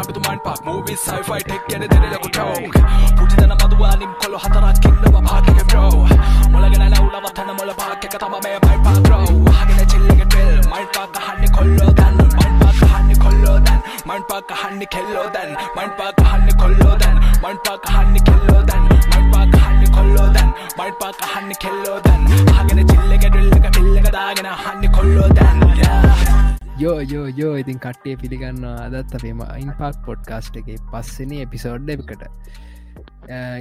[0.00, 0.58] කපිතු මයින් පක්.
[0.64, 2.74] Movie sci-fi tech ගැන දෙරලකු ටෝක්
[3.16, 6.06] පුජිතන මදුවානින් කොල්ල හතරක් ඉන්නව පාකික බ්‍රෝ
[6.52, 9.26] මොලගෙන ලවුලවත්තන මොල පාක්ක තම මේ මයි පාක්‍රෝ
[9.58, 13.80] හගෙන චිල්ලක ටෙල් මයින් පාක් හන්න කොල්ලෝ දන්න මයින් පාක් හන්න කොල්ලෝ දැන්.
[14.08, 15.50] මයින් පාක් හන්න කෙල්ලෝ දැන්.
[15.76, 17.16] මයින් පාක් හන්න කොල්ලෝ දැන්.
[17.42, 18.84] මයින් පාක් හන්න කෙල්ලෝ දැන්.
[19.12, 20.54] මයින් පාක් හන්න කොල්ලෝ දැන්.
[20.78, 22.22] මයින් පාක් හන්න කෙල්ලෝ දැන්.
[22.56, 26.49] හගෙන චිල්ලක ඩිල්ලක පිල්ලක දාගෙන හන්න කොල්ලෝ දැන්.
[26.80, 32.22] යෝ යෝ යෝ ඉතින් කට්ටේ පිළිගන්න අදත් අපේම අයින් පාක් පොඩ්කාස්ට් එක පස්සන එපිසෝඩ් එකට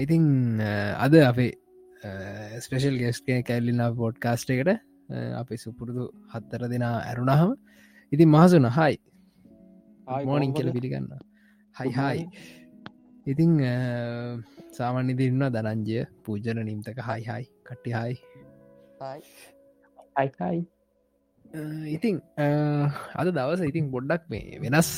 [0.04, 0.24] ඉතින්
[1.06, 1.50] අද අපේ
[2.60, 4.72] ස්පේෂල් ගෙස්ක කැල්ලින්න පොඩ්කාස්ට එකට
[5.36, 7.54] අපේ සුපුරුදු හත්තර දෙනා ඇරුණහම
[8.12, 8.96] ඉතින් මහසුන හයි
[10.24, 11.12] මෝනිින් කියල පිළිගන්න
[11.76, 12.26] හයි හයි
[13.28, 13.62] ඉතිං
[14.74, 18.20] සාමාන්‍ය දිරන්න දනංජය පූජන නිම්තක හයි හයි කට්ටි හයි
[20.16, 20.68] අයියි
[21.50, 22.22] ඉතිං
[23.20, 24.90] අද දවස ඉතින් බොඩ්ඩක් මේ වෙනස්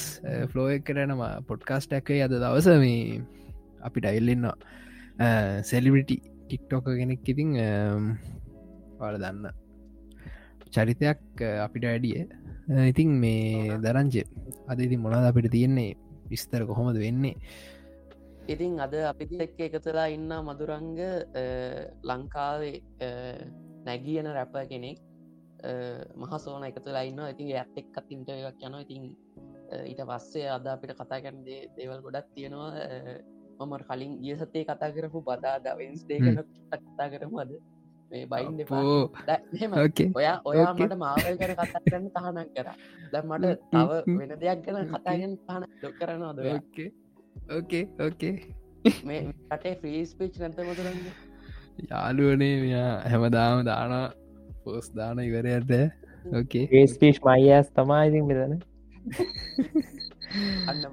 [0.52, 3.22] ෆලෝ කරනම පොඩ්කාස්ට ඇකේ අද දවස මේ
[3.88, 4.48] අපිට අයිල්ලන්න
[5.70, 7.56] සෙලිබිටි ටික්ටෝක කෙනෙක් ඉතිං
[9.00, 9.48] පාල දන්න.
[10.76, 11.22] චරිතයක්
[11.66, 12.28] අපිට වැඩිය
[12.92, 14.24] ඉතිං මේ දරංචය
[14.68, 15.96] අද ඉතින් මොනද අපිට තියෙන්නේ?
[16.32, 17.36] විස්තර කොහොමද වෙන්නේ?
[18.54, 21.00] ඉතින් අද අපිති එක්ක එකතුලා ඉන්න මදුරංග
[22.10, 22.78] ලංකාවේ
[23.88, 25.00] නැගියන රැප කෙනෙක්
[26.22, 29.04] මහසෝන එකතුලා ඉන්න ඉතින් ඇත් එක්කත් ඉන්ටයක් යන ඉතින්
[29.90, 32.72] ඊට පස්සේ අද අපිට කතා කරන දේවල් ගොඩක් තියෙනවා.
[33.60, 36.20] මම කලින් ගිය සතේ කතා කරපු බදාද වෙන්ස්ඩේ
[36.72, 37.52] කතා කරමු අද.
[38.12, 38.56] මේ බයින්
[40.20, 42.68] ඔයා ඔයා මට මාවල් කර කතා කරන්න තහනක් කර.
[43.14, 46.40] දැ මට තව වෙන දෙයක් ගැන කතාගෙන් පහන ඩොක් කරනවා ද
[47.58, 48.34] ඕකේ ඕකේ
[49.08, 51.00] මේ රටේ ෆ්‍රීස් පිච් නැත මතුරන්න
[51.92, 52.92] යාලුවනේ මෙයා.
[53.12, 53.94] හැමදාම දාන
[54.64, 55.72] පෝස් දාන ඉවරයට
[56.32, 58.54] ඕකේ ඒස්පිෂ් මයිස් තමායිතින් මෙතන.
[60.68, 60.84] අන්න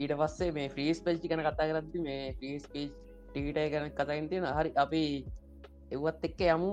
[0.00, 2.92] ඊට පස්සේ මේ ෆ්‍රීස් පච්චි කන කතා කරත්ති මේ ෆ්‍රීස් පිච්
[3.30, 5.02] ටිට කරන කතාගෙන තියෙන හරි අපි
[5.90, 6.70] එවත් එක්ක යමු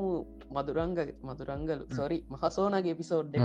[0.51, 1.81] මදුරංග මදුරංගල.
[1.91, 3.39] සොරි මහසෝනගේ පිසෝඩ්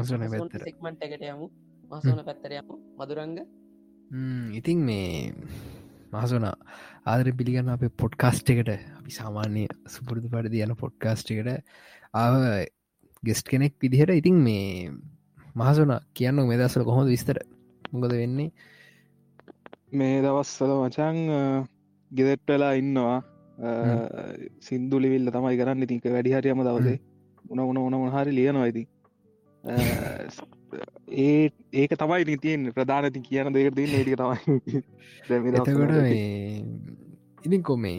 [0.58, 1.46] සෙක්මට එකට යමු.
[1.90, 3.38] මහසෝන පැත්තරයමු මදුරංග.
[4.52, 5.34] ඉතින් මේ
[6.12, 6.46] මහසුන
[7.06, 11.50] ආදර පිළිගන්න අප පොඩ්කාස්ට් එකට අපි සාමාන්‍ය සුපුරුදු පරිදි යන පොඩ්කාස්ට් එකට
[12.14, 12.34] ආව
[13.22, 14.90] ගෙස්ට් කෙනෙක් විදිහට ඉතින් මේ
[15.54, 17.38] මහසුන කියන්න මෙදසල කොහොඳ විස්තර?
[17.92, 18.50] මොකද වෙන්නේ?
[19.92, 21.18] මේ දවස්සල මචන්
[22.10, 23.18] ගෙදෙට් වෙලා ඉන්නවා.
[24.60, 25.82] සින්දු ලිවිල්ල තමයි කරන්න.
[25.82, 26.98] ඉතික වැඩිහරියම දවසේ.
[27.50, 28.82] උන උන උන මොහරි ලියනවා ඉති
[31.24, 34.82] ඒ ඒක තමයි නිතියෙන් ප්‍රධානති කියන දෙක තින් ඒටික තමයි.
[35.28, 35.94] එතකොට
[37.46, 37.96] ඉතින් කොමේ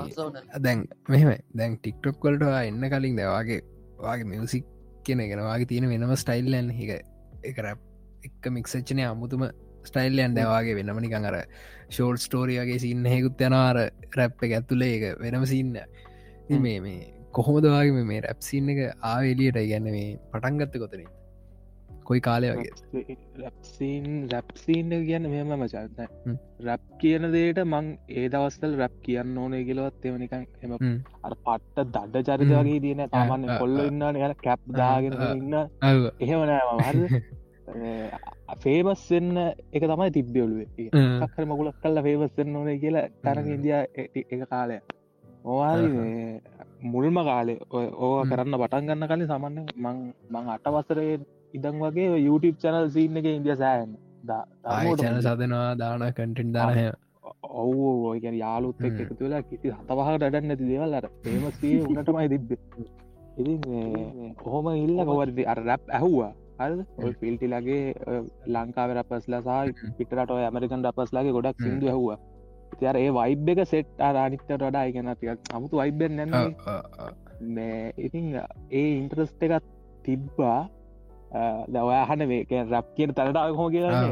[0.60, 3.62] දැන් මෙහෙම දැන් ටික්ටොක් වලට එන්න කලින් දවාගේ
[4.00, 4.66] වගේ මියසික්
[5.04, 7.06] කියන ගෙනවාගේ තියෙන වෙනම ස්ටයිල්ලන් එක.
[7.44, 7.80] එක රැප්
[8.24, 9.48] එක මික්සච්චනය අමුතුම
[9.86, 11.38] ස්ටයිල්ලයන් දැවාගේ වෙනමනිකං අර
[11.90, 13.78] ෂෝල් ස්ටෝරියගේ සින්න හෙකුත් යනවාර
[14.18, 15.78] රැප් එක ඇතුලේ එක වෙනම සින්න
[16.64, 16.98] මේ මේ
[17.32, 21.10] කොහොමදවාගේ මේ රැප්සින්න එක ආවෙලියට ගැන්න මේ පටන්ගත්ත කොතනින්
[22.08, 26.38] කොයි කාලය වගේ රැප්සින් රැප්සිීන්න කියන්න මෙම මචන්න
[26.68, 30.76] රැප් කියන දේට මං ඒ දවස්තල් රැප් කියන්න ඕනේ කියලවත් එමනිකන් එම
[31.24, 35.54] අ පට්ට දඩ චරිත වගේ තියෙන තමන්න කොල්ල ඉන්න යන කැප් දාගෙන ඉන්න.
[36.22, 37.22] එහෙමනෑ
[38.64, 39.38] ෆේමස් වෙන්න
[39.74, 40.90] එක තමයි තිබ්බියලුවේ
[41.28, 43.76] කර මකුලක් කල්ල ෆේමස් වෙන්න ඕනේ කියලා තරග ඉදිය
[44.28, 44.80] එක කාලය
[45.44, 45.88] ඕවාරි
[46.84, 47.60] මුල්ම කාලේ.
[47.72, 49.98] ඕ කරන්න පටන් ගන්න කලින් සමන්න මං
[50.32, 51.18] මං අට වසරේ
[51.58, 53.98] ඉදන් වගේ YouTube චැනල් සිීන්න එක ඉන්දිය සෑන්
[55.02, 56.88] චැන සදනවා දාන කටෙන්් දානය
[57.64, 62.52] ඔවෝ ඔයගැන යාලුත් එක් වෙලා කිසි හතවහට අඩන්න නැති දෙවල්ලට පේමස්ී උනටමයි තිබ්බ.
[64.42, 66.32] කොහොම ඉල්ල කොවරදි අර රැප් ඇහුවා.
[66.60, 67.84] හල් ඔය පිල්ටිලගේ
[68.54, 72.18] ලංකාව රපස්ලා සහ පිටරට ඇමරිකන් රපස්ලාගේ ගොඩක් සිින්දු ඇහවා.
[72.80, 76.56] තිර ඒ වයිබ් එක සෙට් අරනික්ට වඩා ඉගෙන තියක් අමුතු වයිබෙන් නැන්න.
[77.56, 78.26] මේ ඉතිං
[78.72, 79.68] ඒ ඉන්ට්‍රස්ට එකත්
[80.06, 80.60] තිබ්බා
[81.70, 84.04] දවයාහන මේක රැප් කියන තැනට හෝ කියලා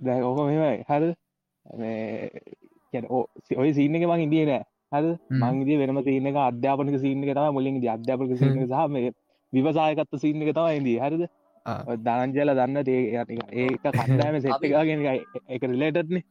[0.00, 1.02] දැ ඕක මෙමයි හර
[3.56, 5.06] ඔය සිීන එක මං ඉදිය නෑ හද
[5.40, 8.98] මංගේ වෙනම සිීනක අධ්‍යාපනක සිීන එක තම මුලින් අධ්‍යාපක සිීන සහම
[9.52, 11.22] විවසායකත්ත සිීන එක තමයි ඉදී හරිද
[12.00, 13.24] දනංජල දන්න ඒ
[13.60, 15.06] ඒක කණ්ඩෑම සෙට්ටකාගෙන
[15.48, 16.24] එක රිලේටත්නේ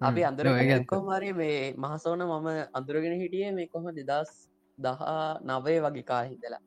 [0.00, 0.46] අපි අන්දර
[0.86, 4.32] කොමරි මේ මහසෝන මම අඳුරගෙන හිටිය මේ කොහොම දෙදස්
[4.78, 5.02] දහ
[5.44, 6.62] නවය වගේ කාහිදලා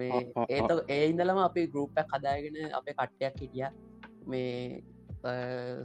[0.00, 0.20] මේ
[0.56, 3.68] ඒත ඒ ඉඳලම අපි ගරුප්ප කදාගෙන අප කට්ටයක් හිටිය.
[4.32, 4.82] මේ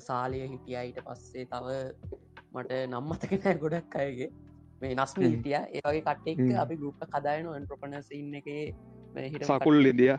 [0.07, 1.65] සාලිය හිටිය ඊට පස්සේ තව
[2.53, 4.29] මට නම්මතකෙන ගොඩක් අයගේ.
[4.81, 5.57] මේ නස්ම හිටිය.
[5.77, 8.47] ඒවගේ කට්ටෙක් අපි ගරුප්ප කදායන අන්ට්‍රපනස ඉන්න එක
[9.33, 10.13] හිට සකුල් ඉදිය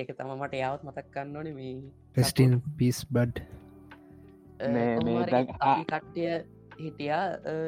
[0.00, 1.74] එක තම මට යාවත් මතක් කන්න ඕන මේ
[2.16, 3.36] පෙස්ටින් පිස් බඩ්
[5.90, 6.32] කට්ටිය
[6.82, 7.24] හිටියා.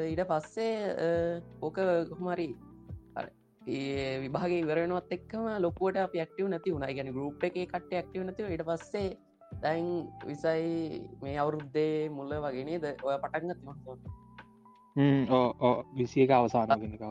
[0.09, 0.75] ඊට පස්සේ
[1.67, 1.77] ඕක
[2.09, 2.49] කොහමරි
[3.67, 6.87] ඒ විභාගේ ඉවරෙනවත් එක්කම ලොකුවට අප ඇක්ටව නැති වුණ.
[6.89, 9.09] ගැන ගරුප් එක කට්ට ඇක්ටව නැතිව ඉට පස්සේ
[9.61, 9.85] දැන්
[10.25, 13.59] විසයි මේ අවුරුද්දේ මුල්ල වගෙනේද ඔය පටන්ගත්
[15.93, 17.03] විසියක අවසානගෙනකව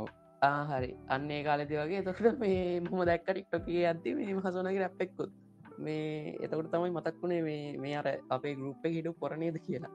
[0.70, 0.90] හරි.
[1.08, 2.02] අන්නේ කාලෙති වගේ.
[2.02, 5.32] තොකට මේ මොම දැක්ක ටික්ටොකේ අද්දි මේ හසනගේ රැප්පෙක්කුත්
[5.78, 9.94] මේ එතකට තමයි මතක් වුණේ මේ මේ අර අපේ ගරුප්ප හිටු පොරණේද කියලා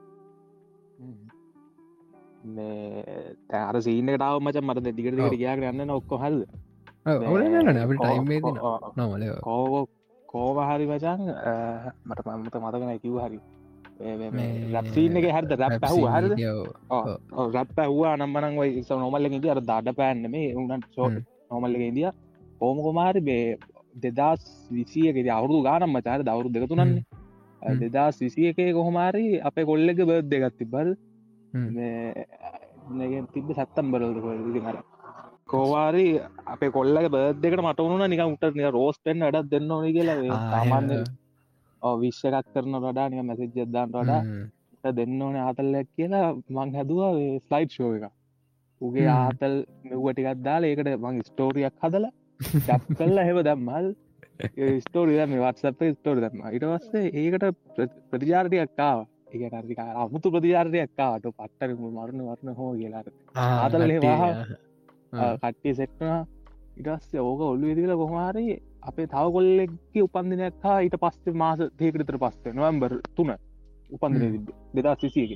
[2.44, 6.42] මේ තෑර සීනකටාව මච මට දිගට දිගට ගයාගෙන යන්න ඔක්කො හල්ද
[7.06, 8.26] ඔවන අපට ටයිම්
[8.96, 9.86] නොමල කෝගෝ
[10.28, 11.22] කෝව හරි වචන්
[12.04, 13.38] මට පම්මත මතකන කිව් හරි.
[14.74, 15.52] රැප්සීන එක හරිද?
[15.62, 16.34] රැප් ඇහු හරිද?
[17.56, 21.08] රැප් ඇහවා නම්මනං වයි නොමල්ල ද අර දඩ පෑන්න මේ උනට සෝ
[21.50, 22.10] නොමල්ල ඉදිය
[22.60, 23.56] ඕම කොමාරි බේ
[23.96, 27.04] දෙදස් විසියකෙද අවුරු ගානම් මචාර දවරු දෙකතුනන්නේ
[27.86, 30.90] දෙදස් විසිය එකේ කොහොමාරි අපේ කොල්ලෙක බද් දෙගත්ති බල්
[33.32, 34.18] තිබ සත්තම් බරල්ද
[34.58, 34.76] මර
[35.46, 36.06] කෝවාරි
[36.46, 41.00] අපේ කොල්ලක බද් දෙකට මට වුණ නික උට නික රෝස්ටෙන් අඩත් දෙන්න ඕනි කියලා සාමාන්‍ය
[41.82, 47.92] විශ්ෂකත් කරන රඩා නික මැසිජ් ජද්දාන් රඩා දෙන්න ඕන ආතල්ලක් කියලා මං හැදවා ස්ලයිට් ෂෝ
[47.96, 48.04] එක
[48.80, 49.54] උගේ ආතල්
[49.84, 53.88] මෙව්වටිකත් දාලා ඒකට මං ස්ටෝරියක් හදලා ඩප් කල්ලා හෙව දම්මල්
[54.80, 57.44] ස්ටෝරිය මේ වත්සප ස්ටෝරි දම්ම ඉට වස්සේ ඒකට
[58.10, 59.00] ප්‍රතිජාරටයක්කාව
[59.34, 64.32] ඒ අරික අමුතු ප්‍රතිජාරටයක්කාට පට්ටර මරණ වරණ හෝ කියලාට ආතලේ වාහ
[65.42, 65.74] කට්ටිය.
[65.74, 66.18] සෙට්නා
[66.80, 68.46] ඉටස්සේ ඕක ඔල්ලු විදිල කොහමාරි
[68.82, 73.30] අපේ තව කොල්ලෙක්ගේ උපන්දිනයක්කා ඊට පස්සේ මාස තේකටතර පස්සේ නොවම්බර් තුන
[73.90, 75.32] උපන්දින දෙදා සිසියක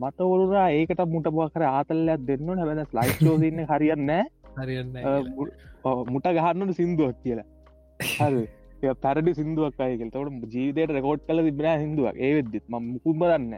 [0.00, 4.24] මට ඔළුරා ඒකට මුට බව කර ආතල්ලයක් දෙන්න හැබැ ස්ලයිස්ෝසින්න හරියන්නෑ
[4.58, 4.94] හරින්න
[6.12, 7.48] මුට ගහන්නට සිින්දුවක් කියලා.
[8.18, 8.44] හරි
[9.02, 13.54] පැරඩි සිින්දුවක් අයකල් තවට ජීවිතයට රකෝඩ් කල තිබෙන හිදුවක් ඒවෙද්දිත් ම මුකුම දන්න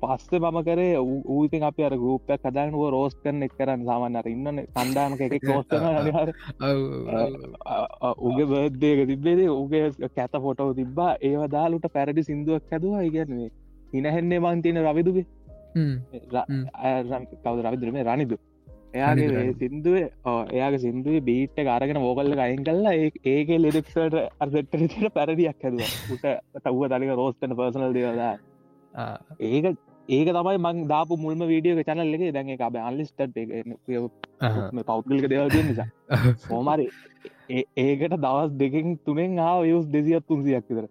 [0.00, 0.98] පස්ස මම කරේ
[1.28, 5.84] ඌතින් අප අර ගූපයක් කදානුව රෝස් කරන එක් කරන්න සාමන්නර ඉන්න කණ්ඩාම එකෙක් රෝස් කරන
[8.20, 13.02] උගේ බර්දයක තිබේදේ උගේ කැත ෆොටෝ තිබා ඒව දාලුට පැරඩි සිින්දුවක් හැදවා.
[13.02, 13.50] ඉගන්නේ
[13.92, 15.26] හිනහෙන්නේ මන්තින රවිදුගේ.
[17.42, 18.36] කවද රවිදුරම රනිදු
[18.94, 20.06] එයාගේ සිින්දුවේ
[20.54, 22.94] එයාගේ සිින්දුවේ බීට්ට කාරගෙන ෝකල්ල අයින් කල්ලා
[23.34, 25.92] ඒක ලෙඩක්සට අර්සටට පැරදියක් හැදුව.
[26.14, 26.24] උට
[26.64, 28.34] තව තලික රෝස්ටන පර්සනල් දේවදා
[29.40, 29.66] ඒක
[30.08, 33.20] ඒක තමයි මං දාපු මුල්ම වීඩියෝ චනල්ලගේ දැන් එක අන්ලිස්ට
[34.90, 35.88] පෞද්ගලික දෙවල් නිසා.
[36.50, 36.88] හෝමරි
[37.78, 40.86] ඒකට දවස් දෙකින් තුනෙන් ආ යස් දෙසියත් තුන්සියක් විතර.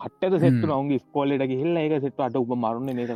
[0.00, 3.10] පට්ට සෙට්ට නවගේ ස්කෝලට ගහිල්ල ඒක සෙට්ට අට උප මරුණ මේක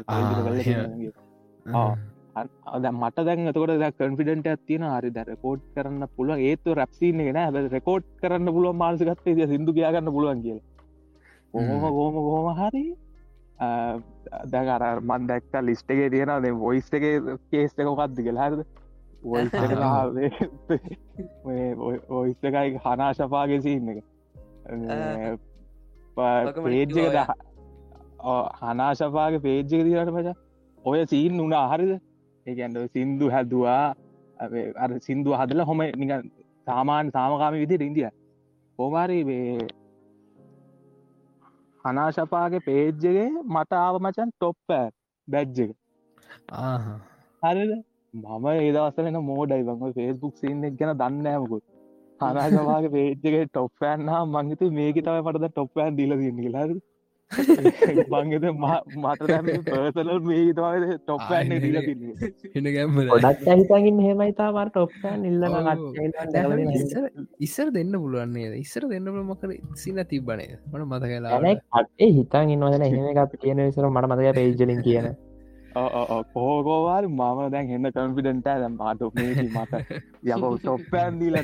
[2.37, 7.39] අද මට දැන් තකොට ද කන්ෆිඩට ඇතින හරි ද රකෝඩ් කරන්න පුළුව ඒතු රැප්සින ගෙන
[7.39, 10.61] හ රකෝඩ් කරන්න පුළුව මානසිකත් සිදු කියගන්න පුළුවන් කියල.
[11.55, 12.87] ඕහම ගෝම ගෝම හරි.
[14.53, 17.05] දැකර මන් දැක්ක ලිස්්ටගේ තියෙනද වොයිස් එක
[17.51, 18.61] කේස් එක කක්ද කියලාහරද
[22.19, 24.01] ඔයිස් එකයි හනාශපාගේ සින්න එක
[26.67, 27.19] පේජ්ජක ද
[28.61, 30.29] හනාශපාගේ පේජ්ජක දිරට පච
[30.85, 31.67] ඔය සීන් උනා.
[31.73, 31.93] හරිද
[32.49, 33.83] ඒකන්ට සින්දු හැදවා.
[34.77, 36.13] අර සින්දුව හදල හොම නික
[36.67, 38.08] සාමාන්‍ය සාමකාම විදිට ඉන්දිය
[38.79, 39.69] ඕමාරී වේ
[41.84, 44.69] හනාශපාගේ පේජ්ජගේ මට ආව මචන් ටොප්ප
[45.29, 45.70] බැජ්ජක
[47.43, 47.72] හරිද?
[48.15, 51.65] මම ඒදවසලන මෝඩයි වංග ෆෙස්බුක් සින්න ගැන දන්නෑමකුත්
[52.20, 56.72] හනාශවාගේ පේජ්ජගේ ටොප්පෑන්නා මංගත මේක තමයි පටද ටොප්පෑන් දිල දින්න කියලාද
[57.31, 58.44] මංගත
[58.97, 60.53] මට පර්සල මේ
[62.69, 66.65] ගැම්ම ගොඩක් ඇහිතගින් හෙමයිතා මට ඔප්පෑන් ඉල්ලන
[67.41, 73.08] ඉස්සර දෙන්න පුළුවන්නේ ඉස්සර දෙන්න මකර සින්න තිබ්බනේ මට මත කලා අටේ හිතන් ඉන්නවදන එහෙම
[73.15, 75.08] එකත් කියන විසර මට මතක පේජලින් කියන
[76.32, 79.03] කෝගෝවාල් මම දැන් එන්න කන්ෆිඩන්ට දැම් මාට
[79.47, 79.73] මට
[80.29, 81.39] යම ටොප්පෑන්දීල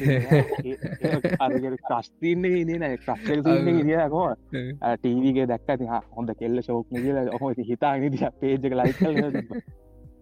[1.83, 3.41] කස්තින්න නන කස්ටල්
[3.83, 4.27] කියකෝ
[4.97, 5.87] ටීවගේ දැක්ක
[6.17, 9.23] හොඳ කෙල්ල ශෝක් කියල හො හිතා නිදිය පේජක ලයිකල්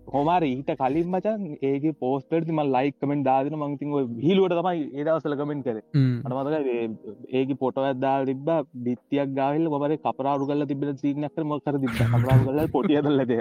[0.06, 5.64] හොමාර ඊට කලින් මචන් ඒක පෝස්ටර් ම ලයික් කමෙන්ට දාදන මංතින් හිලුවට තමයි ඒදවසල කමෙන්ට
[5.64, 5.78] කර.
[6.24, 8.50] අනමතක ඒක පොට ඇදදා තිබ
[8.84, 13.34] බිත්තියක් ගාවල් මර කපරාරු කල තිබ සිීනක්කර මොකර තිබ කපරාරු කල පොටිය දලද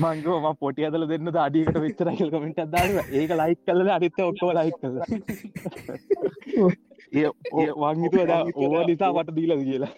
[0.00, 4.96] මංගම පොටිය දල දෙන්න අඩිකට විචරකල් කමෙන්ට අදාව ඒක ලයික් කල අරිත ඔක්කෝ ලයික් කල
[7.12, 7.30] ඒ
[7.76, 9.94] වංගිතුව ඕ නිසා වට දීලද කියලා.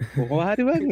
[0.34, 0.84] ඔහරිවන්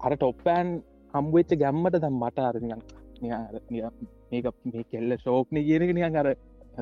[0.00, 0.70] අර ටොප්පෑන්
[1.14, 2.82] හම්බවෙච්ච ගැම්මට දම් මට අරනියන්
[3.22, 6.28] මේක මේ කෙල්ල ශෝක්නය කියනක නියන් අර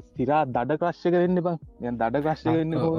[0.01, 2.93] ස්තිරා දඩ ක්‍රශ්ක වෙන්න බං යන් දඩ ක්‍රශ්ක වෙන්න හෝ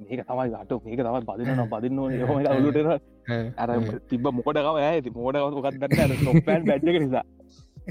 [0.00, 1.98] මේක තමයි ගට මේක තම බදින බදින්න
[2.50, 2.78] ඔලුට
[3.58, 3.70] අර
[4.08, 7.24] තිබ මොකටකව ඇති මෝඩ ගත්දන්න සොපෑන් බැඩ්ක නිසා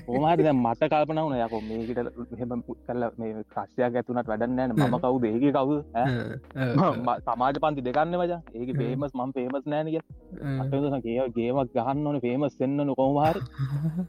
[0.07, 5.19] ඕමාට දැ මට කල්පන වන යක මේකට හෙම කරල මේ ප්‍රශ්යක් ඇතුනට වැඩන්නෑන මම කවු
[5.25, 5.75] ඒක කවු
[7.23, 9.91] සමාජ පන්ති දෙකන්න වජ ඒක පේමස් මම් පේමස් නෑනක
[11.07, 13.43] ඒ ගේමක් ගහන්න ඕන පේමස් සෙන්න්නන කොමහර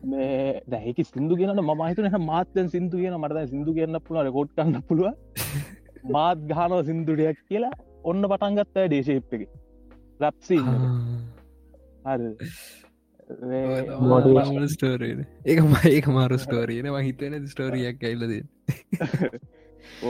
[0.07, 5.15] මේ දැහැකි සිින්දු කියනට මහිතන මාතයන් සිින්දු කියන මට සිින්දු කියන්න පුළ රෙකෝඩ් කන්න පුළුව
[6.09, 7.73] මාත් ගානව සිින්දුඩයක් කියලා
[8.05, 9.43] ඔන්න පටන්ගත්ත දේශේප් එක.
[10.21, 10.59] රැප්සි
[12.05, 12.31] හරි
[14.75, 18.33] ස්ටෝරන ඒක ම ඒක මාරු ස්ටෝරීන හිතන ස්ටෝරියක් ඇල්ලද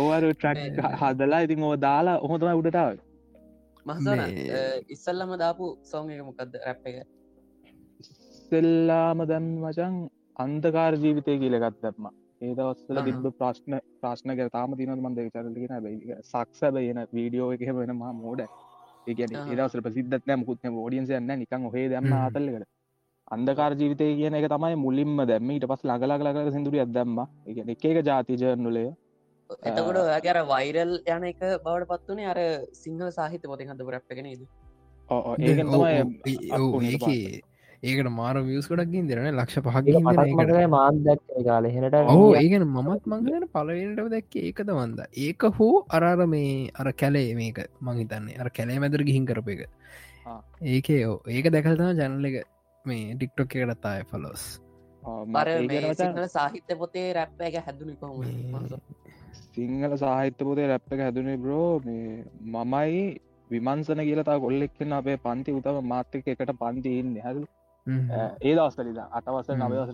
[0.01, 2.95] ඕවර ට්‍රක් හදලා ඉතින් ඕ දාලා ඔහොතම උඩටාව
[3.87, 4.21] මහසන
[4.97, 6.97] ඉස්සල්ලම දාපු සෝන් එක මොකක්ද රැප් එක
[8.01, 10.01] ඉස්සෙල්ලාම දැම් මචන්
[10.37, 12.11] අන්තකාර ජීවිතය කියලගත් දැත්ම
[12.41, 12.99] ඒ දවස්සල.
[13.07, 18.43] තිබ ප්‍රශ්න ප්‍රශ්න කර තාම තින මන්ද චරලගෙන බයි සක්ස බයන වීඩියෝ එක වෙනම මෝඩ
[19.07, 19.51] ඒගැන ආහා.
[19.53, 22.21] ඒදවසල ප්‍රසිද්ධත්න මුකුත්න ෝඩියන්ස යන්න නිකං හේ දම හ්ම්.
[22.21, 22.80] අතල්ලකට
[23.31, 25.51] අන්දකාර ජීවිතය කියන එක තමයි මුලින්ම දැම්ම.
[25.51, 28.87] ඊට පස් ලගලගලක සිදුරිය අදම්ම එක එක එක ජාති ජර්නුලය
[29.67, 32.41] එතකොට ඔයාගේ අර වෛරල් යන එක බවට පත්වනේ අර
[32.75, 34.43] සිංහල සාහිත පොති හඳ රැප්ගෙන ද
[35.45, 35.95] ඒකෙන් තමයි
[36.51, 37.43] අක්කුණට ඒක
[37.83, 39.85] ඒකට මාර වියස් ගොඩක්ගින් දෙරන ලක්ෂ පහක්
[41.01, 41.65] දැක් කාල.
[41.67, 47.35] හෙනට ඕ ඒගෙන මමත් මංගන පලවෙනට දැක්ක ඒකද වන්ද ඒක හෝ අරාර මේ අර කැලේ
[47.35, 49.63] මේක මංහිතන්නේ අර කැලේ මැදර ගිහින් කරප එක.
[50.27, 50.41] ආ.
[50.69, 52.37] ඒකේ ඕ ඒක දැකල්තම ජැනල එක
[52.85, 54.45] මේ ටික්ටොක් එකටත්තාය ෆලෝස්
[55.29, 55.49] බර
[55.95, 58.69] සිංහල සාහිත්‍ය පොතේ රැප් එක හැදුනි කොහොම
[59.49, 63.03] සිංහල සාහිත්‍ය පොතේ රැප් එක හැදුනේ බ්‍රෝ මේ මමයි
[63.51, 67.17] විමන්සන කියලතා කොල්ලෙක්ෙන අපේ පන්ති උතම මාත්‍යක එකට පන්ති ඉන්න.
[67.19, 67.41] හැදු
[68.43, 69.49] ඒ දවස්තලිද අටවස.
[69.53, 69.91] නවස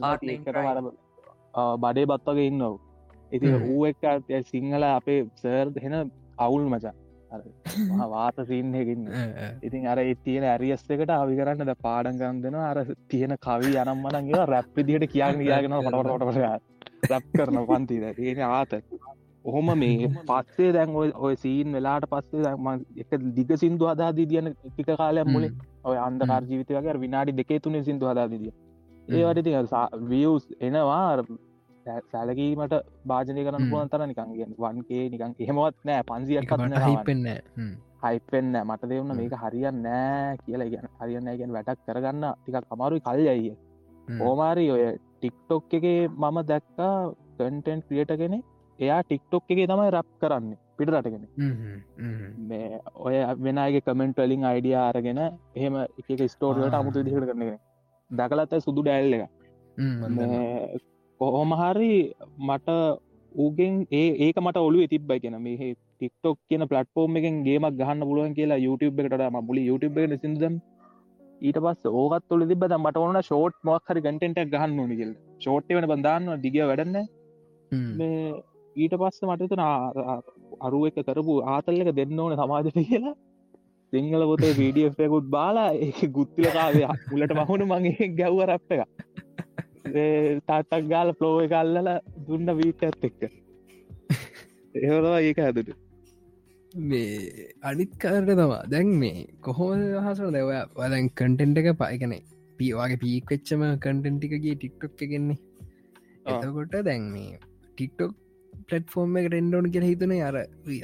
[1.83, 2.75] බඩේ බත්වගේ ඉන්නව.
[3.33, 3.47] ඉති.
[3.67, 4.03] ඌ එක්
[4.47, 5.95] සිංහල අපේ සර් හෙන
[6.39, 6.95] අවුල් මචා
[8.09, 9.11] වාත සින්නයකින්න
[9.67, 14.83] ඉතින් අර තියෙන ඇරියස් එකට අවි කරන්න ද පාඩගම් දෙෙන අර තියෙන කවි අනම්මනගේ රැප්
[14.83, 16.77] දිට කියන්න කියාගෙන පටට
[17.07, 18.77] රැප් කරන පන්තිද තියෙන ආත.
[19.45, 22.55] ඔහොම මේ පත්සේ දැන් ඔය සීන් වෙලාට පස්සේ
[23.03, 25.53] එක දිග සිින්දු හදාදී තියන ටික කාලයක් මුලේ
[25.85, 28.55] ඔය අන්දකාර ජීවිතය වගේ විනාඩි දෙකේ තුනේ සිින්දු හදාදිදිය
[29.09, 29.53] ඒවට ති
[30.05, 31.13] වියස් එනවා
[32.13, 32.75] සැලකීමට
[33.11, 33.69] භාජනය කරන්න.
[33.71, 37.27] පුුවන් තර නිකන් කිය වන්ගේ නිකන් එහෙමවත් නෑ පන්සියක් කත්න හිපෙන්න
[38.05, 40.69] හයිපෙන්න්න මට දෙවන්න මේක හරියන්න නෑ කියලා.
[40.73, 43.55] ගැන හරියන්න ගැන වැටක් කරගන්න ටිකක් අමාරුයි කල්යයිය
[44.27, 45.87] ඕමාරි ඔය ටික්ටොක් එක
[46.23, 46.93] මම දැක්කා
[47.39, 48.39] කටෙන්් ක්‍රියට කෙනෙ
[48.79, 50.55] එයා ටික්ටොක් එක තමයි රැප් කරන්න.
[50.79, 51.25] පිටරටගෙන
[52.49, 53.15] මේ ඔය
[53.45, 56.81] වෙනගේ කමෙන්ට් වලින් අයිඩිය අරගෙන එහෙම එක ස්ටෝර්ට ආ.
[56.81, 57.57] අමුතු දිහට කරන
[58.11, 59.25] දකලත්ත සුදු ඩැල්ල එක
[61.21, 62.69] මේ කොහොම හරි මට
[63.33, 68.35] ඌගෙන් ඒ ඒක මට ඔලු තිබ්බයි කියෙන මේ ටික්ටොක් කියන පලට්ෆෝර්ම් එකෙන් ගේමක් ගහන්න පුළුවන්
[68.35, 70.59] කියලා YouTube එකට මබුලි YouTube එකට සිදම්
[71.43, 76.41] ඊට පස් ඕකත් තුළ තිබ මට ඕන ෂෝට් මොක්හරි ගටෙන්ට ගහන්න ඕනිකල් ෂෝට් වන බඳන්න
[76.41, 76.97] දිග වැඩන්න
[77.73, 78.43] මේ
[78.77, 79.63] ඊට පස්ස මටතන
[80.61, 83.15] අරුව එක කරපු ආතල්ලක දෙන්න ඕන සමාජට කියලා.
[83.93, 89.06] සිංහල පොතේ වීඩියකුත් බාලා ඒ ගුත්තිලකාවේ මුලට මහුණු මගේ ගැව්ව රැප්ප එක
[90.49, 91.91] තාත්තක් ගාල පලෝව කල්ලල
[92.29, 93.21] දුන්න වීට ඇත් එක්ක.
[94.75, 95.75] ඒවවා ඒක ඇතුට
[96.75, 102.15] මේ අනිත්කාරට තමා දැන් මේ කොහොම හසන දෙව වදැන් කටෙන්ට එක පයිකන
[102.59, 105.39] පීවාගේ පීක් වෙච්චම කටෙන්ටිකගේ ටික්ටොක් එකෙන්නේ.
[106.27, 107.39] එතකොට දැන් මේ
[107.75, 108.13] ටික්ටොක්
[108.69, 110.37] පලටෆෝර්ම් එක ටෙන්ඩෝන් කියල හිතන අර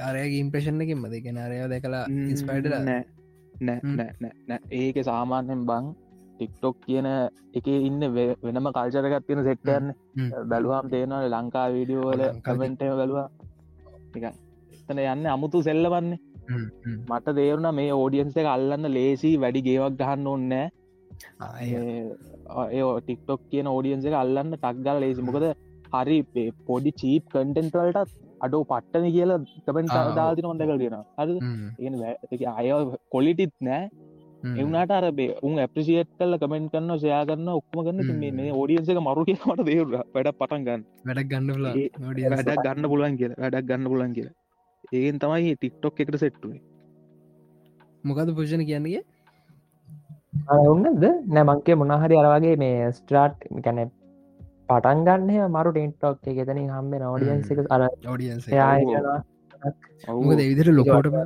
[0.09, 2.29] අරයගේ ඉම්ප්‍රේෂණ එකින් මද ගෙන අරය දැකලා හ්ම්.
[2.87, 3.81] නෑ.
[3.91, 5.93] නෑ නෑ ඒක සාමාන්‍යෙන් බං
[6.43, 7.07] ටික්ටොක් කියන
[7.55, 8.03] එක ඉන්න
[8.45, 9.87] වෙනම කල්චරගත් තියෙන සෙට්ටයන්න
[10.51, 13.29] බැලුවම් තේනවල ලංකා වීඩියෝවල ලංකා කමෙන්ටය බැලවා.
[14.79, 16.21] එතන යන්න අමුතු සෙල්ලවන්නේ.
[17.09, 20.67] මට දේරුණ මේ ඕඩියන්ස එක අල්ලන්න ලේසි වැඩි ගේවක් ගහන්න ඕන්නෑ
[22.71, 25.47] ඒ ටික්ටොක් කියන ඕඩියන්ස එක අල්ලන්න ටක්ගල ලේසි මොකද
[25.95, 26.19] හරි
[26.69, 28.13] පොඩි චීප් කටෙන්ටවලටත්
[28.45, 29.97] අඩෝ පට්ටන කියලා කමෙන්ට.
[30.17, 32.69] දාතින හොඳකල් තියෙන හරි අය
[33.15, 33.83] කොලිටිත් නෑ
[34.43, 35.05] එවුණට අර
[35.49, 38.13] උන් ඇපිසිේට් කල්ල කමෙන්ට් කන්න සයා කරන්න ඔක්ම ගන්න.
[38.39, 40.83] මේ ෝඩියන්සක මරු කියමට දේර වැඩ පටන් ගන්න.
[41.09, 41.49] වැඩක් ගන්න
[42.35, 43.41] වැඩක් ගන්න පුලන් කියලා.
[43.45, 44.37] වැඩක් ගන්න පුලන් කියලා.
[44.99, 46.61] ඒෙන් තමයි ටික්ටොක් එකට සෙට්ටුවේ
[48.05, 49.03] මොකද පුෂණ කියන්නේ?
[50.71, 51.05] ඔන්නද
[51.37, 53.79] නැමංකේ මොනහරි අරවාගේ මේ ස්ට්‍රාට් ගැන
[54.69, 57.83] පටන් ගන්න මරු ටෙන්ටොක් එකතනින් හම්බෙන ෝඩියන්සික අර
[60.09, 60.19] ඔව්.
[60.21, 61.17] මොකද විදිර ලොකෝටම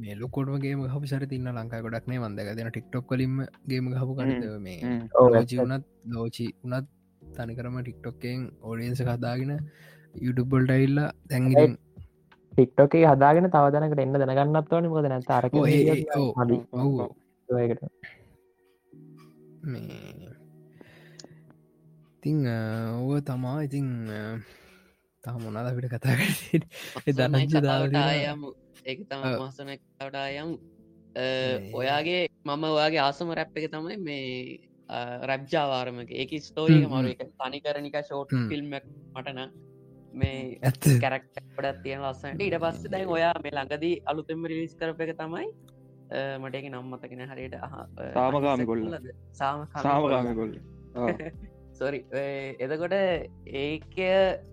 [0.00, 4.80] මේ ලොකොටමගේ හප සර තින්න ලංකා ගොඩක්නේ වන්දක දෙන ටික්ටොක් කලින්ම ගේම හපු කනද මේ.
[5.28, 6.86] ලෝචි වනත් ලෝචි උනත්
[7.22, 9.52] තනිකරම ටික්ටොක්කෙන් ඕඩියන්ස කදාගෙන
[10.18, 11.76] යුටුබ්බොල්ට ඉල්ලා දැන්ගින්
[12.52, 15.52] ටික්ටෝක හදාගෙන තවදනකට එන්න දැනගන්නත්වන මොද නැත අරක
[19.64, 20.30] මේ
[22.16, 22.38] ඉතිං
[22.96, 23.86] ඔව තමා ඉතිං
[25.24, 26.16] තම මොනාද අපිට කතා
[27.08, 28.40] දනංච කතාවටයම්
[28.84, 29.40] ඒක තම ඔව්.
[29.42, 30.50] මස්සන කවටයම්
[31.14, 34.58] මේ- ඔයාගේ මම ඔයාගේ ආසම රැප් එක තමයි මේ
[35.22, 37.08] රැබ්ජාවාරමක ඒක ස්තෝරික හ්ම්, මරු.
[37.08, 37.14] හ්ම්.
[37.14, 38.48] එක තනිකරනික ෂෝට් හ්ම්.
[38.48, 38.70] ෆිල්ම්
[39.14, 39.40] මටන
[40.14, 40.84] මේ ඇත්ත.
[41.00, 42.40] කැරක්ටඩත් තියෙන ලස්සනට.
[42.42, 45.46] ඉට පස්ස දැන් ඔයා මේ ළඟදී අලුතෙම රිලිස් කරප එක තමයි
[46.10, 47.54] අ, මට එක නම්මතගෙන හරියට
[48.14, 48.82] සාමකාමී කොල්ල.
[49.32, 50.54] සාම සාමකාම කොල්ල
[51.72, 52.00] සොරි
[52.60, 52.94] එතකොට
[53.46, 53.98] ඒක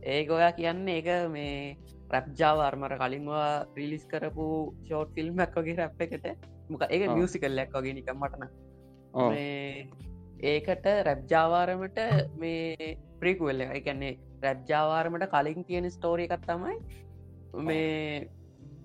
[0.07, 1.77] ඒක ඔයා කියන්නේ ඒක මේ
[2.13, 4.47] රැප්ජාව අර්මර කලින්වා රිලිස් කරපු
[4.83, 6.27] ෂෝට් ෆිල්ම්මක් වගේ රැප් එකට
[6.69, 7.15] මොක ආ.
[7.17, 8.45] මියසිකල්ලක් වගේ නිකම් මටන
[10.43, 11.99] ඒකට රැබ්ජාවාරමට
[12.37, 16.75] මේ ප්‍රිකුවල්ල එකන්නේ රැබ්ජාවාරමට කලින් තියෙන ස්ටෝරිය එකත් තමයි
[17.67, 18.29] මේ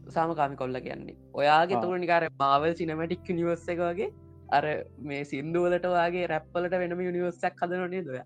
[0.08, 1.16] සාමකාමි කොල්ල කියන්නේ.
[1.34, 1.80] ඔයාගේ.
[1.82, 4.10] තුර නිකාර මාවල් සිනමටික් නිවස්ස එක වගේ
[4.56, 4.64] අර
[5.10, 8.20] මේ සින්දුවලට වගේ රැප්පලට වෙනම යුනිවස්සක් හදනනේ දොය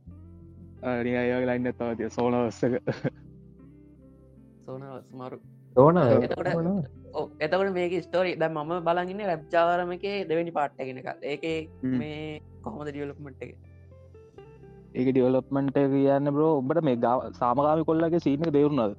[1.04, 2.74] නියගේ ලයින්න තවතිය සෝනවස්සක
[4.66, 4.82] සෝන
[5.20, 5.38] මරු
[5.76, 6.48] ඕන එතකොට
[7.12, 11.44] ඔව්, එතකොට මේක ස්ටෝරි ද මම බලගන්න රැබ්ජාවාරමක දෙවැනි පාට්ටගෙන එක ඒක.
[11.94, 12.20] මේ
[12.62, 13.52] කොහොමද ඩියලොක්මට් එක?
[14.94, 18.94] ඒක ඩියවලොප්මන්ට කියන්න බ්‍රෝ ඔබට මේ ගව සාමකාමි කොල්ලගේ සීනක දෙවරුණද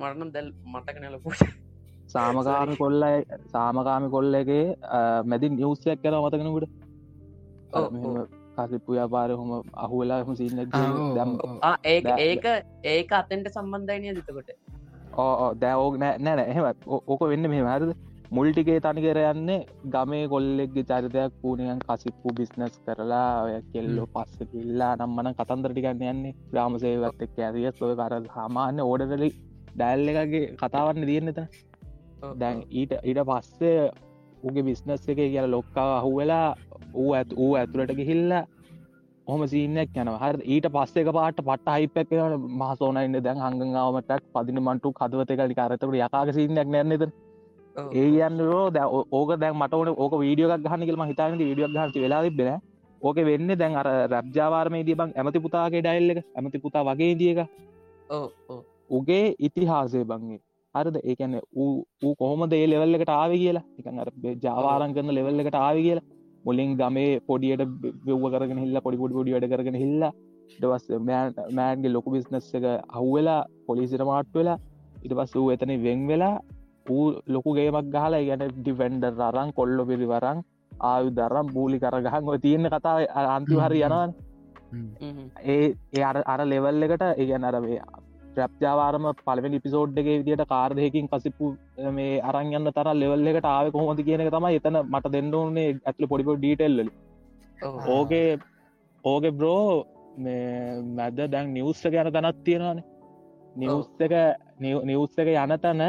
[0.00, 1.42] මරනම් දැල් මතක නැලපුට
[2.14, 3.18] සාමකාමි කොල්ලයි
[3.54, 4.64] සාමකාමි කොල්ලගේ
[5.30, 6.72] මැදි නිවසයක් කර මතකනකට
[8.56, 9.52] කසිපපු ්‍යාපාර හොම
[9.84, 10.64] අහුවෙලා හම සිීන
[11.16, 11.36] දැම්
[11.86, 12.50] ඒක ඒක
[12.86, 14.50] ඒක අතෙන්ට සම්බන්ධයිනය දතකොට
[15.16, 16.66] ඕ දැවෝග නෑ නෑ එහෙම
[17.08, 17.92] ඕක වෙන්න මෙ හරද?
[18.30, 19.58] මුල්ටිකේ තනිකර යන්නේ
[19.92, 26.34] ගමේ කොල්ලෙක්ගේ චරිතයක් පූනියන් කසිප්පු බිස්නස් කරලා ඔය කෙල්ලෝ පස්ස කිල්ලා නම්මන කතන්දරටිකන්න යන්නේ.
[26.52, 29.30] ග්‍රාමසේවත් එක් ඇරිය ඔය කර හමාන්න ඕඩරලි
[29.70, 31.40] ඩැල්ල එකගේ කතාවන්න තියෙන්නෙත
[32.40, 33.78] දැන් ඊට ඊට පස්සේ
[34.46, 36.48] උගේ බිස්නස් එක කියල ලොක්කාව අහුවෙලා
[36.94, 38.44] ඌ ඇත් ඌ ඇතුළට ගිහිල්ලා
[39.26, 42.12] හොම සීනයක් යන හ ඊට පස්සෙක පාට පට හයිපක්
[42.56, 47.04] මහසෝනයින්න දැන් හංගාවමටක් පදින මන්ටු කදවතකලි කරතකට යකාග සිීනයක් නැන්නේද
[47.76, 52.60] ඒ කියන්නෝ දැ ඕක දැන් මටන ඕක වීඩියෝ ගහනකම හිතන වීඩියෝ ගහති වෙලා තිබෙන
[53.02, 57.40] ඕක වෙන්න දැන් අර රබ්ජාවාර්මේදී බං ඇමති පුතාගේ ඩයිල්ල එක ඇමති පුතා වගේ දියක
[58.90, 60.40] උගේ ඉතිහාසය බංගේ
[60.76, 60.96] හරද?
[61.04, 63.66] ඒකැන ඌ කොහොම දේ ලෙවල් එකට ආව කියලා?
[63.80, 64.10] එකන් අර
[64.44, 66.06] ජාවාරන් කරන ලෙවල් එකට ආව කියලා.
[66.44, 67.62] මුලින් ගමේ පොඩියට
[68.06, 70.12] බෙව්ව කරගෙන හිල්ල පොඩි පොඩි පොඩි වැඩ කරගෙන හිල්ලා
[70.60, 70.84] දවස්
[71.58, 74.58] මෑන්ගේ ලොකු බිස්නස් එක අහුවෙලා පොලිසිට මාට් වෙලා
[75.04, 76.34] ඉට පස් වූ එතන වෙන් වෙලා
[76.90, 80.38] ඌ ලොකු ගේමක් ගහලා ගැන ඩිෆෙන්ඩර් අරං කොල්ලො පිරිවරං
[80.72, 82.98] ආයු දරම් බූලි කරගහන් ඔය තියෙන කතාව
[83.36, 84.10] අන්ති හරි යනවන්.
[85.44, 87.80] ඒ ඒ අර අර ලෙවල් එකට ඒගැන අරවේ
[88.36, 91.50] ප්‍රප්ජාවාරම පලවෙනි පිසෝඩ්ගේ විදිට කාර්දයකින් කසිපු
[91.92, 96.10] මේ අරංයන්න තර ලෙවල් එකට ආව කොහොමද කියන එක තමයි එතන මට දෙන්න ඕනේ ඇතුල
[96.12, 96.88] පොඩිපො ඩීටෙල්ල
[97.88, 98.28] ඕකේ
[99.04, 99.84] ඕකෙ බ්‍රෝ
[100.18, 102.82] මේ මැද දැන් නිවස්ස ගැන තැනත් තියෙනවාන.
[103.56, 104.14] නිවස් එක
[104.60, 105.82] නිවස් එක යන තැන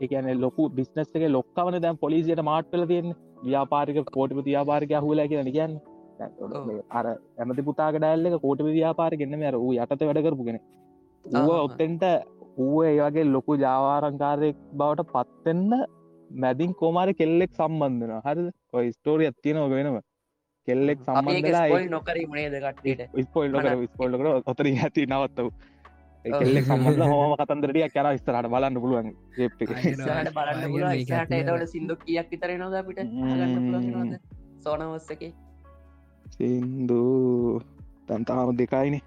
[0.00, 3.12] එකන ලොකු බිස්නස් එක ලොක්කවන දැන් පොලිසියට මාට්පල තියෙන
[3.44, 5.78] ව්‍යාපාරික කෝටිප ව්‍යාපාරික හුලා කියන කියන්න.
[6.90, 7.06] අර
[7.38, 10.02] ඇමති පුතාක ඩැල්ල කෝට ව්‍යාපාර ගෙන්න්න මර වූ යටත
[11.26, 11.98] වැඩ කරපුගෙන
[12.56, 15.70] ඌ ඌ ඒවගේ ලොකු ජාවාරංකාරයෙක් බවට පත්තෙන්න
[16.30, 19.96] මැදින් කෝමාර කෙල්ලෙක් සම්බන්ධන හරි ඔය ස්ටෝරිය ඇත්තියනෝක වෙනව
[20.68, 24.16] කෙල්ලෙක් සම්බන්ධලා නොකර කට්ට ස්පොල්ල
[24.52, 25.48] ඔතර ඇති නවත්තව
[26.24, 29.70] කෙල්ලෙක් සම්බන්ධ හෝම කතන්දරටිය කර ස්තරට බලන්න පුළුවන් ජෙප් එක.
[29.92, 33.02] ඉස්සරහට බලන්න සින්දු කියක් විතර එනවා අපිට?
[33.04, 34.14] ගන්න පුළුවන් වෙනවද
[34.64, 35.32] සෝනවස්ස එකේ.
[36.36, 37.02] සින්දු.
[38.08, 39.04] තැන්තාම දෙකයිනේ.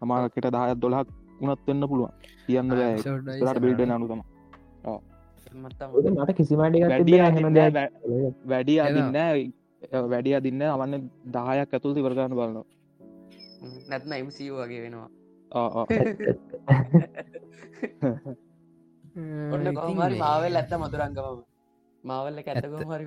[0.00, 2.12] අමාරකට දහත් දොලහක් උනත් වෙන්න පුළුවන්.
[2.46, 4.20] කියන්න බෑට බිල්ඩ නනුතම
[5.56, 6.60] මත්තම මට කිසිමට
[8.46, 9.12] වැඩිය අදින්න
[10.06, 12.64] වැඩිය අදින්න අවන්න දායක් ඇතුල් තිවරගන්න බලනවා.
[13.88, 15.08] නැත්න එම්සිූ වගේ වෙනවා.
[15.52, 15.86] ආ, ආ.
[19.54, 21.38] ඔන්න කොහමරි මාවල් ඇත්ත මතුරංගමම
[22.04, 23.06] මාවල්ල ඇත්තකො හරි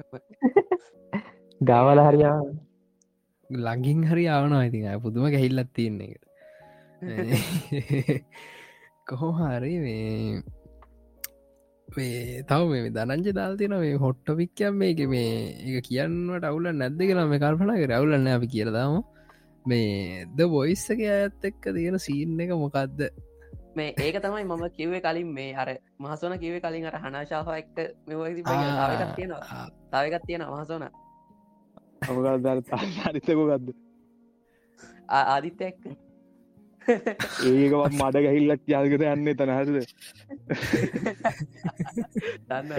[1.61, 2.39] ගවල හරියා
[3.49, 6.21] ලඟින් හරි ආවනවා ඉතින් පුදුම ගැහිල්ලත් තියන්නේ එක
[9.07, 10.41] කොහොහරි මේ
[11.89, 14.99] මේ තව මේ දනංජ දාල්තින මේ හොට්ටොපික්කම් මේක.
[15.07, 15.31] මේ
[15.69, 17.91] එක කියන්නට අවුල නැද්ද කියලා මේ කල්පනා කර.
[17.91, 18.93] අවුලන්න අපි කියරදාම
[19.65, 23.01] මේ ද බොයිස්සක ඇත් එක්ක තියෙන සීන් එක මොකක්ද
[23.75, 28.13] මේ ඒක තමයි මම කිව්වේ කලින් මේ අර මහසන කිවේ කලින් අර හනාශාහ එක්ක මෙ
[28.43, 29.65] තාවකත් තියෙනවා.
[29.91, 30.87] තාවකත් තියෙන මහසෝන.
[32.03, 32.37] අවගල්
[33.05, 33.67] හරිතකෝ ගත්ද
[35.09, 35.83] ආදිත්‍ය එක්ක
[36.89, 39.75] ඒකවත් මඩ ගැහිල්ලක් යාල්කට යන්නේ තනහරද
[42.49, 42.69] දන්න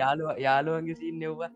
[0.00, 1.50] යාලු යාළුවන්ගේ සින්න එව්වා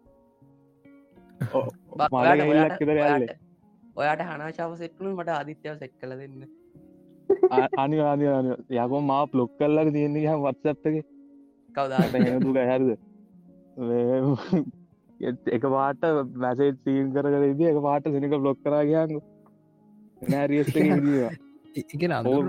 [3.97, 6.43] ඔයාට හනාශාව සෙට්ලු මට ආදිත්‍යාව සෙට් කල දෙන්න.
[7.83, 8.27] අනි අනි
[8.83, 10.97] යකෝ මා පලොක් කල්ලක තියෙන්නේ හ වත්සත්තක
[11.75, 12.88] කවදා තු හැරද?
[15.57, 16.03] එක පාට
[16.45, 19.12] මැසේ සීන් කර කරදී එක පාට සිනික බ්ලොක් කරා කියන්න
[20.23, 20.77] නැරියස්ට
[21.74, 22.40] ඉගෙන ඕ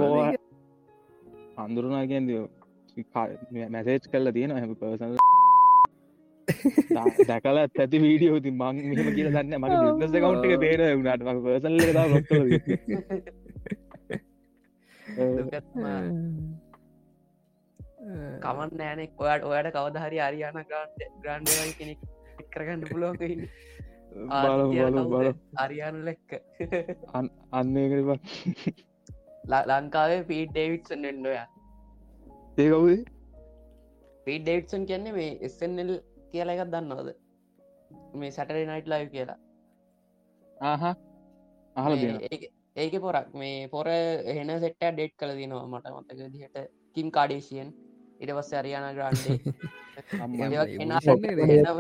[1.58, 2.30] අන්දුරුනා කියද
[3.70, 5.14] මැසේච් කල්ල තියෙන හැම පර්සන
[7.28, 11.24] දැකල ඇති වීඩියෝ ති මං මෙහම කියල දන්න මගේ බිනස කවුන්ට එක පේර වුණට.
[11.26, 11.76] මක පර්සල්ල
[12.10, 12.30] ලොක්ක
[18.42, 22.00] කමන් නෑනෙක් ඔයාට ඔයාට කවදහරි අරියාන ග්‍රන්් ග්‍රන්්ඩවයි කෙනෙක්
[22.54, 23.36] කරගන්න පුලෝක බල
[24.72, 26.30] බල බල අරියාන ලෙක්ක
[27.52, 28.90] අන්නේකට
[29.48, 31.48] ලංකාවේ පීට ඩේවිට්සන් එන්නොයා
[32.58, 33.04] ඒකවුද
[34.26, 36.02] පීට ඩේවිට්සන් කියන්නේ මේ එස්සල්
[36.32, 37.10] කියලා එකත් දන්නවද?
[38.16, 39.38] මේ සැටරේ නයිට් ලයිව් කියලා.
[40.62, 40.96] ආහ.
[41.76, 41.94] අහල
[42.76, 43.34] ඒක- පොරක්.
[43.34, 46.58] මේ පොර එහෙන සෙට්ට ඩේට් කළ දිනවා මට මතක දිහට
[46.96, 47.70] කිම් කාඩේසියන්
[48.20, 49.38] ඉට පස්ස අරියාන ග්‍රන්්ඩේ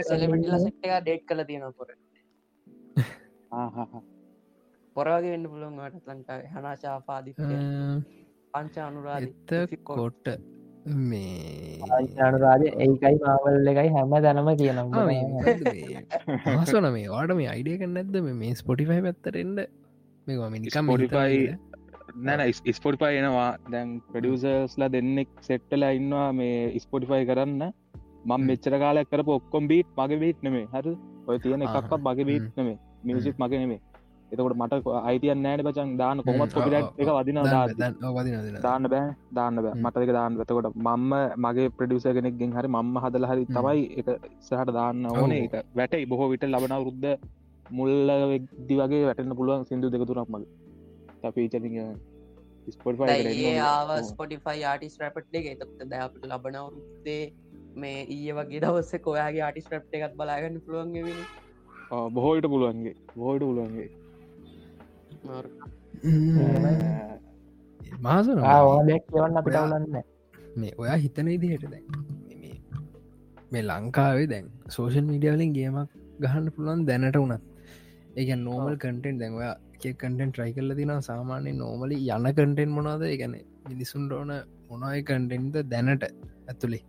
[0.03, 1.87] සෙලමිටල සෙට් එක ඩේට් කළ තියෙන පොර.
[3.49, 4.20] පොරවගේ
[4.95, 6.41] වෙන්න පුළුවන් ට ලංකාව.
[6.55, 7.31] හනාශාපාදි
[8.53, 9.27] පංච අනුරාධ
[9.59, 10.25] එතකොට
[11.11, 11.79] මේ
[12.27, 14.89] අනුරාජ ඒකයි මාවල් එකයි හැම දැනම කියනම්
[16.55, 17.49] මසන මේ වාට මේ?
[17.55, 18.15] අයිඩියක නැද්ද?
[18.41, 19.59] මේ ස්පොටිෆයි පැත්තරෙන්ට
[20.27, 21.33] මේ නිකම් Spotify
[22.27, 22.41] නැන
[22.79, 23.51] ස්පොටිපයි එනවා.
[23.73, 27.63] දැන් ප්‍රඩියසස්ලා දෙන්නෙක් සෙට්ටල ඉන්නවා මේ ස්පොටිෆයි කරන්න.
[28.29, 30.87] මං මෙච්චර කාලයක් කරප ඔක්කොම් බීට් මගේ බීට් නෙමේ හර?
[31.27, 32.03] ඔය තියෙන එකක්ත් ආහා.
[32.07, 33.79] මගේ බීට් නෙමේ මියසික් මගේ නෙමේ
[34.33, 34.73] එතකොට මට
[35.09, 35.89] අයිතියන් නෑන බචන්.
[36.01, 37.65] දාන කොමත් කොපිට එක වදින දා
[38.65, 39.03] දාන්න බෑ.
[39.37, 39.73] දාන්න බෑ.
[39.83, 41.13] මටක දාන්න එතකොට මම්ම
[41.45, 43.43] මගේ ප්‍රඩියස කෙනෙක්ගෙන් හරි මම්ම හදල හරි.
[43.57, 44.09] තමයි එක
[44.47, 45.35] සහට දාන්න ඕන.
[45.37, 46.05] එක වැටයි.
[46.13, 47.11] බොහෝ විට ලබන රුද්ධ
[47.79, 50.49] මුල්ල වෙක්දි වගේ වැටන්න පුළුවන් සිින්දු දෙකතුරක් මගේ.
[51.29, 51.59] අපීචති
[53.43, 55.45] ඒ ආව ස්පොටිෆයි ආටිස් රැපට් එක.
[55.53, 57.23] එතත් දැපට ලබනවරුත්තේ
[57.83, 61.23] මේ ඊය වගේ දවස්ස කොයාගේ ආටිස් රප්ට එකත් බලාගන්න පුළුවන්ගෙන
[62.15, 62.95] බොහෝට පුළුවන්ගේ.
[63.15, 63.89] බොහෝට පුළුවන්ගේ
[67.99, 68.39] මාසන
[69.07, 69.97] කියවන්න
[70.57, 71.85] මේ ඔයා හිතන ඉදිහට දැන්
[72.29, 72.59] මේ-
[73.51, 75.89] මේ ලංකාවේ දැන් සෝෂල් මීඩියවලින් ගේමක්
[76.21, 77.41] ගහන්න පුළුවන් දැනට වනත්
[78.17, 83.35] ඒක නෝමල් කටෙන් දැන් ඔයා කටෙන් ට්‍රයි කල්ල තින සාමාන්‍ය නෝමලි යන කටෙන් මොනාද ගැන
[83.69, 84.31] මිනිසුන්ට ඕන
[84.71, 86.03] මොනයි කටෙන්ද දැනට
[86.47, 86.83] ඇතුළේ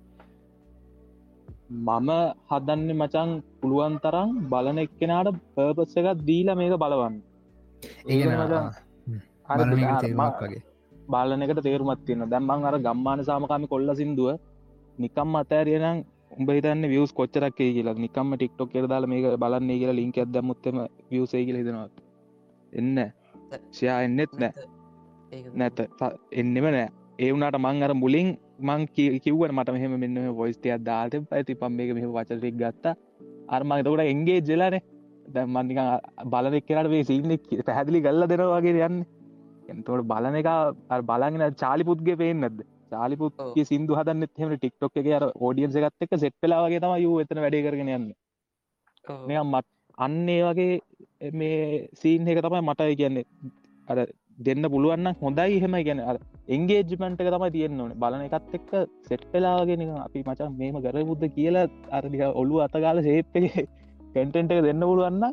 [1.80, 2.08] මම
[2.50, 7.14] හදන්න මචන් පුළුවන් තරම් බලන එක්කෙනට පර්පස් එකත් දීලා මේක බලවන්න
[7.82, 8.66] ඒ ඒක මචං
[9.48, 10.62] අර බලන අර තේරුමක් වගේ.
[11.08, 14.30] බාලන එකට තේරුමත් තියෙන දැම්මන් අර ගම්මාන සාමකාමි කොල්ල සිින්දුව
[14.98, 15.98] නිකම් අතෑරියනම්
[16.38, 17.94] උඹ හිතන්න වියස් කොච්චරක් කියලා.
[17.96, 20.78] නිකම්ම ටික්ටොක් කියර දාල මේක බලන්නේ කියලා ලින්ක ඇද මුත්තම
[21.10, 21.88] වියසේ කියල හිදනවා
[22.72, 22.98] එන්න
[23.70, 24.52] ෂයා එන්නෙත් නෑ
[25.54, 25.78] නැත.
[26.40, 28.28] එන්නෙම නෑ ඒ වුණට මං අර මුලින්
[28.68, 32.96] මං කිව්වට මට මෙහම මෙන්න වොයිස්ටයක් දාට ඇති පම් මේක මෙහ වචරෙක් ගත්ත.
[33.48, 34.82] අර්මං තකට එන්ගේ ජෙලානේ
[35.28, 35.78] දැ මන්නික
[36.32, 39.02] බලනෙක් කෙනට වේ සිීනෙක් පැහැදිලි ගල්ල දෙනවාගේ යන්න.
[39.70, 40.48] එතවට බලන එක
[41.10, 42.58] බලගෙන චාලිපුත්ගේ පේෙන් නැද
[42.92, 47.58] චාලිපුත්ගේ සිින්දු හදන්න එම ටික්ටොක් එක අර ෝඩියන්ස එකත් එක සෙට්ලාගේ තම යූ එතන වැඩ
[47.66, 48.08] කරගෙන යන්න.
[49.28, 49.66] මෙ මත්
[49.98, 53.26] අන්නේ වගේ මේ සීන් එක තමයි මට කියන්නේ.
[53.88, 53.98] අර
[54.46, 56.00] දෙන්න පුළුවන්න හොඳයි එහෙම ගැන
[56.54, 57.92] එන්ගේජ්මන්ට එක තමයි තියෙන්න්න ඕන.
[58.02, 58.72] බලන එකත් එක්ක
[59.08, 63.66] සෙට් පෙලාගෙන අපි මචන් මේම ගර බුද්ධ කියලා අරදික ඔලු අතගාල සේප්ගේ
[64.14, 65.24] කැන්ටෙන්ට එක දෙන්න පුළුවන්න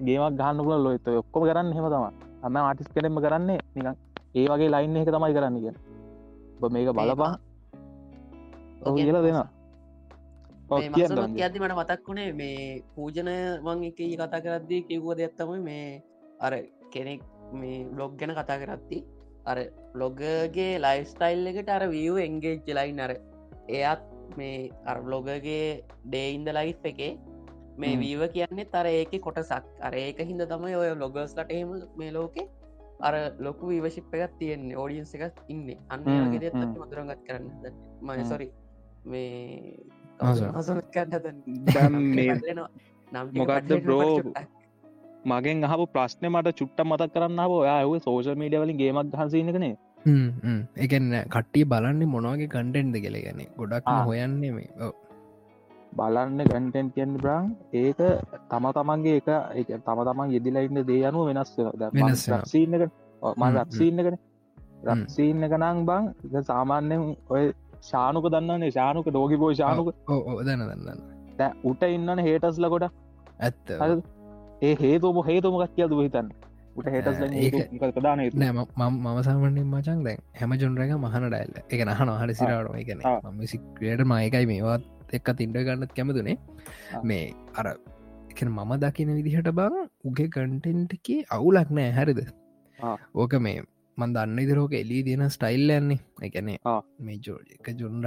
[0.00, 2.04] ගේමක් ගන්න පුල ලොත ඔක්කොම කරන්න හෙම තම
[2.42, 3.92] අම ආටිස් කෙනෙම කරන්නේ නිකන්
[4.34, 5.74] ඒ වගේ ලයින් එක තමයි කරන්න කිය
[6.70, 7.32] මේක බලපා
[8.96, 9.46] කියලා දන්නේ.
[11.38, 13.30] ඇති මට මතක් වුණේ මේ පූජන
[13.64, 16.02] මං එක කතා කරද්දී කිව්ව දෙයක්ත්තම මේ
[16.40, 16.52] අර
[16.92, 17.22] කෙනෙක්
[17.54, 18.98] මේ බ්ලොග් ගැන කතා කරත්ති
[19.46, 19.58] අර
[19.94, 23.12] බ්ලොගගේ ලයිස්ටයිල් එකට අර වියූ එන්ගේජ් ලයි නර
[23.70, 24.02] එයත්
[24.36, 25.64] මේ අර බ්ලොගගේ
[26.04, 27.12] ඩේයින්ද ලයි් එකේ
[27.78, 27.98] මේ.
[27.98, 32.46] වීව කියන්නේ තර ඒක කොටසක් අර ඒක හිද තමයි ඔය ලොගස්ලට එහෙම මේ ලෝකේ
[33.00, 36.74] අර ලොකු විවශිප් එකක් තියෙන්නේ ඕඩියන්ස එකක් ඉන්න අන්න හ්ම්, වගේ හ්ම්.
[36.76, 37.48] මදුරගත් කරන්න
[38.02, 38.24] මය හ්ම්.
[38.24, 38.48] සොරි
[39.04, 39.74] මේ
[40.20, 40.80] ආසන.
[41.66, 42.38] දැන් මේ
[43.34, 44.06] මොකක්ද බ්‍රෝ?
[45.24, 47.40] මගෙන් අහ ප්‍රශ්න මට චුට්ට මතක් කරන්න
[47.84, 49.74] ඔය සෝෂල් මීඩිය වලින් ගේමක් හසනකනේ
[50.78, 53.86] එකන්න කට්ටිය බලන්නේ මොනවගේ කන්ටෙන්ද කෙළ ගැන ගොඩක්.
[54.06, 54.92] හොයන්නේ මේ ඔව්.
[55.92, 58.00] බලන්න කැන්ටෙන්ට කියන්න බ්‍රං ඒක
[58.50, 61.52] තම තමන්ගේ එක ඒක තම තමන් යෙදිලා ඉන්න දේ අනුව වෙනස්
[63.22, 64.18] හ්ම්, මන් රක්ෂීනකන
[64.88, 67.44] රක්සීන්න එක නං බං එක සාමාන්‍යෙන් ඔය
[67.82, 69.88] ශානුක දන්නන්නේ ශානුක ඩෝගි බෝ ශානුක.
[70.42, 71.00] දන්න දන්න
[71.64, 72.86] උට ඉන්නන හේටස්ල කොට
[73.40, 73.70] ඇත්ත?
[74.62, 76.28] ඒ හේතුම හේතුමකක් කියද හිතන්න?
[76.76, 81.80] උට හේටස් ඒක- ප්‍රධාන හේතු නෑ මම සාමනින් මචන් දැන් හැම ජොන්රක මහන ඩයිල්ල එක
[81.86, 83.18] නහන හරි සිරාට එකන ආ.
[83.30, 84.84] ම සික්‍රයට මයකයි මේවත්
[85.16, 86.36] එක්ක තින්ඩ ගන්නත් කැමතුනේ.
[87.02, 87.66] මේ අර
[88.40, 92.20] මම දකින විදිහට බං උගේ කටෙන්ට්ක අවුලක් නෑ හැරිද.
[93.14, 93.62] ඕක මේ
[93.98, 96.58] මන් දන්න ඉදිරෝක එලී තියෙන ස්ටයිල් යන්නේ එකනේ.
[97.04, 98.06] මේ ජෝ එක ජොන්ර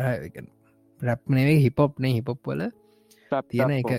[1.01, 2.61] රැප්නේ හිපොප්නේ හිපොප්වල
[3.49, 3.91] තියෙන එක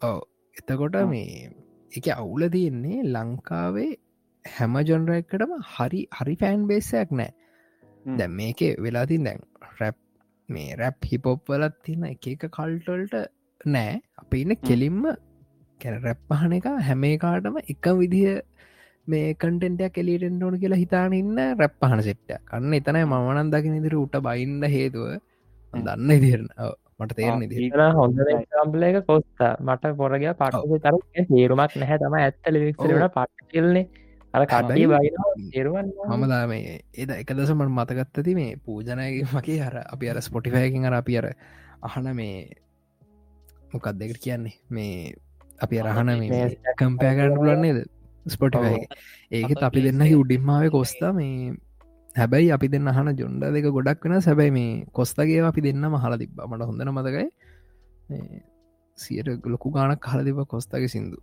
[0.00, 0.20] ඕ
[0.56, 0.96] එතකොට.
[1.08, 1.50] මේ
[1.92, 3.90] එක අවුල තියෙන්නේ ලංකාවේ
[4.44, 7.32] හැම ජොන්රයකටම හරි හරි ෆෑන් බේසයක් නෑ
[8.04, 8.16] හ්ම්.
[8.18, 9.40] දැ මේක වෙලාතින් දැන්
[9.80, 9.96] රැප්
[10.50, 13.16] මේ රැප් හිපොප් වලත් තින්න එක එක කල්ටල්ට
[13.74, 13.96] නෑ.
[14.20, 15.02] අප ඉන්න කෙලින්ම
[15.80, 18.36] කැන රැප්පහන එක හැම කාටම එක විදිහ
[19.06, 24.20] මේ කටෙන්ටයක් එලිටෙන්ට ඕන කියලා හිතාන ඉන්න රැප්පහන සෙට්ට කන්න එතනයි මනන් දකින ඉදිර උට
[24.28, 25.08] බයින්ඩ හේතුව.
[25.74, 26.48] දන්න ඉදිරන
[27.00, 29.46] මට එතන හොඳ සම්පල එක කොස්ත.
[29.68, 31.98] මට පොරග පට තර තේරුමක් නැහැ.
[32.02, 33.86] තම ඇත්ත ලිවික්සරට පට්ටිල්න්නේ
[34.34, 39.58] අර කට්ටිය හැබැයි බයි තේරුවන් මම දා මේ එද එක දසමට මතගත්තති මේ පූජනයගේ මගේ
[39.60, 41.26] හර අපි අර ස්පොටිෆයකින් අර අපි අර
[41.82, 42.36] අහන මේ
[43.72, 44.54] මොකක් දෙකට කියන්නේ?
[44.68, 45.14] මේ
[45.60, 46.44] අපි අරහන මේ
[46.78, 47.80] කම්පය කරන්න පුලන්නේද
[48.26, 48.86] ස්පොටිෆය
[49.30, 51.54] ඒකෙත් අපි දෙන්න උඩින්මාව කොස්තා මේ
[52.14, 56.38] හැබැයි අපි දෙන්න අහන ජොන්ඩ දෙක ගොඩක් වෙන සැබැයි මේ කොස්තගේ අපි දෙන්න මහල තිබ්බ.
[56.48, 57.26] මට හොඳන මතකයි.
[58.98, 61.18] සියට ලොකු ගානක් හල තිබ කොස්තගේ සිින්දු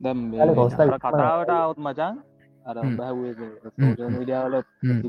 [0.00, 0.18] දැම්
[1.04, 2.14] කතාවට අවුත් මචන්
[2.66, 2.76] අර.
[4.16, 5.00] විඩියාවල හ්ම්.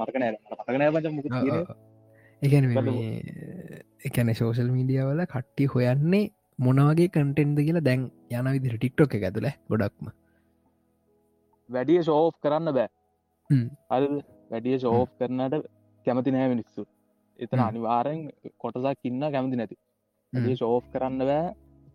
[0.00, 1.26] මරකනෑ මරකනෑ පච මුක
[2.42, 2.64] එකන.
[4.08, 6.24] එකන සෝෂල් මීඩියවල කට්ටි හොයන්නේ
[6.58, 10.06] මොනවගේ කටෙන්ද කියලා දැන් යන විදි ටික්ටොක් එක ඇතුළ ගොඩක්ම
[11.68, 12.88] වැඩිය ශෝෆ් කරන්න බෑ.
[13.90, 14.04] අද
[14.50, 15.54] වැඩිය ශෝෆ් කරනට
[16.06, 16.82] කැමති නෑ මිනිස්සු
[17.38, 17.60] එතන.
[17.60, 18.20] අනිවාරෙන්
[18.62, 21.46] කොටසක් ඉන්න කැමති නැති ශෝෆ් කරන්න බෑ.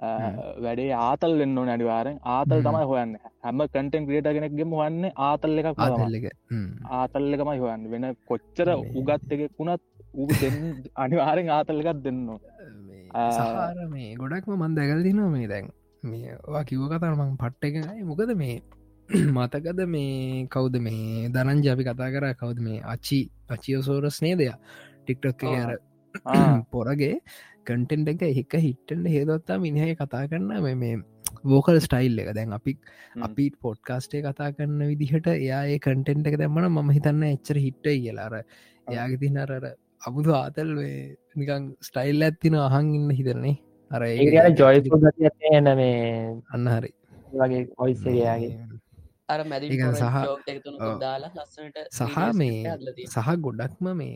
[0.01, 2.59] වැඩේ ආතල් වෙන්න ඕන අනිවාරෙන් ආතල්.
[2.59, 3.11] තමයි හොයන්න
[3.43, 5.81] හැම කටෙන් ක්‍රියට කෙනෙක්ගෙම හොන්න ආතල් එකක්
[6.91, 9.83] ආතල් එකමයි හොයන්න වෙන කොච්චර උගත් එකෙක් වුණත්
[10.13, 10.27] ඌ
[11.03, 12.41] අනිවාරෙන් ආතල් එකක් දෙන්න ඕන.
[13.13, 13.29] ආ.
[13.31, 15.71] සහර මේ ගොඩක්ම මන් දැකල් දිනවා මේ දැන්
[16.03, 18.57] මේවා කිව්ව කතර මං පට්ට එකයි මොකද මේ
[19.35, 24.57] මතකද මේ කවුද මේ දනන් ජපි කතා කර කවුද මේ අචි අචියෝසෝරස් නේ දෙයා
[25.03, 25.43] ටික්ටොක්.
[25.61, 25.77] අර.
[26.71, 27.15] පොරගේ
[27.65, 30.95] කටෙන්ට එක එක හිට්ටන්ට හේදොත්තා මිනිහය කතා කරන්න මේ මේ
[31.45, 32.29] වෝකල් ස්ටයිල් එක.
[32.33, 33.23] දැන් අපි හ්ම්.
[33.23, 38.35] අපි පොඩ්කාස්ටේ කතා කරන්න විදිහට එයා කටෙන්ට එක දැම්මන ම හිතන්න එච්චර හිට්ට කියලාර
[38.87, 39.51] එයාගේ තින්න අර
[40.07, 40.71] අබුදු ආතල්
[41.35, 43.55] නිකං ස්ටයිල් ඇත්තින අහන් ඉන්න හිතරනේ
[43.91, 44.03] අර
[44.59, 45.97] ජොයිපු ගති ඇන මේ
[46.49, 46.91] අන්න හරි.
[47.33, 47.63] වගේ
[51.19, 52.75] ලස්සනට සහ මේ
[53.07, 54.15] සහ ගොඩක්ම මේ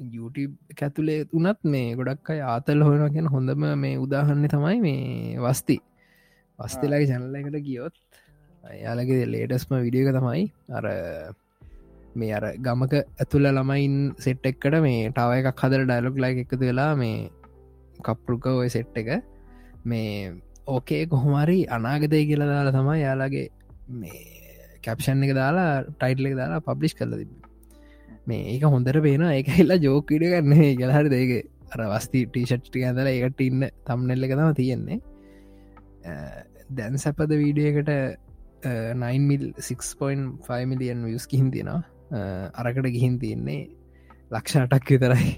[0.00, 5.78] YouTube ඇතුළේ තුනත් මේ ගොඩක් අයි ආතල් හොයන කියෙන හොඳම මේ උදාහන්න තමයි මේ වස්ති
[6.58, 7.96] වස්තිලාගේ ජැනල්ල එකට ගියොත්
[8.82, 10.44] යාලගේ ලේටස්ම විඩියක තමයි
[10.78, 10.86] අර
[12.20, 16.92] මේ අර ගමක ඇතුළ ළමයින් සෙට් එක්කට මේ ටව එකක් හදර ඩයිලොක් ලයි එකතු වෙලා
[17.02, 17.30] මේ
[18.08, 19.10] කප්පුල්ක ඔය සෙට් එක
[19.84, 20.32] මේ
[20.66, 23.48] ඕකේ කොහොමරි අනාගතය කියලා දාලා තමයි යාලාගේ
[24.02, 24.22] මේ
[24.84, 27.45] කැප්ෂන් එක දාලා ටයිටල එක දාලා පබ්ලිෂ් කරල තිබ
[28.26, 31.30] මේ ඒක හොඳට පේන එක හිල්ලා ජෝකීඩ ගන්න ගලහරි දෙක
[31.74, 34.98] අර වස්ති ටීෂට්ටි ඇදල එකට ඉන්න තම්නෙල්ල එක තම තියෙන්නේ.
[36.78, 37.90] දැන් සැපද වීඩියකට
[38.66, 41.82] 9මිල්6.5 මිලියන් වියස් කිහින් තියෙනවා.
[42.60, 43.60] අරකට ගිහින් තියෙන්නේ
[44.30, 45.28] ලක්ෂ අටක් විතරයි.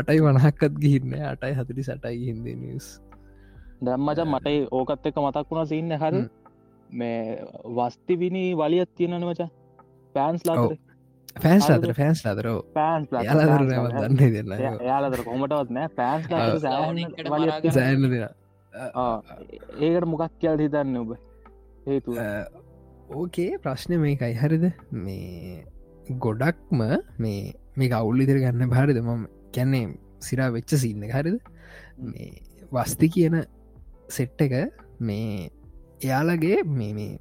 [0.00, 2.86] අටයි වනහක්කත් ගිහින්න අටයි හතුරි සටයි හින්ද නිස්
[3.86, 4.48] දැම්මච මට
[4.80, 6.14] ඕකත් එක මතක් වුණ සින්න හර.
[6.90, 7.20] මේ
[7.78, 9.40] වස්ති විනි වලියත් තියෙනන මච.
[10.14, 10.76] පෑන්ස් ලාතර
[11.36, 11.70] හරිද?
[11.70, 12.58] අතර ෆෑන්ස් අතරෝ.
[12.74, 14.50] පෑන්ස් යාලදර දන්න දෙන්න
[14.90, 15.88] යාලතර කොමටවත් නෑ.
[15.98, 16.26] පෑන්ස්.
[17.76, 18.28] සෑන්න දෙෙන
[19.80, 21.14] ඒකට මොකක් කියල් හිතන්න ඔබ?
[21.86, 22.16] හේතු
[23.20, 24.34] ඕකේ ප්‍රශ්න මේකයි.
[24.42, 24.64] හරිද?
[24.90, 25.64] මේ
[26.24, 26.80] ගොඩක්ම
[27.18, 29.22] මේ මේ අවුල් ඉදිර ගන්න භාරිද මම
[29.54, 29.86] කැන්නේ
[30.26, 31.38] සිරා වෙච්ච සින්න හරිද?
[32.10, 32.32] මේ
[32.72, 33.36] වස්ති කියන
[34.16, 34.54] සෙට්ට එක
[35.00, 35.50] මේ
[36.04, 37.18] එයාලගේ මේ මේ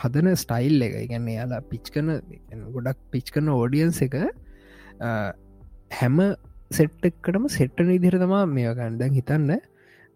[0.00, 0.94] හදන ස්ටයිල් එක.
[1.10, 2.08] ගැන්න යාලා පිච් කන
[2.74, 5.10] ගොඩක් පිච් කන ඕඩියන්ස එක අ,
[5.92, 6.18] හැම
[6.70, 9.50] සෙට්ටක්කටම සෙට්ටන ඉදිර තමා මේකන් දැන් හිතන්න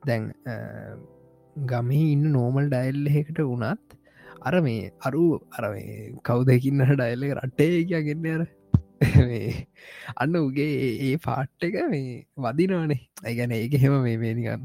[0.02, 0.56] දැන් අ,
[1.72, 3.96] ගමේ ඉන්න නෝමල් ඩයිල් එකට වුණත්
[4.48, 5.24] අර මේ අරු
[5.56, 8.44] අර මේ කවුදකින්න ඩයිල්ල රට්ටේ කියගෙන්න අර.
[9.28, 9.50] මේ
[10.22, 10.68] අන්න උගේ
[11.08, 12.14] ඒ පාට් එක මේ
[12.44, 13.00] වදිනවානේ.
[13.24, 14.64] ඇගැන ඒක හෙම මේ මේනිකන්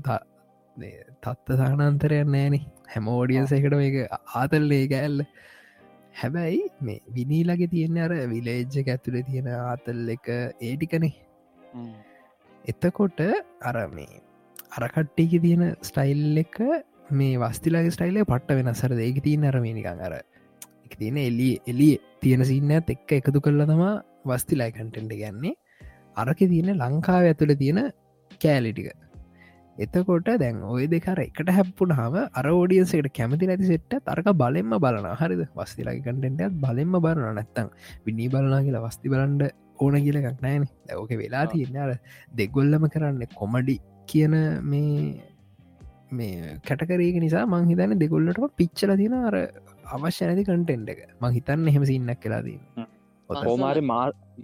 [1.24, 2.64] තත්ත සානන්තරයක් නෑනේ.
[2.88, 3.98] හැම ෝඩියන්ස එකට මේක
[4.36, 5.26] ආතල්ලේ ගෑල්ල
[6.16, 10.28] හැබැයි මේ විනීලගේ තියෙන අර විලේජ්ජ ඇතුළ තියෙන ආතල් එක
[10.62, 11.14] ඒටිකනේ
[12.66, 13.20] එතකොට
[13.64, 14.22] අර මේ
[14.78, 16.60] අරකට්ටික තියෙන ස්ටයිල් එක
[17.12, 20.16] මේ වස්තිලාගේ ස්ටයිල්ල පට්ට වෙනසර ඒක තිය අරමනිකං අර
[20.86, 23.94] එක තියෙන එලිය එලිය තියෙන සින්න එක්ක එකතු කරලා තමා
[24.26, 25.56] වස්තිලායි කටෙන්ට ගැන්නේ
[26.16, 27.82] අරක තියෙන ලංකාව ඇතුළ තියෙන
[28.38, 28.94] කෑලිටික
[29.78, 35.08] එතකොට දැන් ඔය දෙකර එකට හැප්පුුණ හම අර ෝඩියන්සකට කැමති නැති සෙට්ට තරක බලෙන්ම බලන
[35.16, 35.44] හරිද?
[35.56, 37.70] වස්තිලාගේ කටෙන්ටත් බලෙන්ම බලන නැත්තං
[38.06, 41.94] විනී බලනා කියලා වස්ති බලන්ඩ ඕන කියල එකක් නෑන ඕක වෙලා තියන්න අර
[42.34, 45.22] දෙගොල්ලම කරන්න කොමඩි කියන මේ
[46.12, 49.38] මේ කැටකරේක නිසා මං හිතන දෙගොල්ලට පිච්චල තින අර
[49.90, 51.02] අවශ්‍ය නැති කටෙන්ඩ එක.
[51.22, 52.60] මං හිතන්න එහෙම සින්නක් කලාදී
[53.30, 53.82] හෝමාරි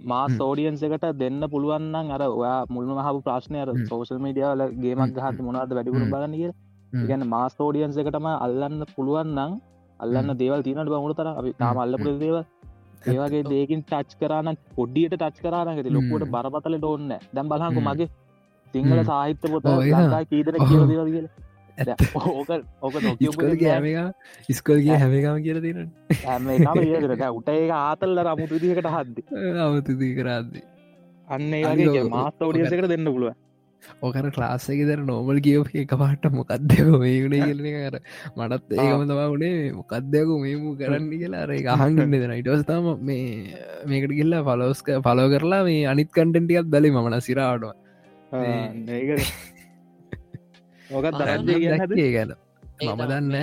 [0.04, 5.38] මා සෝඩියන්ස එකට දෙන්න පුළුවන්න්න අර ඔයා මුල්ම හපු ප්‍රශ්නය අර සෝෂල් මඩියවල ගේමක් ගහත
[5.40, 6.52] මොනාද වැඩිපුරු බලන කිය
[7.04, 9.52] ගැන මාස් ෝඩියන්ස එකටම අල්ලන්න පුළුවන්නම්
[10.00, 12.36] අල්ලන්න දේවල් තිනට බමුණු තර අපි තාම අල්ලපුර දේව
[13.08, 18.10] ඒවගේ දේකින් ටච් කරන්න පොඩ්ඩියට ටච් කරනගති ලොකුවට බරපතල ඩෝන්න දැම් බලහකු මගේ
[18.74, 19.70] සිංහල සාහිත්‍ය පොත
[20.28, 21.28] කීදන කියවදවල් කියල
[21.80, 22.50] ඕක
[22.82, 22.96] ඕක
[23.56, 25.78] ගෑමක ඉස්කොල්ගේ හැමකාම කියල තින
[26.22, 26.50] හැම
[27.32, 29.22] උට ඒ ආතල්ල රමුතු දිකට හද්දි
[29.66, 30.66] අවතුදී කරද්දි
[31.28, 33.38] අන්න ඒගේ මාස්ත ෝඩියසකට දෙන්න පුළුව
[34.02, 37.96] ඕකර ක්ලාස්සක දර නෝමල් කියව එක පාට මොකක්දයක මේුණේ කියලන කර
[38.36, 43.54] මටත් ඒකම තවා වනේ මොකක්දයකු මේමු කරන්න කියලා අර ගහගන්න දෙන ඉටවස්තම මේ
[43.86, 47.72] මේකට කියල්ලා පලෝස්ක පලෝ කරලා මේ අනිත් කන්ටෙන්ටියත් දලි මන සිරාටුව
[50.90, 52.32] ඕකත් දරන්නේ ගැන.
[52.80, 53.36] මම දන්න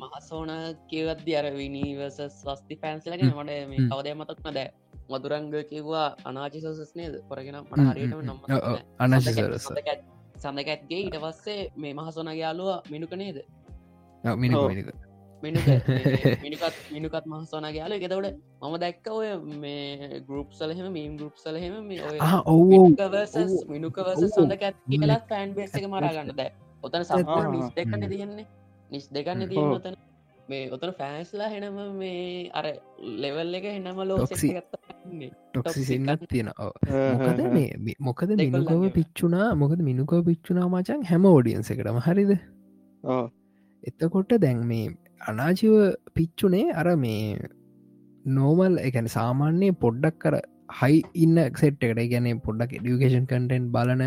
[0.00, 0.50] මහසෝන
[0.88, 4.68] කියවද්දි අර විනීවස ස්වස්ති පැන්සලගෙන මට මේ කවදය මතක්න දෑ
[5.10, 7.14] මදුරංග කිව්වා අනාචිසෝසස් නේද?
[7.28, 8.38] කොරගෙන මට හරියටම නම්
[8.98, 9.66] අනශසරස
[10.36, 13.38] සඳකැත්ගේ ඊට පස්සේ මේ මහසෝන යාලුව මිනුක නේද?
[14.24, 14.88] මිනික මිනික
[15.44, 15.66] මිනිකත්
[16.94, 19.28] මිනිකත් මහසෝන යාල එකතවට මම දැක්ක ඔය
[19.58, 22.72] මේ ගරුප් සලහෙම මීම් ගරුප් සලහෙම මේ ඔය ඔව්.
[23.68, 26.50] මිනුකවස සඳකැත් කියලා පෑන් බේස එක මරාගන්න දැ
[26.82, 28.46] ඔතන සම්පූර් නිස් දෙකන්න තියෙන්නේ.
[28.90, 29.96] නිස් දෙකන්න තියෙන ඔතන.
[30.48, 32.66] මේ ඔතන ෆෑන්ස්ලා හෙනම මේ අර
[33.22, 34.18] ලෙවල් එක හෙනම ලෝ
[35.52, 36.50] ටොක්සිසින්නත් තියෙන
[37.20, 42.34] මොකද මේ මොකද මිනුකව පිච්චුනා මොකද මිනුකව පිච්චුනා මචන් හැම ෝඩියන්ස එකටම හරිද?
[43.84, 44.86] එතකොට දැන් මේ
[45.24, 45.74] අනාජීව
[46.16, 47.20] පිච්චුනේ අර මේ
[48.24, 50.34] නෝමල් එකැන සාමාන්‍යය පොඩ්ඩක් කර
[50.80, 52.02] හයි ඉන්න සෙට් එකට.
[52.12, 54.02] ගැන පොඩ්ඩක් ඩියුකේෂන් කටෙන්් බලන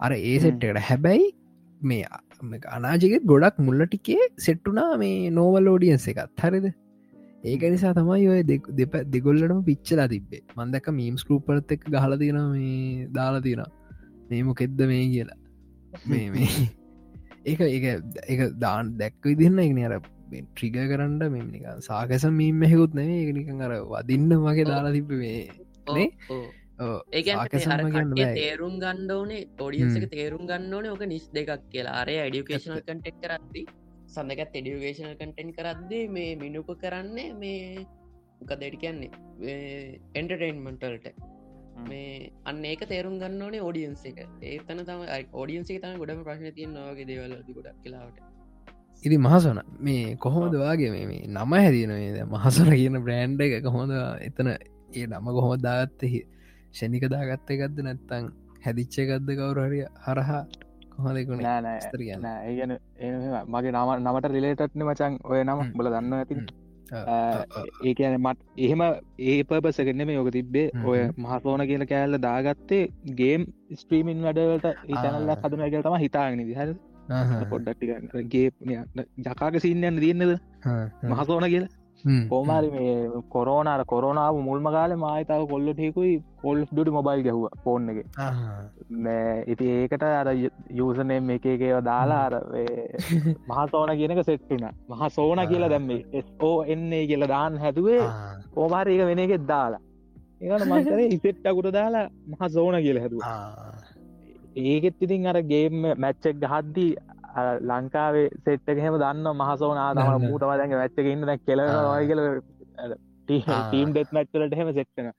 [0.00, 0.82] අර ඒ සෙට් එකට.
[0.90, 1.28] හැබැයි
[1.80, 2.04] මේ
[2.76, 6.44] අනාජගෙත් ගොඩක් මුල්ල ටිකේ සෙට්ටුනා මේ නෝවල් ෝඩියන්ස එකත්.
[6.44, 6.68] හරිද?
[7.44, 8.42] ඒක නිසා තමයි ඔය
[8.78, 10.42] දෙප දෙගොල්ලටම පිච්චලා තිබ්බේ.
[10.56, 13.64] මන්දක මීම් ස්කරූපරත් එක් ගහලතින මේ දාලා තින
[14.30, 15.40] මේ මොකෙද්ද මේ කියලා.
[16.06, 16.50] මේ මේ.
[17.50, 17.60] ඒක
[18.28, 23.74] ඒ දාන් දැක්ක විදින්න එකන අර ට්‍රිග කරන්න මෙනික සාකස මීම හෙකුත් නේ එකනික අර
[23.92, 25.42] වදින්න වගේ දාලා තිබ මේ
[27.12, 27.22] ඒ
[28.38, 31.96] තේරුම් ගණ්ඩෝනේ ෝඩියන්සක තේරුම් ගන්නඕන ඕක නිස් දෙකක් කියලා.
[32.02, 33.62] අරය ඩියුකේෂනල් කටෙක් කරද්දි
[34.08, 37.86] සඳකත් එඩියුකේෂනල් කටෙන් කරද්දේ මේ මිනුප කරන්නේ මේ
[38.40, 39.10] මොකදඩි කියන්නේ?
[40.14, 41.06] එන්ටර්ටේන්මන්ටල්ට
[41.88, 44.18] මේ අන්න ඒක තේරුම් ගන්න ඕනේ ෝඩියන්ස එක.
[44.52, 48.37] ඒතන තම ෝඩියන්සේ තම ගොඩම ප්‍රශ්න තියන නවාගේ දේවල ගොඩක් කියලාවට
[49.02, 55.06] ඉදි මහසන මේ කොහොමද වගේ මේ නම හැදිනේ මහසන කියන බ්‍රෑන්්ඩ එක කොහොඳ එතන ඒ
[55.06, 56.20] නම කොහොම දාගත්තෙහි
[56.72, 58.30] ෂණික දාගත්ත එකක්ද නැත්තං
[58.64, 60.42] හැදිච්ච එකක්ද කවුරහරිය හරහා?
[60.92, 61.44] කොහොදකුණ
[61.80, 62.26] ස්තර කියන්න.
[62.44, 62.72] ඒගන
[63.48, 66.34] මගේ නම නමට රිලේටත්න මචන් ඔය නම බල දන්න ඇති
[67.82, 68.82] ඒ කියන මට එහෙම
[69.20, 70.66] ඒ පපසකන්න මේ යෝක තිබ්බේ.
[70.84, 72.82] ඔය මහසෝන කියල කෑල්ල දාගත්තේ
[73.14, 75.34] ගේම් ස්ට්‍රීමින් වැඩවලට ඉතනල්ල
[75.68, 76.74] එක තම හිතාගෙන විහර
[77.46, 78.46] පොඩ්ඩක්ටිගේ
[79.24, 80.38] ජකාක සිීන්නයන්න තියන්නද?
[81.04, 81.74] මහසෝන කියලා?
[82.28, 87.98] කෝමාරි මේ කොරෝනාර කොරෝනාව මුල්ම කාල මහිතාව කොල්ලටෙකුයි කොල් ඩුට මොබයිල් ගැහුව ෆෝන් එක.
[89.46, 92.34] ඉති ඒකට අර යසනම එකකව දාලා අර
[93.50, 98.00] මහසෝන කියනක සෙට්ටුන මහ සෝන කියලා දැම්මේ එස්ෝ එන්නේ කියලා දාන්න හැතුවේ
[98.54, 99.82] කෝමාරයක වෙන එකෙත් දාලා.
[100.40, 103.22] ඒකට මන්තර ඉසෙට්ටකුට දාලා මහ සෝන කියල හැතුව
[104.56, 106.90] ඒකෙත් ඉතින් අර ගේම් මැච්චක් ගහද්දී
[107.62, 112.22] ලංකාවේ සෙට්ක හෙම දන්න මහසෝනා තම මූටම දැන් වැච්චක ඉන්න කෙලවයි කියල
[113.28, 115.12] ටීම් ඩෙත් මැච්චලට හෙම සෙක්ටන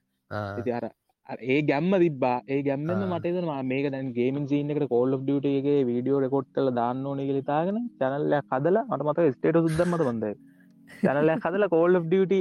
[1.29, 6.49] අර ඒ ගැම්ම තිබා ඒ ගැම්මම මටතන මේක දැන් ගේමින් සිීනකට කෝල් ඩියටගේ වීඩියෝ රෙකොට්
[6.55, 10.25] කල දාන්න ඕන ලිතාගෙන චැනල්ලයක් හදලා මට මත ස්ටේට සුද්දමට බොඳ
[11.03, 12.33] චැනල්ලයක් හදල කෝල් ඩියට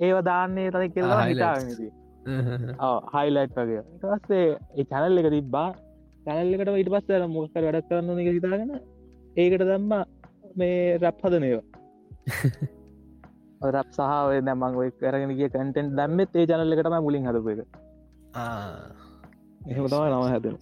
[0.00, 1.88] ඒව දාන්නේ තද කියලා හිතාගනති
[3.14, 3.82] හයිලයිට් වගේ.
[3.98, 5.68] ටස්සේ ඒ චැනල් එක තිබ්බා
[6.26, 8.72] චැනල්ලකට ඊට පස්ස මොස්කර වැඩක් කරන්න හිතාගෙන
[9.36, 9.92] ඒකට දම්ම
[10.56, 11.64] මේ රැප් හදනයවා
[13.76, 17.60] රැප් සහ ඔය දැමං ඔය කරගෙන ගිය කටෙන්ට් දැම්මත් ඒ ජනල්ල එකටම මුලින් හදපු එක.
[19.66, 20.58] එහෙම තමයි නම හැදෙන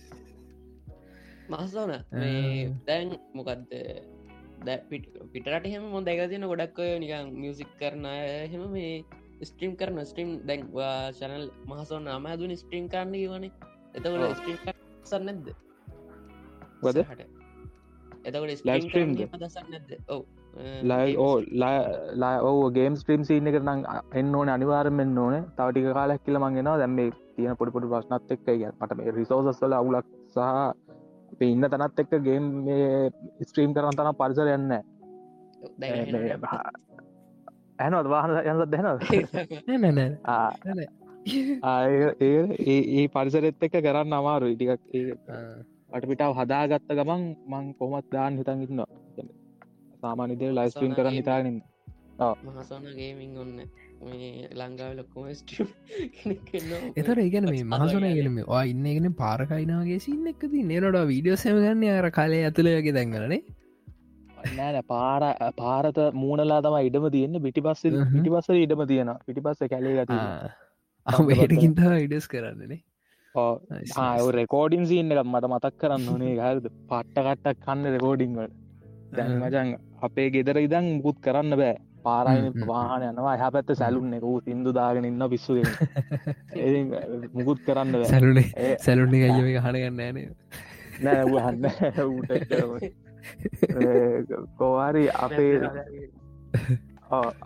[1.50, 3.72] මහසෝන මේ දැන් මොකක්ද
[4.66, 4.78] දැ
[5.32, 8.94] පිටරට හෙම මො දැක තියන ගොඩක් ඔය නිකන් මියසික් කරන අය හෙම මේ
[9.42, 13.52] ස්ට්‍රීම් කරන ස්ට්‍රීම් දැන්වා චනල් මහසෝන අම දුන ස්ට්‍රීම් කරන්න වනේ
[13.96, 14.36] එතකොට.
[14.38, 15.48] ස්ට්‍රීම් සන්න නැද්ද?
[16.82, 17.04] වද
[18.24, 19.28] එතකොට Live stream ද?
[19.34, 19.92] දසන්න නැද්ද?
[20.08, 20.22] ඔව.
[20.84, 21.34] ලයි ඕ
[22.14, 25.36] ලා ඕ ගේම් ස්ට්‍රීම් සිීන නම් එන්න ඕන අනිවාරමෙන් ඕන.
[25.56, 26.96] තවටික කාලක් කියල මංගෙන දැම
[27.36, 30.40] තියෙන පොඩිපොඩි ප්‍රශ්නත් එක්ක ය මට මේ රිසෝසස්වල අවුලක් සහ
[31.32, 32.44] අපේ ඉන්න තනත් එක්ක ගේම්
[33.42, 34.72] ස්ට්‍රීම් කරන තන පරිසර යන්න
[37.78, 38.98] ඇනොත් වාහන යනත් දැනව
[39.68, 40.86] නැනෑ
[41.26, 45.04] ඒ ඒ පරිසරෙත් එක්ක කරන්න අමාරු ඉටිකක් ඒ
[45.92, 48.82] පටපිටාව හදාගත්ත ගමන් මං කොමත් දාන්න හිතන් ඉන්න
[50.02, 51.58] සාමානිදේ ලයිස්ට්‍රීම් කරන්න හිතාගන්න
[52.48, 53.56] මහසෝන ගේමින් ඔන්න.
[54.02, 55.24] මේ ලංඟාව ලොක්කොම
[56.96, 62.40] එතර ඒගැන මේ මහසුන ගෙනම වා ඉන්නගෙන පාරකයිනාගේ සින්න එකද නේනොඩ වීඩියෝ සෑමගන්න අර කාලය
[62.42, 63.40] ඇතුළයගේ දැන්ගලනේ
[64.50, 65.22] නෑන පාර
[65.56, 68.12] පාරත මූනලා තම ඉඩම තියෙන පිටි පස්ස හ්ම්.
[68.12, 70.18] පිටි පස්ස ඉඩම තියෙන පිටි පස්ස කැලේ ගති
[71.06, 72.80] අහටකින්ට ඉඩස් කරන්නනේ
[74.32, 78.52] රෙකෝඩින් සින්න එකක් මට මතක් කරන්න ඕනේ හද පට්ටකට්ටක් කන්න රෙකෝඩිංවල
[79.12, 81.74] දැන් මචන් අපේ ගෙදර ඉදන් මුකුත් කරන්න බෑ.
[82.04, 82.66] පාරයින හ්ම්.
[82.68, 83.36] වාහන යනවා.
[83.36, 84.38] හැ පැත්ත සැලුන්න එක ූ.
[84.40, 85.56] සිින්දු දාගෙන ඉන්න පිස්සු
[87.36, 88.10] මුකුත් කරන්න බෑ.
[88.12, 90.26] සැලුනේ සැලුන්නේ අයම හනගන්න ෑනේ.
[91.02, 91.22] නෑ
[92.04, 92.32] ඌට
[94.58, 95.52] කෝවාරි අපේ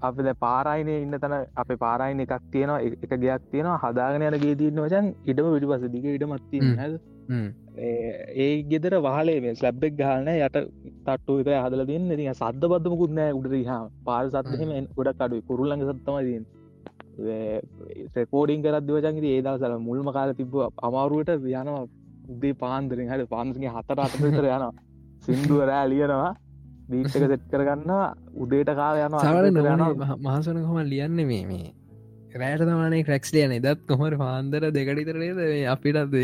[0.02, 4.82] අප පාරයින ඉන්න තන අප පාරයින එකක් තියෙනවා එක ගයක් තියෙනවා හදාගෙන යන ගේ තියන්න
[4.84, 6.62] වචන් ඉඩම විඩි පස දිග ඉඩමත්ති
[7.30, 10.58] ඒ ගෙදර වහලේ මේ ස්ලබ්බෙක් ගාලන යට
[11.06, 16.18] තට්ටු එක හදල තින්න ති සද්ධ බද්ධමකුත් නෑ උඩරහ පාර සත්හෙම ගොඩක් අඩු කුරුල්ලඟ සත්තම
[16.22, 16.44] තියෙන්
[18.16, 20.52] රෙකෝඩින් කරත් දවචන්ගේ ඒදසල මුල්ම කාල තිබ
[20.82, 21.86] අමාරුවට යනවා.
[22.30, 24.64] උදේ පාන්දරින් හට පාන්සගේ හතර අතතර යන
[25.24, 25.86] සිින්දුව රෑ
[26.88, 27.92] ලියනවා දීටක සෙට් කරගන්න
[28.44, 29.84] උදේට කාල යන සවල නොන
[30.22, 31.68] මහසන කොම ලියන්න මේ මේ
[32.34, 35.40] රෑට තමානේ ක්‍රක්ස් ලියන එදත් කොමර පාන්දර දෙකටිතරේද
[35.74, 36.18] අපිටත්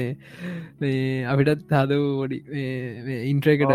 [0.81, 2.39] මේ අපිටත් හද ොඩි
[3.33, 3.73] ඉන්ට්‍රකට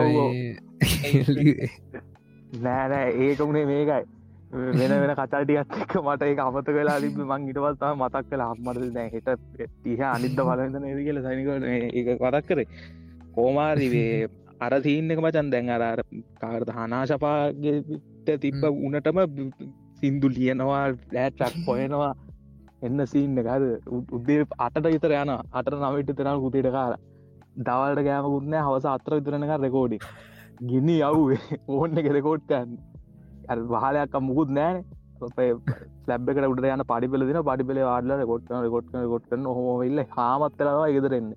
[2.59, 4.05] නෑනෑ ඒකමුණේ මේකයි.
[4.51, 9.09] වෙන වෙන කතාටියත් එක්ක මට ඒ අමත වෙලා තිබ මං ඉටවත්තා මතක් කලා හම්මට දැ
[9.13, 9.29] හිට
[9.83, 11.21] තිහ අනිද්ද බලද නද කියල.
[11.21, 12.67] සනිකට ඒ වරක් කරේ.
[13.35, 14.29] කෝමාරිවේ
[14.59, 16.01] අර සීන්න එක මචන් දැන් අර
[16.41, 19.19] කාරද හනාශපාගට තිබ්බ උනටම
[20.01, 20.81] සින්දු ලියනවා
[21.13, 22.11] ලෑට්‍රක් පොයනවා
[22.87, 23.63] එන්න සීන්න එකද
[24.17, 26.93] උද්දේ අටට විතර යන අට නවට තරන කුතිට කාර
[27.59, 29.99] දවල්ට ගෑමකුත්න හවස අත්‍ර විතරනක රෙකෝඩි
[30.61, 31.39] ගිනි යව්වේ.
[31.73, 32.77] ඕන්න එක රෙකෝඩ්කන්න
[33.73, 34.83] වහලයක් මුකුත් නෑන
[36.09, 40.03] ලැබ්කට උට යන පඩිපල දින පඩිපල ආඩල ගොට්න ගොට්න ගොට්න හොම ඉල්ල.
[40.11, 41.33] හාමත්තලවා ඉදරෙන්න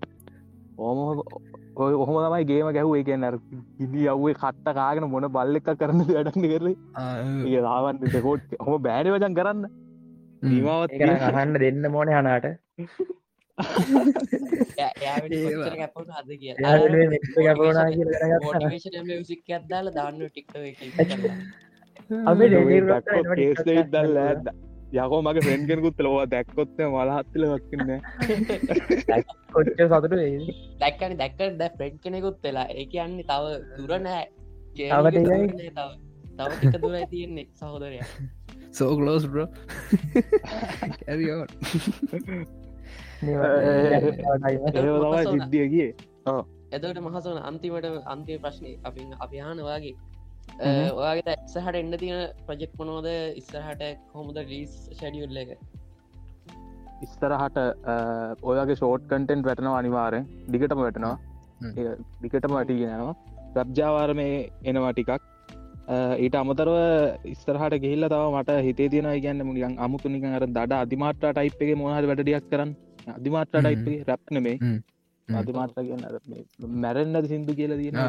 [0.79, 0.99] ඕම
[1.77, 3.37] ඔය ඔහොම තමයි ගේම ගැහුව එක නර
[3.81, 6.75] ඉදි අව්වේ කට්ට කාගෙන මොන බල්ලෙක් කරන්න වැඩන්න කරේ
[7.51, 9.64] ඒ රාවන් කොට හොම බෑඩ වචන් කරන්න.
[10.43, 12.47] දීමාවත් ඒක අහන්න දෙන්න මොන හනාට.
[19.93, 20.20] දාන්න
[24.18, 24.53] ඇද
[24.93, 27.90] යකෝ මගේ ෆෙන්ගෙනකුත් ලොව දැක්කොත්ත මලහත්තිල වක්කන්න
[29.55, 30.14] කොච්ච සතුට
[30.82, 32.66] දැක්කන දැක්ක ද ෆ්‍රෙඩ් කෙනෙකුත් වෙලා.
[32.78, 33.45] ඒ කියන්නේ තව
[33.78, 34.24] දුර නෑ
[36.38, 36.51] තව
[36.82, 37.99] දුර තියෙන්නේ සහෝදරය.
[38.78, 39.49] සෝකලෝස් බ්‍රෝ
[46.72, 47.38] එතවට මහසන.
[47.49, 50.12] අන්තිමට අන්තිම ප්‍රශ්නය අපි හනවාගේ හ්ම්.
[50.97, 53.09] ඔයාගේ එක්සහට එන්න තියෙන ප්‍රජෙක්් මොනෝද
[53.40, 53.82] ඉස්සරහට
[54.12, 55.51] කොහොමද රීස් ෂඩියුල්ල එක?
[57.07, 57.59] ඉස්තරහට
[58.51, 61.16] ඔයගේ ෂෝට් කටෙන්ට් වැටනවා අනිවාරෙන් දිගටම වැටනවා.
[62.22, 63.14] දිගටම වැටිගෙනවා
[63.55, 64.36] ප්‍රබ්ජාවාර මේ
[64.70, 65.28] එනවා ටිකක්.
[66.24, 66.76] ඊට අමතරව
[67.34, 71.76] ඉස්තරහට ගිහිල්ල තව මට හිතේ තියෙන ගන්න මුලියන් අමුතු නික අර දඩ අධිමාත්‍ර ටයිප් එක
[71.82, 72.72] මොහද වැඩඩියක් කරන්න?
[73.16, 73.64] අධිමාත්‍ර හ්ම්.
[73.64, 74.36] ටයිප් රැප්න
[75.33, 76.05] මේ අධිමාත්‍ර කියන්න
[76.83, 78.01] මැරෙන්න්න සිින්දු කියල තියෙන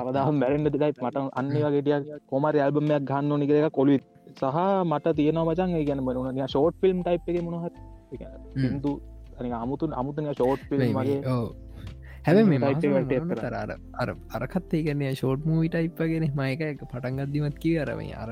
[0.00, 4.04] අවදහ මැරෙන්න්න දෙයි මට අන්න වගේටියක් කොමර ඇල්බමයක් ගන්න නික එක කොලුත්
[4.34, 7.74] සහ මට තියෙන මචන් ගැන මරුණ ෂෝට් ෆිල්ම් ටයිප් එක මොහත්
[8.56, 8.92] සිින්දු
[9.58, 11.18] අමුතුන් අමුතුන ෂෝට් ෆිල්ම් මගේ
[12.24, 13.42] හැබ මේ type එක tape කරා.
[13.42, 13.70] තර අර
[14.02, 14.08] අර
[14.38, 18.30] අරකත්තේ ගැන ෂෝට් මූවි ටයිප්ගෙන මයක එක පටන්ගත්දිමත් කිය අරම අර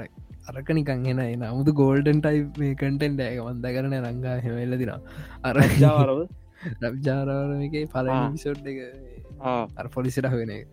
[0.51, 4.93] අරක නිකන් එෙන එන අමුතු ගෝල්ඩන් ටයි් කටෙන්ට එක වන්ද කරන රංගා හෙමල්ල දින
[6.65, 8.09] ජාවරව රබ්ජාරවරමගේ පල.
[8.33, 8.79] පිසෝට් එක.
[10.41, 10.67] වෙන එක.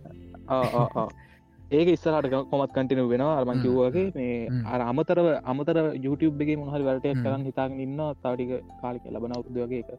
[1.71, 3.37] ඒක ඉස්සරට කොමත් කටින වෙනවා.
[3.39, 4.63] අරමං කිව්වගේ මේ.
[4.73, 7.15] අර අමතරව අමතර එක මොහල් වලට.
[7.23, 9.89] කරන්න හිතාගෙන ඉන්න තවටික කාලික ලබන අවුදු වගේ එක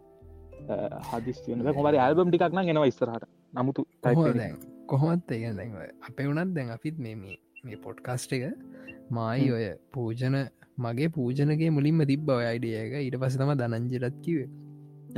[1.10, 3.26] හදිස්වන මොමරි ඇල්බම් ටිකක් නම් එනවා ඉස්සරහට.
[3.54, 3.82] නමුතු
[4.86, 5.52] කොහොමත් ඒ
[6.08, 7.16] අපේ වනත් දැන් අපිත් මේ
[7.64, 8.44] මේ පොඩ්කාස්ට එක
[9.16, 10.36] මයි ඔය පූජන
[10.78, 14.48] මගේ පූජනගේ මුලින්ම තිබ්බ ඔය අයිඩියක ඊට පස තම දනංජරත් කිවේ.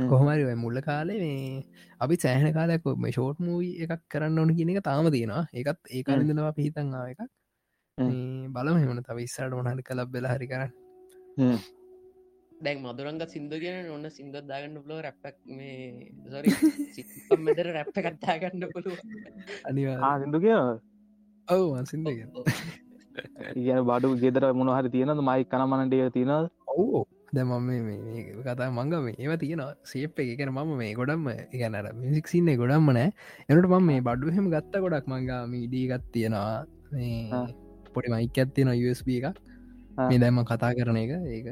[0.07, 1.63] කොහමරි මුල්ල කාලේ මේ
[1.99, 5.43] අපි සෑහන කාලයක් මේ ෂෝට් මූයි එකක් කරන්න ඕන කියන එක තාම තියෙනවා.
[5.53, 7.21] ඒකත් ඒ කාලඳනවා පිහිතන් ආව එකක්.
[7.97, 10.71] මේ බලම එමන තව ඉස්සරට මොහරි කලබ් වෙලා හරි කරන්න.
[12.59, 16.49] දැන් මදුරංග සිින්දු කියන ඔන්න සිින්දත් දාගන්න පුලෝ රැප්පක් මේ සොරි
[17.39, 18.97] මෙදර රැප්ප කත්තාගන්න පුළුව
[19.65, 20.57] අනිවා සිදු කිය
[21.47, 22.31] ඔව් සිින්ද කියන
[23.87, 27.03] බඩු ගෙදර මොනහරි තියෙනද මයි කනමනටය තියෙනද ඔවෝ
[27.35, 27.51] දැම
[28.45, 29.61] කතා මංග ඒව තියෙන
[29.91, 31.27] සේප් එක ගැන මම මේ ගොඩම්ම
[31.61, 33.09] ගැනර මිසික්සින්නේ ගොඩම්ම නෑ.
[33.49, 36.65] එනට මම මේ බඩු හෙම ගත්ත ගොඩක් මංගා මීඩී ගත් තියෙනවා.
[37.93, 39.35] පොඩි මයික ඇත්තියෙන USB එක ආ.
[40.09, 41.47] මේ දැම්ම කතා කරන එක ඒක.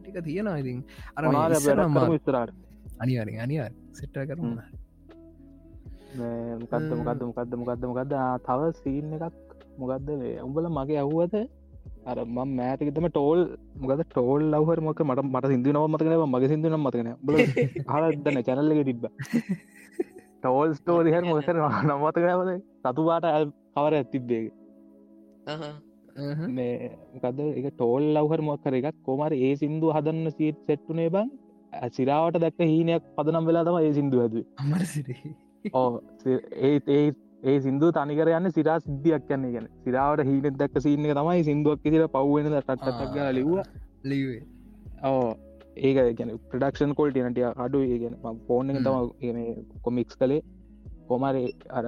[0.00, 0.78] ටික තියෙනවා ඉතින්.
[1.16, 1.22] අර
[3.02, 4.56] අනිවාරෙන් අනිවාර සිට්ට හ්ම්.
[6.60, 8.12] මොකක්ද මොකක්ද මොකක්ද මොකක්ද මොකක්ද
[8.46, 9.36] තව සීන් එකක්.
[9.80, 10.08] මොකක්ද
[10.46, 11.34] උඹල මගේ ඇහුවද
[12.10, 13.40] අර ම මෑතකතම ටෝල්
[13.82, 17.36] මොකද ටෝල් ලවහර මොක මට මට සිදු නව මතකන මගේ සිදු නම් මතකන බල
[17.92, 19.04] හදන්න චැනල්ලක තිබ්බ.
[20.40, 21.56] ටෝල් ස්ටෝ දිහ මොකර
[21.88, 23.26] නම්මතකනවද සතුවාට
[23.74, 24.42] කවර ඇතිබ්බේ
[26.56, 26.74] මේ
[27.14, 31.28] මොකද එක ටෝල් ලවහර මොක්කර එකත් කොමර ඒ සිින්දු හදන්න සීත් සෙට්ටුනේ බං.
[31.96, 35.16] සිරාවට දැක්ක හීනයක් පදනම් වෙලා තම ඒ සිින්දු ඇද අමර සිරි
[35.72, 35.88] ඕ
[36.66, 37.06] ඒ ඒ
[37.44, 39.52] ඒ සිින්දු තනිකර යන්න සිරා සිද්ධියක් යන්නේ.
[39.54, 43.58] ගැන සිරාවට හීනෙත් දැක්ක සින්න තමයි සිින්දුවක් කිසිර පව්වෙන ටටක් ලිව්ව.
[44.10, 44.42] ලිවේ
[45.10, 45.26] ඕ
[45.88, 48.36] ඒක ගැන ප්‍රඩක්ෂන් කොල්ට නටිය අඩු ගැන හ්ම්.
[48.86, 50.42] තම කොමික්ස් කළේ.
[51.08, 51.84] කොමරේ අර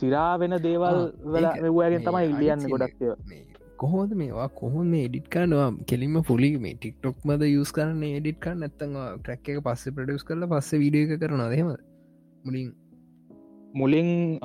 [0.00, 0.98] සිරා වෙන දේවල්
[1.34, 3.20] වෙලා ඒක වෙව්වාගෙන් මේ තමයි ලියන්න අනිත් ගොඩක් ඒවා.
[3.30, 3.44] මේ
[3.82, 4.48] කොහොද මේවා?
[4.60, 8.02] කොහොම එඩිට් කානවා කෙලින්ම පුලි මේ ටික්ටොක් මද යස් කරන්න?
[8.18, 11.70] එඩිට් කන්න නැත්තම ට්‍රැක් එක පස්ස ප්‍රඩස් කරල පස්ස විඩිය එක කරන දෙම
[12.44, 12.68] මුලින්
[13.74, 14.38] මුලින්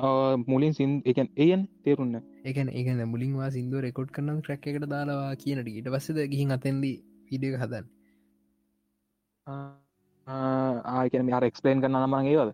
[0.46, 5.68] මුලින් සින් එකන් ඒයන් තේරුන්න එකන ඒකන මුලින්වා සිින්දුව රෙකොඩ් කරන ට්‍රැක් එකට දාලා කියනට
[5.68, 6.96] ඊට පස්සද ගිහින් අතැන්දී
[7.30, 7.86] විඩිය හදන්න?
[10.96, 12.52] ආයකන අර එක්ස්පලේන් කරන්න නමන් ඒවද?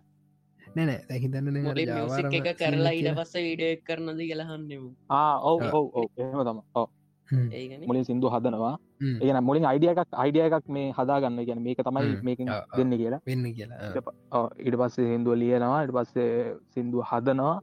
[0.75, 5.71] නැනෑ දැහිතන්න මියසික් එක කරලා ඉට පස්ස වීඩිය කරනද කියලහන්නෙමු ඔව ආ.
[5.73, 6.09] ඔව ඔව.
[6.17, 6.87] එහම තම ඔව.
[6.87, 7.00] ඒගන
[7.87, 8.75] මුලින් සිින්දු හදනවා.
[9.21, 11.41] ඒන මුලින් අයිඩිය එකක් අයිඩිය එකක් මේ හදාගන්න.
[11.47, 12.15] ගැන මේක තමයි.
[12.23, 12.39] මේක.
[12.77, 13.21] දෙන්න කියලා.
[13.25, 15.83] වෙන්න කියලා ඊට පස්සේ සිින්දුව ලියනවා.
[15.85, 16.31] ඉට පස්සේ
[16.73, 17.57] සිින්දුව හදනවා.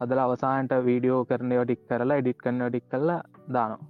[0.00, 3.80] අදල අවසාන්ට වීඩියෝ කරනය ටික් කරලා එඩිට් කරන ටික් කරලා දානවා.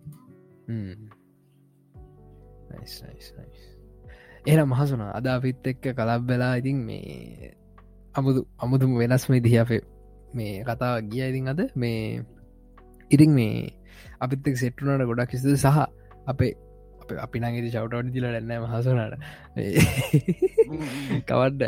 [4.47, 7.51] එන මහසුන අද අපිත් එක්ක කලබ් වෙලා ඉතින් මේ
[8.15, 9.83] අමුදු අමුතුම වෙනස්ම දිහ අපේ
[10.35, 11.61] මේ කතා ගිය ඉතින් අද.
[11.75, 12.23] මේ
[13.11, 13.57] ඉතින් මේ
[14.21, 15.79] අපිත්තක් සෙට්ටුනට ගොඩක් කිසිද සහ
[16.27, 16.53] අපේ
[17.03, 19.15] අප අපි නගේ චවටවට දිල ැන්න මහසුනට
[21.29, 21.63] කවඩ්ඩ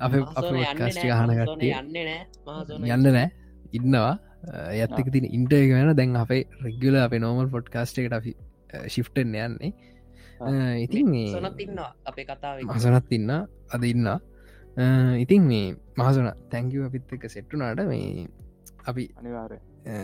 [0.00, 0.46] අප අප
[0.80, 1.72] කස්ටි හන කට්ටිය.
[1.72, 3.26] යන්න නෑ මහසන යන්න නෑ
[3.72, 4.14] ඉන්නවා.
[4.44, 8.32] ඇත්තක තින ඉන්ටර්ග වෙන දැන් අපේ රෙගුල අප නෝමල් පොඩ්කාස්ට එකට අපි
[8.88, 9.72] ශිෆ්ටෙන් යන්නේ.
[10.80, 13.30] ඉතින් මේ සොනත් ඉන්නවා අපේ කතාව මසනත් ඉන්න
[13.70, 14.08] අද ඉන්න
[15.22, 15.66] ඉතින් මේ
[15.96, 18.26] මහසන තැංකිව අපිත් එක සෙට්ටුනාට මේ
[18.84, 19.94] අපි අනිවාරය අ,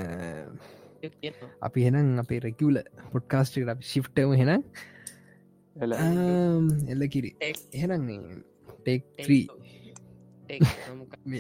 [1.63, 2.79] අපි හෙනම් අපේ රෙකියවල
[3.13, 4.51] පොඩ්කාස්ටකට අපි ශිෆ්ටම හෙන
[5.77, 5.93] එල
[6.93, 8.07] එල්ල කිරි Take- එහෙනම්
[8.79, 9.45] ටෙක් ත්‍රී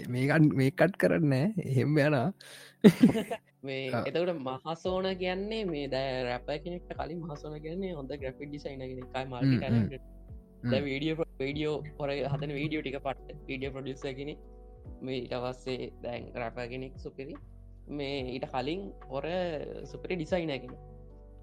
[0.09, 1.33] මේකන් මේකට් කරන්න
[1.65, 2.27] එහෙම යනා.
[4.01, 9.03] එතකට මහසෝන කියන්නේ මේ දැ රැප කෙනෙක්ට කලින් මහසෝන කියන්නේ හොඳ ග්‍රෆික් ඩිසයින එකයි.
[9.75, 9.89] හ්ම්.
[10.85, 13.37] වීඩියෝ වීඩියෝ පොර හදන වීඩියෝ ටික පට්ට.
[13.49, 14.35] වීඩියෝ ප්‍රඩියස කෙනෙ
[15.03, 17.35] මේ ඉටවස්සේ දැන් රැප කෙනෙක් සුපිරි
[17.89, 19.24] මේ ඊට කලින් ඔර
[19.85, 20.72] සුපිරි ඩිසයිනගෙන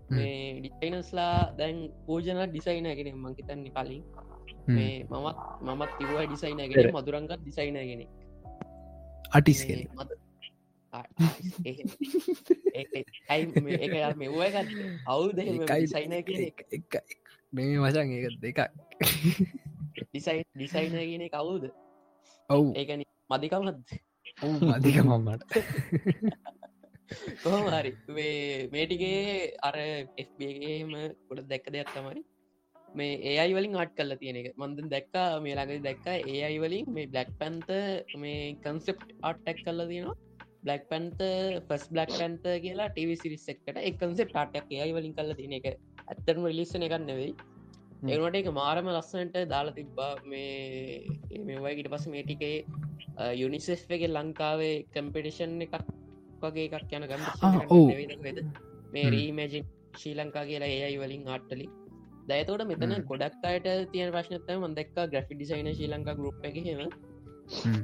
[0.09, 4.03] මේ ඩිසයිනස්ලා දැන් පූජන ඩිසයිනගෙන මංකිතන්නේ කලින්.
[4.67, 8.01] මේ මමත් මමත් තිව ඩිසයිනගෙන මදුරංගත් ඩිසයිනගෙන
[9.31, 9.61] අටිස්
[15.05, 15.37] අවුද
[17.53, 18.59] මේ වචන් ඒ දෙක
[20.07, 21.63] ඩිසයින් ඩිසයිනගෙන කවුද?
[22.49, 22.69] ඔවු.
[22.73, 23.87] ඒකන මදිකමත්
[24.37, 25.43] අධික මම්මට
[27.43, 27.91] කොහමරි
[28.73, 29.21] මේටිගේ
[29.67, 29.75] අර
[30.25, 30.91] FBගේම
[31.29, 32.21] ගොඩ දැක්ක දෙයක් තමයි
[32.99, 34.53] මේ ඒයි වලින් ආට් කල්ල තියෙන එක.
[34.55, 37.67] මන්ද දැක්කා මේ ළඟ දැක්ක ඒයි වලින් මේ බ්ලක් පැන්ත
[38.23, 40.17] මේ කන්සෙප් ආට්ටැක් කල්ල තියෙනවා.
[40.63, 41.19] බ්ලක් පැන්ත
[41.69, 45.67] පස් බ්ලක් පැන්ත කියලා ටව සිරිස්සක්කට එකන්සෙප් ටක් ඒයි වලින් කල්ල තියෙන එක.
[46.07, 47.33] ඇත්තරම රිලිස්සන එකන්න නෙවෙයි
[48.05, 52.57] ඒනට එක මාරම ලස්සනට දාලා තිබ්බා මේ මෙවයි ඉට පස මේටිකේ
[53.35, 55.75] යුනිසෙස් එක ලංකාවේ කම්පිටිෂන් එකක්
[56.43, 57.07] වගේ එකක් යන
[57.69, 57.89] ඔව්.
[58.93, 59.09] මේ.
[59.09, 59.65] රීමජින්
[59.97, 61.67] ශ්‍රී ලංකා කියලා ඒයි වලින් ආට්ටලි
[62.29, 62.95] දයතෝට මෙතන.
[63.11, 66.83] ගොඩක් අයට තියෙන ප්‍රශ්නත මදක් ග්‍රෆි ඩිසයින ශ්‍රී ලංකා ගරුප් එක හෙම.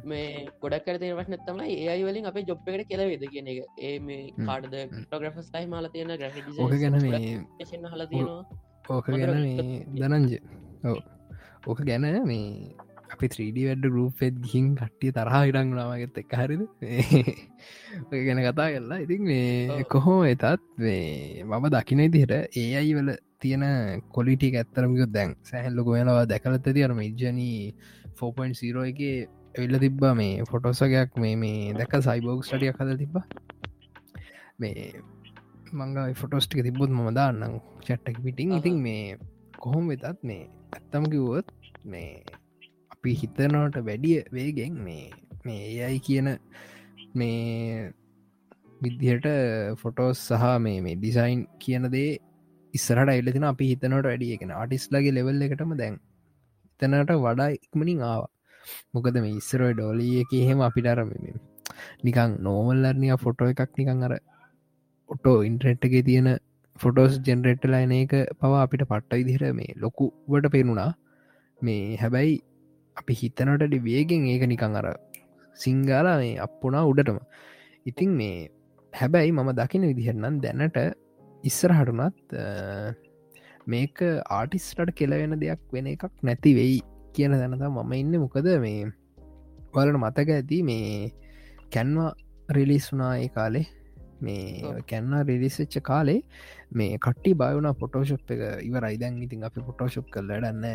[0.06, 3.98] මේ ගොඩක් කර තියෙන ප්‍රශ්න තමයි ඒයි වලින් අප ජොබ් එකට කෙලවේද කියන එක ඒ
[4.00, 4.30] මේ.
[4.42, 6.46] කාඩද ටෝග්‍රෆස් තයි මාල තියෙන ග්‍රෆි
[6.78, 10.34] ගැන මේ හල තියෙනවා ඕක ගැන මේ දනංජ
[10.84, 10.98] ඔව.
[11.68, 12.76] ඕක ගැන මේ
[13.14, 16.64] අපි 3D වැඩ ගරුපෙත් ගිහින් කට්ටිය තරහා ඉඩං නාමගත් එක් හරිද?
[18.12, 19.84] ඔය ගැන කතා කරලා ඉතින් මේ.
[19.86, 23.64] කොහෝ එතත් මේ මම දකින දිහට ඒ අයි වල තියෙන
[24.10, 27.58] කොලිටි ඇත්තරමික දැන් සැහල් ලොක වෙනවා දැකලත තියරම ඉජනී
[28.20, 29.02] 4.0 එක
[29.56, 33.16] එල්ල තිබ්බා මේ ෆොටෝසගයක් මේ මේ දැක සයිබෝග් ටටියක් හද තිබ්බ?
[34.60, 34.92] මේ
[35.74, 39.18] මංග ෆොටෝස්ටික තිබොත් ම දාන්නම් චට්ටක් පිටිං ඉතින් මේ
[39.58, 40.44] කොහොම වෙතත් මේ
[40.74, 41.48] ඇත්තම කිවුවොත්
[41.86, 42.12] මේ
[42.94, 45.06] අපි හිතනවට වැඩිය වේගෙන් මේ
[45.46, 46.28] මේ ඒයි කියන
[47.16, 47.92] මේ
[48.82, 49.28] විද්දිහට
[49.82, 52.12] ෆොටෝස් සහ මේ මේ ඩිසයින් කියන දේ
[52.74, 55.96] ඉස්සරට එල්ලතින අපි හිතනට වැඩියගෙන ආටිස්ලගේ ලෙවල් එකටම දැන්
[56.80, 58.30] තැනට වඩා ඉක්මනින් ආවා.
[58.94, 61.10] මොකද මේ ඉස්සරොයි ඩෝලිය එක එහෙම අපිටරම
[62.06, 64.14] නිකං නෝමල්ලර්නිය ෆොටෝ එකක් නිකං අර
[65.14, 66.30] ඔටෝ ඉන්ට්‍රෙට්ගේ තියෙන
[66.80, 70.92] ෆොටෝස් ජෙනරෙට්ටල එන එක පවා අපිට පට්ට විදිහර මේ ලොකුවට පෙනුණා.
[71.60, 72.34] මේ හැබැයි
[72.98, 74.88] අපි හිතනට වේගෙන් ඒක නිකං අර
[75.56, 77.20] සිංගාලා මේ අපපුනා උඩටම.
[77.86, 78.38] ඉතින් මේ
[78.94, 80.80] හැබැයි මම දකින විදිහරනම් දැනට
[81.44, 82.34] ඉස්සරහටුනත්
[83.74, 83.98] මේක
[84.38, 86.80] ආටිස්ටට කෙලවෙන දෙයක් වෙන එකක් නැති වෙයි
[87.16, 88.14] කියන දැනත මම ඉන්න.
[88.26, 88.92] මොකද මේ
[89.76, 90.90] වලට මතක ඇති මේ
[91.76, 92.12] කැන්වා
[92.58, 93.66] රිලිස් වනා ඒ කාලේ.
[94.24, 94.74] මේ.
[94.90, 96.20] කැන්න රිලිස්ච්ච කාලේ
[96.72, 100.66] මේ කට්ටි බයවුණ පොටෝශප් එක ඉවර අයිදන් ඉතින් අපි පොටෝශප් කරලඩන්න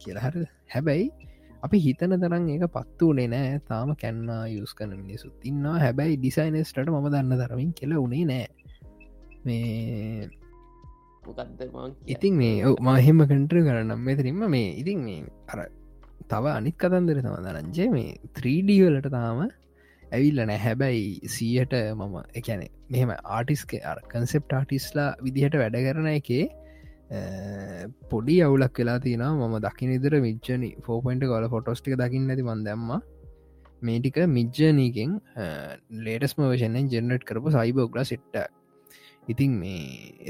[0.00, 0.36] කියලහර
[0.68, 1.08] හැබැයි
[1.62, 5.76] අපි හිතන තරන් ඒක පත්තු වනේ නෑ තාම කැන්නා යුස් කන මිනිසුත් ඉන්නවා.
[5.78, 8.46] හැබැයි ඩිසයිනස්ට මම දන්න තරමින් කෙල උනේ නෑ
[9.44, 10.28] මේ
[11.26, 15.60] මං ඉතින් මේ මහෙම කටර කරනම් මෙතරින්ම මේ ඉතින් මේ අර
[16.26, 19.40] තව අනිත් කතන්දර තම දරංජය මේ 3D වලට තාම
[20.12, 20.58] ඇවිල්ල නෑ.
[20.58, 23.72] හැබැයි සීයට මම එකැන මෙහෙම ආටිස්ක
[24.12, 26.44] කන්සෙප් ආටිස්ලා විදිහට වැඩ කරන එකේ
[27.10, 27.20] අ,
[28.10, 32.90] පොඩි අවුලක් වෙලා තියෙන මම දකින ඉදර මිච්චනි ෆෝපයින්ට කොල ෆොටෝස්ටික දකින්න ඇති මන් දැම්ම.
[33.82, 35.10] මේටික මිජ්ජනීකෙන්
[36.04, 38.36] ලේටස්ම වශයෙන් ජෙනරට් කරපු සයිබෝග්ල සිට්ට
[39.28, 39.80] ඉතින් මේ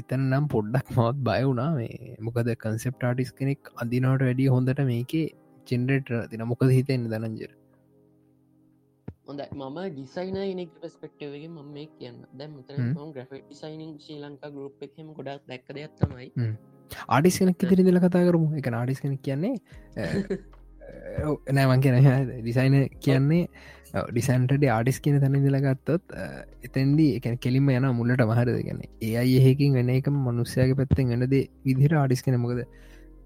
[0.01, 1.71] එතන නම් පොඩ්ඩක් මවත් බය වුණා.
[1.79, 5.27] මේ මොකද කන්සෙප් ආටිස් කෙනෙක් අදිනවට වැඩිය හොඳට මේකේ
[5.67, 7.51] ජෙනරේට තින මොකද හිතෙන් දනංජර
[9.29, 12.77] හොඳ මම ඩිසයින නෙක් පස්පෙක්ටවගේ මම මේ කියන්න දැම් මතර.
[12.81, 16.29] ම් graphic designing Sri Lanka group එකහෙම ගොඩක් දැක්ක දෙයක් තමයි.
[17.09, 18.47] ආඩිස් කෙනෙක් ඉදිරි දෙල කතා කරමු.
[18.61, 19.55] එක ආඩිස් කෙනෙක් කියන්නේ
[21.57, 22.77] නෑමන් කියෙන ඩිසයින
[23.07, 23.43] කියන්නේ
[24.09, 26.17] ඩිසන්ට ආඩිස් කියන තැන දිලගත්තොත්
[26.69, 31.37] එතැන්දී එක කෙලිම යන මුල්ලට මහරද ගැන ඒ අයි එහෙකින් වෙන එක මනුස්්‍යයාගේ පැත්තෙන් වෙනද
[31.69, 32.63] විදිර ආඩිස් කෙන මොකද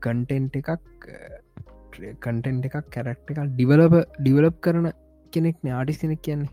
[0.06, 0.70] කන්ටෙන්ට් එකක්
[2.26, 4.88] කන්ටෙන්ට් එකක් කැරක්ට එකක් ඩිවලප ඩිවලප් කරන
[5.32, 6.50] කෙනෙක් ආඩිස් කෙනෙක් කියන්නේ.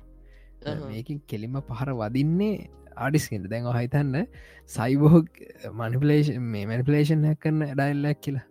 [0.88, 2.54] මේකින් කෙලිම පහර වදින්නේ
[2.98, 4.16] ආඩිස්කට දැන් හහිතන්න
[4.70, 5.18] සයිබෝහ්
[5.74, 8.46] මනිපලේෂන් මේ මැනිපලේෂන් හැ කරන්න ඩයිල්ලක් කියලා.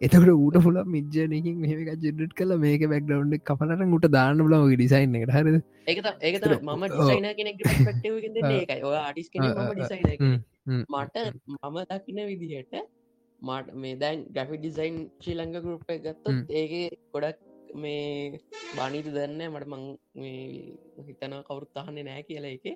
[0.00, 4.42] එතකට ඌට පුල මිජ්ජනකින් මේක ජෙඩට් කල මේක බැක්ඩවන්් කපලට උට දාන්න
[4.74, 5.32] ඩිසයින් එකට.
[6.68, 6.84] මම
[8.82, 8.98] ඔව්.
[9.12, 10.10] ඩිසයින ඩිසයින
[10.66, 10.82] හ්ම්.
[10.90, 11.16] මට
[11.46, 12.76] මම දකින විදිහට
[13.42, 15.98] මට මේ දැන් ග්‍රෆි ඩිසයින් ශ්‍රී ලංඟ හ්ම්.
[16.00, 17.43] ගත්තොත් ඒක ගොඩක්
[17.74, 18.38] මේ
[18.76, 19.82] බානීත දන්න මට මං
[20.14, 20.38] මේ
[21.06, 22.66] හිතන කවුරුත් අහන්නේ නෑ කියලා එක.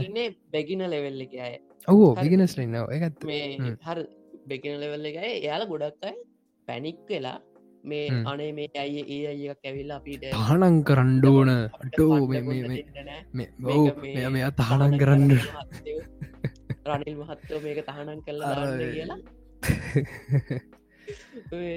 [0.00, 0.18] ඉන්න
[0.52, 1.54] බැගින ලෙවෙල්ල එක අය
[1.88, 2.22] ඔවෝ හරි.
[2.24, 3.76] විගෙනස්ලන්න එකත් මේ.
[3.82, 3.98] හර
[4.48, 6.16] බෙගෙන ලෙවල්ල එකයි එයාල ගොඩක් අය
[6.68, 7.38] පැනික් වෙලා
[7.84, 8.06] මේ.
[8.26, 12.84] අනේ මේ අයි ඒ අයික කැවිල්ලා අපිට තහනං කරන්්ඩෝන අපිට අටෝ පණ්ඩ මේ- ගොන්න මේ-
[12.90, 13.22] දෙන්න නෑ.
[13.32, 13.86] මේ- මේක ඔව්
[14.32, 15.30] මේ තහනන් කරන්න
[16.90, 18.20] රනිල් මහත්තෝ මේක අර- දාන්න
[18.92, 19.18] කියලා
[21.52, 21.68] ඔය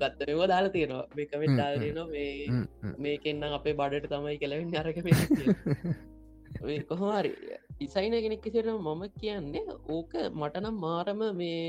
[0.00, 1.04] ගත්ත මෙව දාලා තියෙනවා.
[1.16, 1.82] මේ කමෙන් හ්ම්, දාලා හ්ම්.
[1.82, 2.94] තියෙනවා මේ හ්ම්, හ්ම්.
[2.98, 4.98] මේකෙන්න්න අපේ බඩට තමයි කෙලවෙන්න අරක
[6.66, 7.32] මේ කොහොමරි
[7.80, 11.60] ඉසයින කෙනෙක් කිසිට මම කියන්නේ ඕක මටනම් මාරම මේ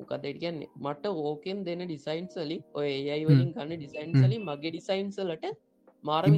[0.00, 0.70] මොකදට කියන්නේ?
[0.78, 4.10] මට ඕකෙන් දෙන ඩිසයින් සලි ඔය ඒයි වලින් කන්න ඩිසයින්.
[4.14, 5.44] සලින් මගේ ඩිසයින්සලට
[6.04, 6.32] මාරම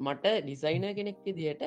[0.00, 1.64] මට ඩිසයින කෙනෙක් විදිහට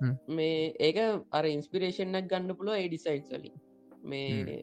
[0.00, 0.14] හ්ම්.
[0.28, 0.98] මේ ඒක
[1.32, 3.52] අර ඉන්ස්පිරේෂන්ක් ගන්න පුළුව ඒ ඩිසයින් සලි
[4.04, 4.60] මේ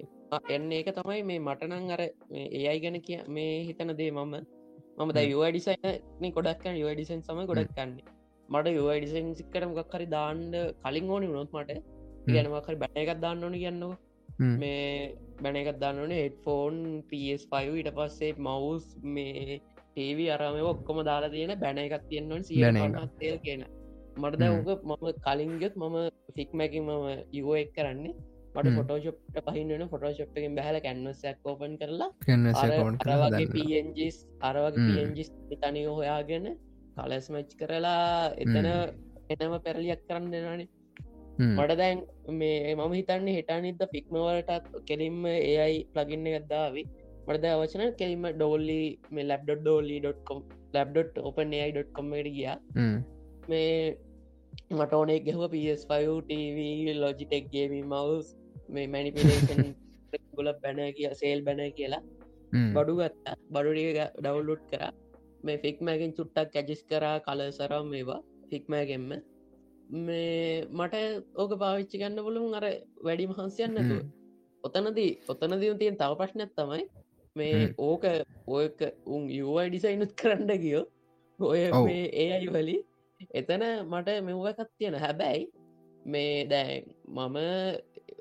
[0.49, 4.35] එන්න ඒක තමයි මේ මටනං අර ඒයි ගැන කිය මේ හිතන දේ මම
[4.97, 5.31] මම ද හ්ම්.
[5.31, 8.05] යෝ ඩිසයින ගොඩක්කන් යෝ ඩිසයින් සම ගොඩක් කන්නේ
[8.49, 11.81] මට යෝ ඩිසයින් සික්කට මොකක් හරි දාන්ඩ කලින් ඕනි වුණොත් මට
[12.27, 13.97] ගැනමකර බැන එකත් දාන්න ඕන කියන්නවා.
[14.53, 16.77] මේ බැන එකත් දන්නනේ හෙඩ්ෆෝන්
[17.09, 19.59] PS5 ඉට පස්සේ මවස් මේ
[19.89, 22.43] ටීවී අරම ඔක්කොම දාලා තියෙන බැන එකක් තියෙන්වන්.
[22.43, 23.65] සියල් කියන
[24.17, 24.43] මටද.
[24.67, 25.97] ඕක මම කලින්ගත් මම
[26.35, 28.15] ෆික්මැකි මම යුව එක් කරන්නේ
[28.61, 28.77] මට.
[28.77, 35.05] ෆොටෝශප්ට පහින්න ෆොටෝශප්ටකින් බැහල කැන්වසයක් ඕපන් කරලා කන්න අර කවන්ට අර වගේ පජස් අරවගේ.
[35.09, 35.31] පජස්
[35.61, 36.49] තනිය හොයාගෙන
[36.97, 38.67] කලස් මච් කරලා එතන
[39.35, 40.69] එනම පැරලියක් කරන්න දෙනවානේ
[41.39, 41.99] මට දැන්
[42.33, 46.83] මේ මම හිතන්නේ හිටනිද ෆික්මවලටත් කෙලින්ම ඒයි ප්ලගින්න ගත්දාවි
[47.27, 48.81] මටද අවචන කෙලින්ම ඩෝල්ලි
[49.11, 50.39] මේ ලැබ්ඩොඩ් ඩෝලි.කොම්
[50.73, 52.57] ලැබ්ඩොට් ඔපන් ai.කොම්මට ගියා
[53.49, 53.73] මේ
[54.71, 56.57] මට ඕනේ ගැහව PS5 TV
[56.95, 58.27] ලොජිටෙක්ගේම මවස්
[58.69, 59.61] මේ මැනිපිලේෂන්
[60.35, 62.03] ගොල බැන කිය සේල් බැන කියලා.
[62.75, 63.35] බඩු ගත්තා.
[63.49, 64.83] බඩුඩිය ඩවල්ලුට් කර.
[65.43, 69.11] මේ ෆික්මෑකින් චුට්ටක් ඇජිස් කරා කල සරම් මේවා ෆික්මෑගෙන්ම
[69.99, 70.95] මේ මට
[71.35, 72.65] ඕක පාවිච්චි ගන්න පුළුවන් අර
[73.05, 73.99] වැඩි මහන්සියන්නතු
[74.63, 76.83] ඔතනදී ඔතනදී තියෙන් තව ප්‍රශ්නයක් තමයි
[77.35, 77.73] මේ.
[77.79, 78.03] ඕක
[78.49, 80.85] ඕක උන් යුවයි ඩිසයිනුත් කරන්න ගියෝ
[81.39, 81.59] ඔය
[82.15, 82.77] ඒ අයි වලි
[83.31, 85.47] එතන මට මෙවකත් තියෙන හැබැයි
[86.05, 87.37] මේ දැන් මම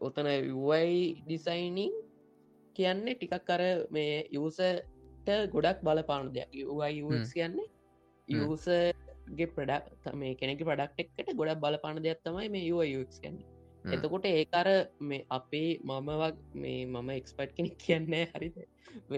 [0.00, 1.92] ඔතන යුවයි ඩිසයිනිං
[2.76, 7.02] කියන්නේ ටිකක් කර මේ යසට ගොඩක් බලපාන දෙයක් යයි.
[7.34, 7.68] කියන්නේ.
[8.28, 13.46] යසගේ ප්‍රඩක් මේ කෙනෙක ප්‍රඩක්් එක්කට ගොඩක් බලපාන දෙයක් තමයි මේ යුවයස් කියන්නේ.
[13.84, 14.68] එතකොට ඒකර
[15.00, 18.56] මේ අපේ මමවක් මේ මම එක්ස්පට් කෙනෙක් කියන්නේ හරිද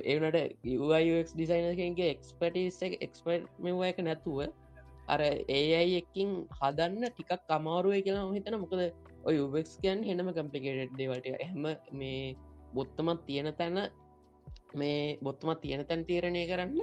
[0.05, 4.41] ඒනට UX ඩිසයිනගේ එක්ස්පටිස් එක්ස්පට් මෙව එක නැතුව
[5.09, 5.21] අර
[5.51, 8.83] ඒයි එකින් හදන්න ටිකක් කමාරුව කියලා හිතන මොකද
[9.25, 12.37] ඔය UX කියන් හෙනම කම්පලිකේට් දේවල්ට එහම මේ
[12.75, 13.79] බොත්තමත් තියෙන තැන
[14.75, 16.79] මේ බොත්තමත් තියෙන තැන් තීරණය කරන්න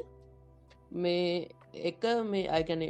[0.93, 1.47] මේ
[1.83, 2.83] එක මේ අයකැන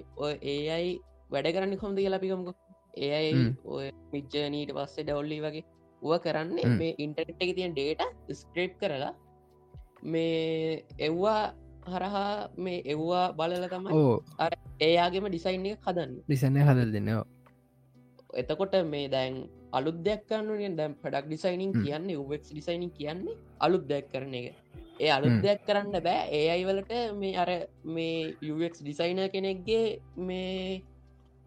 [0.43, 2.55] ඒයි වැඩ කරන්න කොමද කියලා පිකමක
[2.93, 3.53] ඒයි.
[3.65, 5.63] ඔය මිච්ජනීට පස්සේ ඩවල්ලි වගේ
[6.01, 6.65] ුව කරන්නේ.
[6.79, 9.13] මේ ඉන්ටර්ට් එක තියන් ඩේට ස්ක්‍රප් කරලා
[10.03, 11.41] මේ එව්වා
[11.87, 14.15] හරහා මේ එව්වා බලල තමයි ඕ
[14.79, 16.15] ඒයාගේම ඩිසයින් එක හදන්න.
[16.27, 17.11] ඩිසනය හදල් දෙන්න
[18.41, 19.33] එතකොට මේ දැන්
[19.71, 21.71] අලුත් දෙයක්කන්න දැම් පඩක් ඩිසයිනින්.
[21.83, 24.55] කියන්නේ උක් ඩිසයිනින් කියන්නේ අලුත් දෙයක් කරන එක.
[24.99, 25.41] ඒ අලුත්.
[25.41, 26.29] දෙයක් කරන්න බෑ.
[26.31, 27.49] ඒ අයිවලට මේ අර
[27.85, 30.83] මේ UX ඩිසයින කෙනෙක්ගේ මේ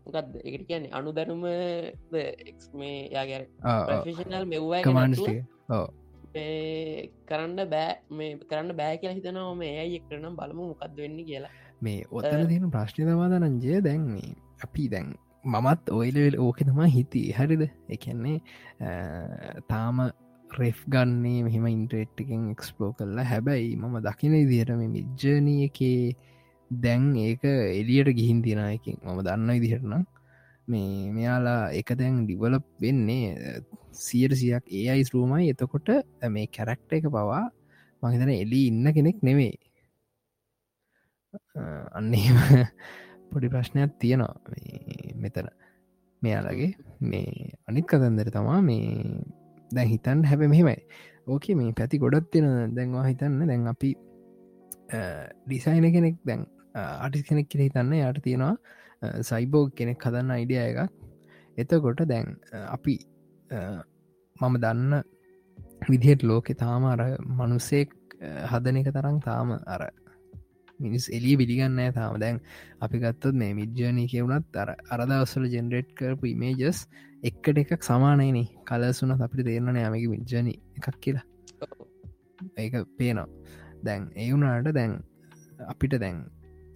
[0.05, 1.43] මොකක්ද එකට කියන්නේ අනු දැනුම
[2.81, 3.47] මේ යාගැර
[3.87, 4.83] ප්‍රෆිෂනල් මෙව්වා
[7.29, 7.95] කරන්න බෑ.
[8.11, 11.53] මේ කරන්න බෑ කියලා හිතනවා මේ ඇයි එක්ටනම් බලමු මොකක්ද වෙන්න කියලා.
[11.81, 14.31] මේ ඔතන තියෙන ප්‍රශ්නය තමාදනංජය දැන් මේ.
[14.65, 15.09] අපි දැන්
[15.45, 17.29] මමත් ඔයිලවෙල් ඕක තමා හිතී.
[17.33, 17.63] හරිද?
[17.89, 18.39] එකන්නේ
[19.69, 20.01] තාම
[20.51, 23.25] රෙෆ් ගන්නේ මෙහෙම ඉන්ට්‍රේට්කෙන් එක්ස්පලෝ කරලා.
[23.25, 26.17] හැබැයි මම දකින ඉදිහට මේ මිජ්ජනය එකේ
[26.71, 30.05] දැන් ඒක එලියට ගිහින් තියෙනයකින් මම දන්න ඉදිහටනම්
[30.69, 33.63] මේ මෙයාලා එක දැන් ඩිවලප් වෙන්නේ
[33.95, 35.89] සියට සියක් ඒ අයිස් රූමයි එතකොට
[36.31, 37.43] මේ කැරක්ට එක පවා
[38.03, 39.55] මහිතන එලි ඉන්න කෙනෙක් නෙවේ
[41.93, 42.37] අන්නේම
[43.33, 44.35] පොඩි ප්‍රශ්නයක් තියෙනවා.
[44.53, 45.49] මේ මෙතන.
[46.23, 46.71] මෙයාලගේ
[47.11, 48.87] මේ අනිත් කතන්දර තමා මේ
[49.75, 50.79] දැන් හිතන් හැබ මෙහෙමයි.
[51.33, 53.91] ඕක මේ පැති ගොඩත් තියෙන දැන්වා හිතන්න දැන් අපි
[55.47, 56.43] ඩිසයින කෙනෙක් දැන්
[57.05, 58.55] අටිස් කෙනෙක් කියල හිතන්න යට තියෙනවා
[59.29, 60.81] සයිබෝග් කෙනෙක් හදන්න අයිඩිය එකක්.
[61.59, 62.37] එතකොට දැන්
[62.77, 62.95] අපි
[64.37, 64.93] මම දන්න
[65.89, 67.01] විදිහට ලෝකෙ තාම අර
[67.39, 67.91] මනුස්සෙක්
[68.53, 69.83] හදන එක තරම් තාම අර
[70.81, 72.19] මිනිස් එලිය පිළිගන්න තාම.
[72.19, 72.41] දැන්
[72.81, 76.87] අපි ගත්තත් මේ මිද්ජනය කියවුණත් අර අරදවස්සල ජෙනරේට් කරපු ඉමේජස්
[77.25, 81.23] එක්කට එකක් සමානයනේ කලසුනත් අපිට තේරණ යමක විද්ජන එකක් කියලා.
[82.59, 83.27] ඒක පේනවා.
[83.85, 85.01] දැන් ඒවුනාට දැන්
[85.69, 86.25] අපිට දැන්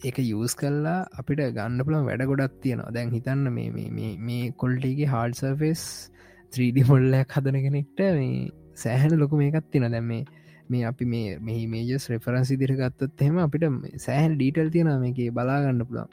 [0.05, 2.90] එක යස් කල්ලා අපිට ගන්න පුළන් වැඩ ගොඩක් තියෙනවා.
[2.90, 6.11] දැන් හිතන්න මේ මේ- මේ මේ කොල්ටගේ හාඩ් සර්ෆෙස්
[6.57, 10.24] 3D මොල්ලයක් හදන කෙනෙක්ට මේ සෑහන ලොකු මේකත් තින දැම් මේ
[10.64, 13.64] මේ අපි මේ මෙහි මේජස් රෙෆරන්සි දිර ගත්තත් හෙම අපිට
[14.00, 16.12] සෑහන් ඩීටල් තියෙන මේක බලාගන්න පුළන්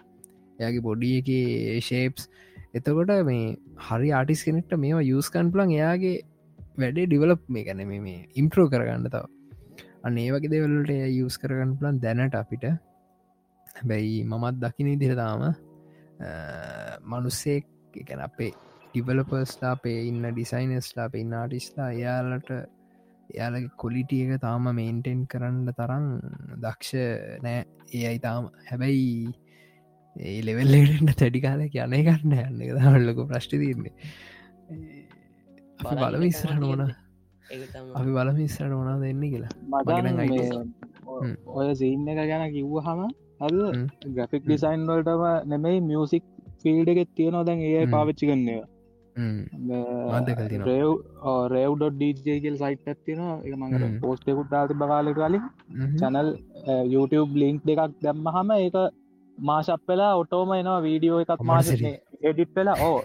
[0.59, 1.29] එයාගේ බොඩිය එක
[1.83, 2.29] ශේප්ස්
[2.73, 3.45] එතකොට මේ
[3.81, 6.17] හරි ආටිස් කෙනෙක්ට මේවා යස්කන් පුලන් එයාගේ
[6.77, 9.23] වැඩේ ඩිවලප් මේ ගැන මේ ඉම්ප්‍රෝ කරගන්න තව.
[10.03, 12.65] අන්න ඒ වගේ දෙවලට යස් කරගන්න පුලන් දැනට අපිට.
[13.75, 15.43] හැබැයි මමත් දකින දිරතාම
[17.05, 17.65] මනුස්සෙක්
[18.01, 18.51] ගැන අපේ
[18.85, 22.49] ඩිවලපර්ස්ලා අපේ ඉන්න ඩිසයිනස්ලා අපේ ඉන්න ආටිස්ලා එයාලට
[23.33, 26.07] එයාලගේ කොලිටිය එක තාම මේන්ටෙන් කරන්න තරම්
[26.63, 26.91] දක්ෂ
[27.45, 27.59] නෑ
[27.93, 29.05] ඒ අයි තාම හැබැයි
[30.15, 31.71] ඒ ලෙවල්ලට තැඩිකාල යන
[32.09, 33.93] කරන්න යන්න තමල්ලක ප්‍රශ්ටි තිරන්නේ
[35.79, 36.91] අපි බලම ඉස්සර තමයි නොන
[37.45, 37.93] ඒක තමයි.
[37.99, 39.53] අපි බලම ඉස්සරට ඕනා දෙන්න කියලා.
[41.55, 43.01] ඔය සීන්න එක ගැන කිව්ව හම
[43.41, 43.55] හද.
[44.15, 45.23] ග්‍රෆික් ඩිසයින් වලටම
[45.53, 46.23] නෙමයි මියසික්
[46.61, 47.85] ෆිල්ඩ එකෙත් තියෙනවා දැන් ඒ.
[47.87, 48.70] පාවිච්චි කන්නේ මත් දැකලා තියෙනවා.
[50.69, 50.91] රේව්
[51.53, 53.99] රේව්ඩොඩ් ඩීජේගල් සයිට් ඇත්තින එක මඟ.
[54.03, 55.43] පෝස්ටෙකුත් දාති බකාල කලින්.
[56.01, 56.29] චැනල්
[56.95, 58.77] YouTube ලිංක් දෙකක් දැම්මහම ඒක
[59.37, 61.93] මාශප් වෙලා ඔටෝම එනවා වීඩියෝ එකක් අමරසිරි.
[62.29, 62.77] එඩිට් වෙලා.
[62.87, 62.97] ඕ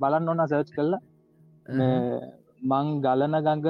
[0.00, 1.02] බලන්න ඔන්න සර්ච් කරලා.
[1.68, 3.68] මේ ගලන ගඟ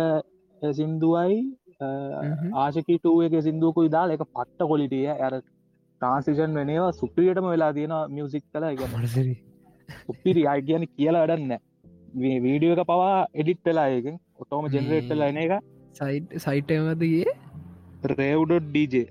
[0.62, 1.38] සින්දුවයි.
[1.80, 5.34] ආශකීටුව එක සිින්දුවකුයි දාල එක පට්ට කොලිටිය ඇර
[6.00, 9.34] ට්‍රන්සිෂන් වෙනවා සුප්‍රියටම වෙලා තියෙන මියසික් කල ගන්න මරසිරි
[10.08, 11.52] උපිරි අයි කියන කියලා වැඩන්න
[12.44, 15.52] වීඩියෝ එක පවා එඩිට් වෙලා ඒකින් ඔටෝම ජෙනරේට් වෙලා එන එක.
[15.94, 17.32] සයිට් සයිටමදගේ
[18.12, 19.06] රේව්ඩොඩ් ඩීජේ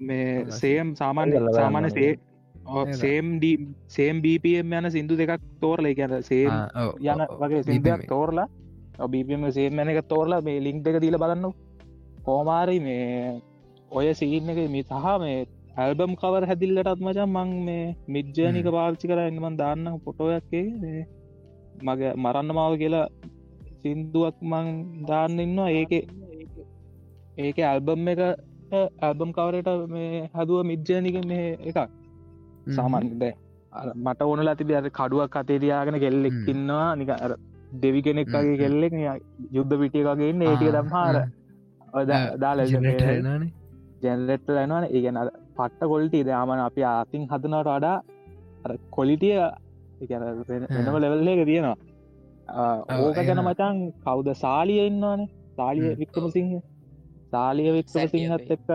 [0.00, 2.12] මේ සේම් සාමාන්‍ය සාමාන්‍ය සේ
[2.94, 3.26] සේම්
[3.88, 6.52] සේම් බපම් යන සිින්දු දෙකක් තෝරල කියන සේම්
[7.06, 8.46] යන වගේ සිින්දයක් තෝරලා
[8.98, 11.52] ඔබීපම සේම් යන එක තෝරලා මේ ලිංක් දෙක දීල බලන්න
[12.24, 13.40] කෝමාරි මේ
[13.90, 15.46] ඔය සීන් එක මේ සහ මේ
[15.76, 20.66] ඇල්බම් කවර හැදිල්ලටත් මචන් මං මේ මිද්ජානික පාවිච්චි කර එන්නමන් දාන්න පොටෝයක්කේ
[21.86, 23.08] මගේ මරන්න මාව කියලා
[23.80, 24.66] සින්දුවක් මං
[25.10, 25.70] දාන්න ඉන්නවා.
[25.80, 25.92] ඒක
[27.38, 28.22] ඒක ඇල්බම් එක
[29.02, 31.78] ඇල්බම් කවරට මේ හැදුව මිද්ජානික මේ එකක්.
[32.76, 33.26] සාමාන්‍යද
[34.04, 36.88] මට ඕනලා තිබ අර කඩුවක් අතේරයාගෙන කෙල්ලෙක් ඉන්නවා.
[37.00, 37.32] නික අර
[37.82, 38.56] දෙවි කෙනෙක් වගේ.
[38.62, 38.92] කෙල්ලෙක්
[39.56, 41.16] යුද්ධ පිටියකගේ ඒටික දම්හාර
[42.42, 42.58] දාල
[44.02, 45.18] ජැනලෙට් ලැනවන ඒගැන
[45.56, 47.96] පට්ට කොල්ටි දයාමන අපි අතින් හදනට වඩා
[48.64, 49.36] අර කොලිටිය
[50.00, 51.76] වෙනම ලෙවල්ලක තියෙනවා.
[52.98, 53.42] ඕක ගැන.
[53.44, 55.28] මචන් කවුද සාලිය ඉන්නවානේ?
[55.56, 55.98] සාලිය හ්ම්.
[55.98, 56.52] වික්‍රම සිංහ.
[57.32, 58.70] සාලිය සැටිය සිංහත් එක්ක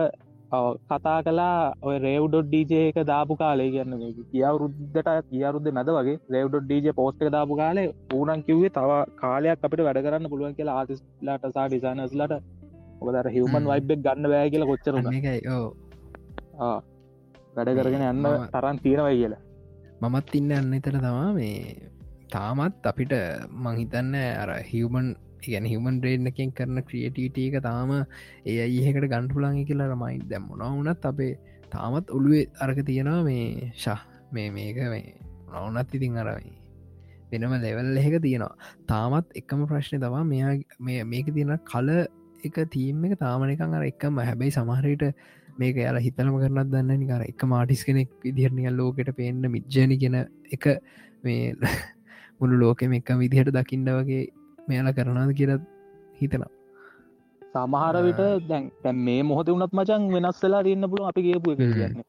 [0.86, 3.94] කතා කලා ඔය රේව්ඩොඩ් ඩීජේ එක දාපු කාලේ කියන්න
[4.32, 10.02] කියවරුද්ධට කියරුද්ධ මැද වගේ රේව්ඩොඩ් ඩීජ පෝස්ට දාපු කාලේ ඌනන් කිව්වේ තව කාලයක් අපිට වැඩ
[10.06, 12.36] කරන්න පුළුවන් කියලා ආතිස්ලාට සා ඩිසානස්ලට
[13.02, 13.70] ඔකදර හිවමන්.
[13.72, 15.66] වයිබ්බෙක් ගන්න බෑ කියලා කොච්චරුණ එකයි ඕ
[17.56, 19.42] වැඩ කරගෙන යන්න තරන් තියෙනවයි කියලා.
[20.02, 21.58] මමත් ඉන්න අන්න එතර තමා මේ
[22.34, 23.12] තාමත් අපිට
[23.64, 25.08] මංහිතන්න අර හිවමන්
[25.44, 27.92] ගැන හිමන් රේඩ් එකෙන් කරන ක්‍රියටීට එක තාම
[28.44, 31.34] ඒ ඒකට ගන්ටුලංගි කියලා රමයි දැම්මුණ වනත් අපේ
[31.74, 34.00] තාමත් ඔළුවේ අරක තියෙනවා මේ ශා
[34.34, 35.14] මේ මේක මේ
[35.52, 36.52] නවනත් ඉතින් අරයි
[37.32, 38.56] වෙනම ලෙවල් එහෙක තියෙනවා.
[38.90, 41.88] තාමත් එකම ප්‍රශ්නය තවා මෙයා මේක තියෙන කල
[42.42, 45.04] එක තීම් එක තාමනකං අර එකම හැබැයි සමහරයට
[45.58, 50.18] මේක යාල හිතනම කරනත් දන්න නිකර එක මාටිස් කෙනෙක් විදිරනිියල් ලෝකට පේන්න මිද්ජනි කියෙන
[50.50, 50.64] එක
[51.24, 51.52] මේ
[52.40, 54.24] මුළු ලෝකෙම එක විදිහට දකින්න වගේ
[54.68, 55.70] මෙයාල කරනාද කියලත්
[56.18, 56.52] හිතනවා
[57.52, 61.60] සමහර විට දැන් තැන් මේ මොහොත වනත් මචන් වෙනස් වෙලා තියන්න පුළුව අපි කියපු එක
[61.60, 61.72] හ්ම්.
[61.72, 62.04] කියන්නේ.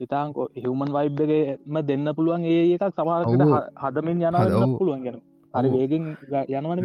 [0.00, 3.54] ඉතාන් හිවමන් වයිබ්ගේම දෙන්න පුළුවන් ඒ එකක් සමහරකට ඔව්.
[3.76, 4.76] හදමින් ඔව්.
[4.78, 5.18] පුළුවන් ගැන
[5.54, 5.74] හරි ඔව්.
[5.74, 6.04] වේගෙන්
[6.50, 6.78] යනවන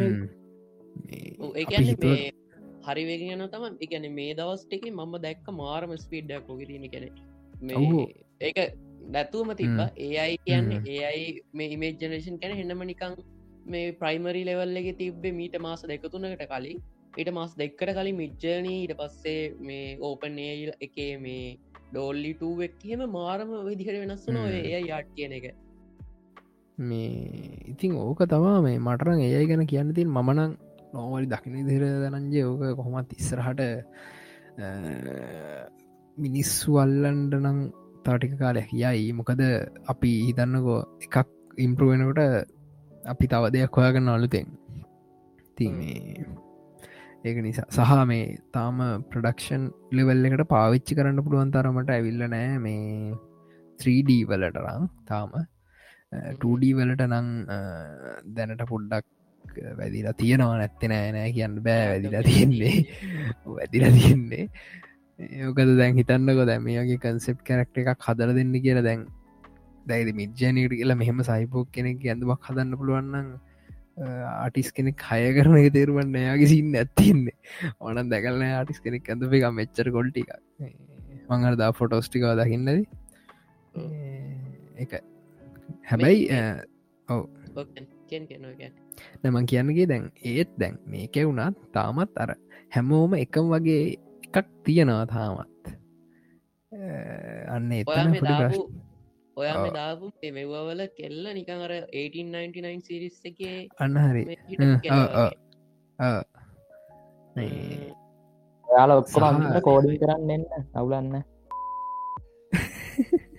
[2.87, 7.05] හරිවේගෙන තම එකන මේ දවස්ටක මම දැක්ක මාරම ස්පීඩ්ඩක් ලොකිරන කෙන
[8.41, 8.57] ඒක
[9.13, 9.77] නැතුවම තිබ.
[9.97, 10.81] ඒයි කියන්නේ.
[10.87, 13.15] ඒයි මේ ඉමේජ් ජනේෂන් කැන හෙන්නම නිකං
[13.65, 16.79] මේ ප්‍රයිමරි ලෙවල්ලගේ තිබ්බේ මීට මාස දෙකතුනකට කලින්
[17.17, 21.57] ඊට මාස් දෙක්කට කලින් මිද්ජනී ඊට පස්සේ මේ ඕපන් ඒල් එකේ මේ
[21.91, 24.53] ඩෝල්ලිටුවක් කියම මාරම විදිහට වෙනස් වන හ්ම්.
[24.71, 25.47] එය යාට් කියන එක
[26.77, 30.55] මේ ඉතින් ඕක තමා මේ මටරං ඒයි ගැන කියන්න තින් මමනං
[30.93, 33.61] නොවලි දකින දිර දනංජය ඕක කොහොමත් ඉස්සරහට
[36.17, 37.59] මිනිස්සු අල්ලන්ඩ නං
[38.05, 39.05] තාටික කාලයක් යයි.
[39.19, 39.41] මොකද
[39.93, 41.17] අපි හිතන්නකෝ එකක්
[41.65, 42.21] ඉම්පරුවෙනකොට
[43.13, 44.47] අපි තව දෙයක් හොයාගන්න අලුතෙන්.
[45.57, 45.65] ති
[47.27, 48.25] ඒක නිසා සහ මේ
[48.55, 48.77] තාම
[49.11, 49.63] ප්‍රඩක්ෂන්
[49.97, 52.53] ලෙවල් එකට පාවිච්චි කරන්න පුළුවන් තරමට ඇවිල්ල නෑ.
[52.65, 53.13] මේ
[53.79, 55.31] 3D වලටරං තාම.
[56.43, 57.27] 2D වලට නං
[58.37, 59.07] දැනට පොඩ්ඩක්
[59.77, 62.75] වැදිලා තියෙනවා නැත්ති නෑ නෑ කියන්න බෑ වැදිලා තියෙන්නේ
[63.49, 64.45] වැදිලා තියෙන්නේ
[65.19, 69.07] ඒකද දැන් හිතන්නකො දැ මේගේ කන්සෙප් කරක්ට එකක් හදර දෙන්න කියලා දැන්
[69.85, 73.33] දැයිද මිද්ජනයට කියලා මෙහෙම සයිපෝක් කෙනෙක් ඇඳුමක් හදන්න පුළුවන්න්න
[73.97, 77.35] ආටිස් කෙනෙක් හය කරන එක තේරුවන්න එයාගේ සින්න ඇත්තින්නේ
[77.79, 80.29] ඕන දැකල්න ආටිස් කෙනෙක් ඇඳප එක මෙච්චර කොල්ටික
[81.29, 82.69] මංහරදා ෆොටෝස්ටිකව දකින්නද
[84.77, 85.01] එක
[85.85, 86.21] හැබැයි
[88.07, 88.27] කියෙන්
[89.21, 92.35] නැමන් කියන්නගේ දැන් ඒත් දැන් මේක වුණත් තාමත් අර
[92.69, 93.83] හැමෝම එකම් වගේ
[94.25, 95.63] එකක් තියෙනවා තාමත්.
[97.49, 98.23] අන්න ඔයා එතන මේ
[99.37, 104.23] පොඩි දාපු මෙවවල කෙල්ල නිකං අර 1899 සිරිස් එකේ අන්න හරි.
[108.67, 111.15] ඔයාල ඔක්කොම කෝඩින් කරන්න එන්න අවුලන්න.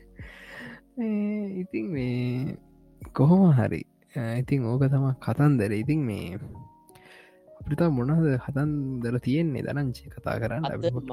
[1.63, 2.57] ඉතින් මේ
[3.13, 3.83] කොහොම හරි
[4.15, 5.73] ඉතින් ඕක තම කතන්දර.
[5.75, 6.39] ඉතින් මේ
[7.59, 9.63] අපිට මොනද කතන්දර තියෙන්නේ?
[9.63, 10.65] දනංචි කතා කරන්න.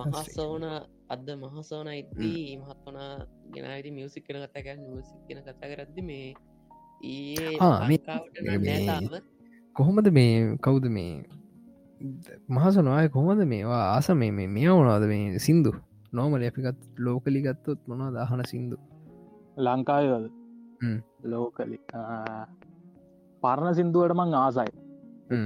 [0.07, 0.63] මහසෝන
[1.09, 2.97] අද මහසෝන ඉදී මහත්වන
[3.53, 6.33] ගෙනයිති මියසික් කන කතාගන්න මියසික් කෙන කතා කරද්දි මේ
[7.03, 7.57] ඒ
[9.75, 11.13] කොහොමද මේ කවුද මේ
[12.49, 15.71] මහසනවාය කොහොමද මේවා ආස මේ මේ මේ වුණාද මේ සින්දු?
[16.13, 18.77] නෝමල අපිකත් ලෝකලි ගත්තොත් මොනවා දහන සින්දු?
[19.57, 20.25] ලංකාවද
[20.81, 20.97] හ්ම්.
[21.23, 21.77] ලෝකලි
[23.43, 24.71] පරණ සිින්දුවට මං ආසයි.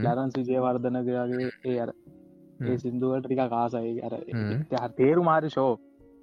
[0.04, 1.92] ලරන් සිජයවර්ධනගේ ඒ අර
[2.60, 2.78] ඒ.
[2.78, 4.14] සිින්දුවට ටික කාසයි අර
[4.98, 5.50] තේරු මාරි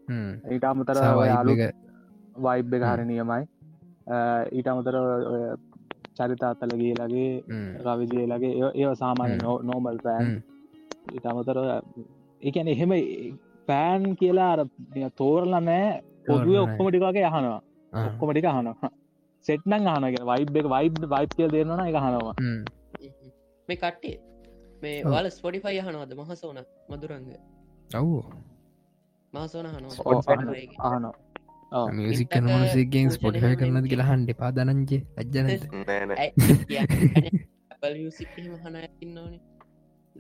[0.09, 0.31] හ්ම්.
[0.53, 1.77] ඊට අමතර සහ ඔය vibe අලු එක-
[2.37, 3.43] වයිබ් එක හරි නියමයි
[4.53, 5.43] ඊට අමතර ඔය
[6.17, 7.69] චරිත අත්තලගේලගේ හ්ම්.
[7.85, 9.37] රවිජයලගේ ඒ සාමාන්‍ය.
[9.65, 10.43] නෝමල් පෑන්.
[11.15, 11.59] ඉට අමතර
[12.43, 12.93] එකන එහෙම
[13.69, 14.61] පෑන් කියලා අර
[15.17, 16.73] තෝරල නෑ පොදුව තෝරලා නෑ.
[16.73, 17.61] ඔක්කොම ටිකගේ යහනවා.
[17.93, 18.91] ඔක්කොමටික හනවා
[19.45, 22.35] සෙට්නං හනක වයිබ් එක වයිබ් වයිප් කියල් දෙන්නන එක හනවා.
[23.69, 24.17] මේ කට්ටේ
[24.83, 25.03] මේ.
[25.07, 27.29] වල ස්පොඩිෆයි හනවද මහසෝන මදුරංග.
[27.95, 28.09] ඔව්
[29.35, 31.15] මහසෝන අහනවා.
[31.93, 33.87] මියසික් කනමනසේගෙන් පූජනය ස්පොටිෆයි කරනද.
[33.87, 34.35] කියලා හන්ඩි
[38.59, 39.41] හන ඇතින්නවනේ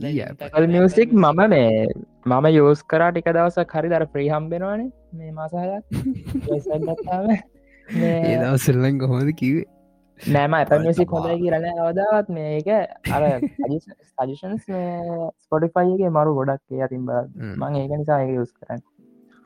[0.01, 1.87] ඊය, පල් මියසික් මම මේ
[2.27, 5.85] මම යෝස් කරා ටික දවසක් හරි දර ප්‍රී හම්බෙනවානේ මේ මාසාලක්
[6.51, 7.52] ඒ
[8.41, 9.69] දවසල්ලන් කොහොමද කිවේ
[10.21, 12.69] නෑම ඇප මියසික් හොඳයි කියරන අවදාවත් මේක.
[13.11, 13.23] අර
[14.19, 14.67] සජිෂන්ස්
[15.45, 17.23] ස්පොටිෆයිගේ මරු ගොඩක් ඒ අතින් බ.
[17.57, 18.85] මං ඒක නිසා ඒක යුස් කරන්න.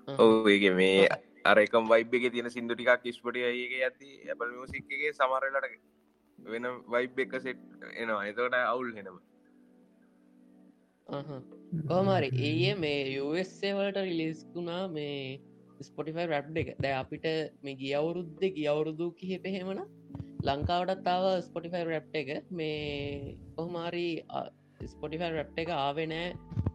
[0.08, 0.48] ඔව.
[0.48, 1.08] ඒක මේ
[1.44, 5.72] අරකම් වයිබ් එක තියෙන සිින්දු ටිකක් ස්පොටි ඒගේ ඇති ඇබල් මියසික්ගේ සමරලට
[6.38, 8.22] වෙන වයිබ් එක සෙට් එනවා.
[8.26, 9.18] එතකට අවුල් හෙනම
[11.88, 15.40] කොහමරි ඒ මේ යුස්සේ වලට රිලිස්කුණා මේ
[15.80, 16.68] ස්පොටිෆයි රැප් එක.
[16.82, 17.26] දැ අපිට
[17.62, 19.80] මේ ගියවුරුද්ද ගියවුරුදු කිහෙ පෙහෙමන
[20.48, 22.30] ලංකාවටත් තාව ස්පොටිෆයි රැප් එක.
[22.50, 24.06] මේ කොහමාරි
[24.92, 26.28] ස්පොටිෆයි රැප් එක ආවෙනෑ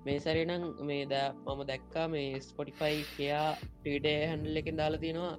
[0.06, 5.36] මේ සැරනම් මේ ද මම දැක්කා මේ ස්පොටිෆයි කයා ටීඩේ හැන්ඩල් එකෙන් දාලා තියෙනවා.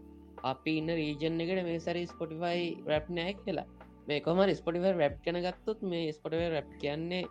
[0.50, 3.68] අපි ඉන්න රීජන් එකට මේ සැරි ස්පොටිෆයි රැප් නෑ කියලා.
[4.08, 7.24] මේ කොමර ස්පොටිෆයි රැප් කන ගත්තුත් මේ ස්පොටිෆයි රැප් කියන්නේ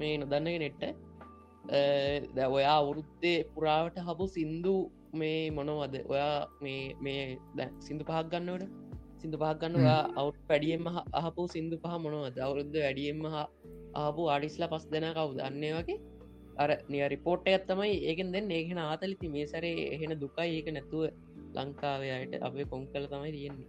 [0.00, 0.84] මේ නොදන්නක නෙට්ට
[2.36, 4.74] ද ඔයා අවුරුද්දේ පුරාවට හබු සින්දු
[5.12, 5.94] මේ මොනවද?
[6.12, 7.22] ඔයා මේ මේ
[7.56, 8.68] දැ සිින්දු පහක් ගන්නවට
[9.20, 10.86] සිින්දු පහක් ගන්න ඔයා අවු් පැඩියෙන්ම
[11.20, 12.36] අහපු සිින්දු පහ මොනවද?
[12.46, 13.24] අවුරුද්ධ වැඩියෙන්ම
[14.04, 15.40] ආපු ආඩිස්ලා පස් දෙන කවුද?
[15.48, 15.98] අන්නේ වගේ.
[16.62, 18.50] අර නිය රිපෝට් ඇත්තමයි ඒකෙන් දෙන්න.
[18.50, 20.48] ඒහෙන ආතලිති මේ සරේ එහෙන දුකයි.
[20.58, 21.02] ඒක නැතුව
[21.56, 23.68] ලංකාවයට අපේ කොං කල තමයි තියෙන්නේ.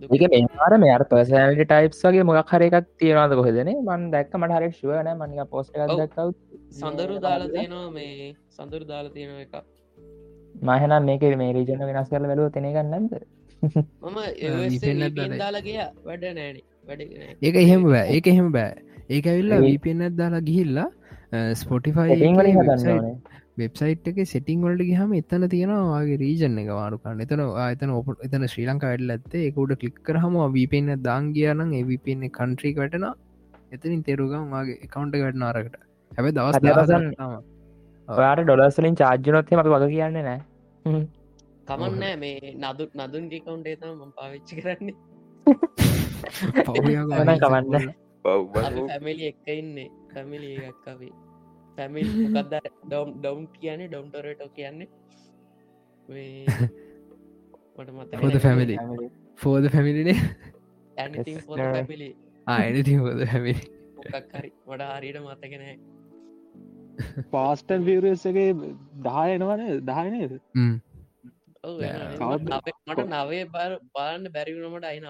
[0.00, 4.58] ඒක මේවාර මේ අර පර්සනලට ටයිප්ස් වගේ මොක් හර එකක් තියෙනවාද කොහෙදන මන් දැක්ක මට
[4.58, 5.78] හරක් ශුවන මනික පෝස්ට.
[5.92, 6.34] දක්කව
[6.80, 9.54] සඳරු දාලා තියෙනවා මේ සඳරු දාලා තියෙන එක
[10.64, 13.12] මහනම් මේක මේ රීජන වෙනස් කරල වැලුව තෙනගන්න නැද
[13.62, 14.18] මම
[14.72, 15.38] VPN එකක් දාලා.
[15.38, 16.58] දාලගේ වැඩ නෑන
[16.88, 17.00] වැඩ
[17.42, 18.08] ඒක එහෙම බෑ.
[18.10, 18.74] ඒක එහෙම බෑ.
[19.08, 20.88] ඒක ඇවිල්ලා වීපෙන්න්නත් දාලා ගිහිල්ලා
[21.54, 22.18] ස්පොටිෆයි
[23.56, 28.66] වෙබ්සයිට් එක සෙටිං වලට ගහම එතන තියෙනවාගේ රීජන එක වාරුකන්න එතන එතන ඔප එතන ශ්‍රී
[28.68, 33.06] ලංකා වැඩල ඇත්තේ එකුට කලික් කරහම වීපෙන්න්න දාං කියනම් එවිපෙන්නේ කන්ට්‍රී වැටන
[33.72, 35.76] එතනින් තෙරුගම් වගේ එකකවන්ට වැටන අරකට.
[36.12, 37.38] හැබ දවස් තම.
[38.08, 40.40] ඔයාට ඩොලස්ලින් චාර්ජනොත්ය අපි වග කියන්න නෑ
[40.84, 44.94] කමන්නෑ මේ නදු නදුන් ටිකවුන්ටේ තම ම පාවිච්චි කරන්නේ.
[46.68, 46.96] අපි
[48.88, 49.90] පැමිලි එක්ක ඉන්නේ.
[50.14, 51.12] පැමිලි එකක් අපි.
[51.78, 52.54] පැමිල් මොකක්ද
[52.84, 54.88] ඩවම් ඩවම් කියන්නේ ඩවම්ටරටෝ කියන්නේ?
[58.30, 58.78] the family.
[59.38, 60.36] ෆෝද පැමිලිනේ.
[60.96, 61.40] පැමිලි
[62.98, 63.60] හෝද හැමිලි
[63.96, 65.93] මොකක් හරි මට හරියට මතකෙනෑ
[67.30, 68.48] පාස්ටන් විරසගේ
[69.04, 70.32] දායනවන දායනයද
[71.64, 72.48] ඔව් නෑ, එහෙනම් කවද්ද?
[72.48, 75.04] මට නවේ- මට නවේ බර බලන්න බැරිවුණමට අයින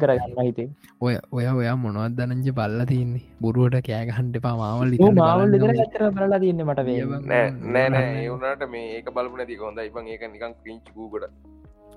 [0.00, 0.68] කරගන්න හිතේ
[1.00, 3.22] ඔය ඔය ඔයා මොනවත් දනංජ බල්ල තියන්නේ?
[3.40, 8.12] බුරුවට කෑගහන්ට පා මාවල් මාවල් ඇතර බලලා තියන්න මට වේ නෑ නෑ නෑ.
[8.22, 11.26] ඒවුණට මේ ඒක බලපු නැති හොඳ ඉබන් ඒක නිකන් ක්‍රීංචි ගූගට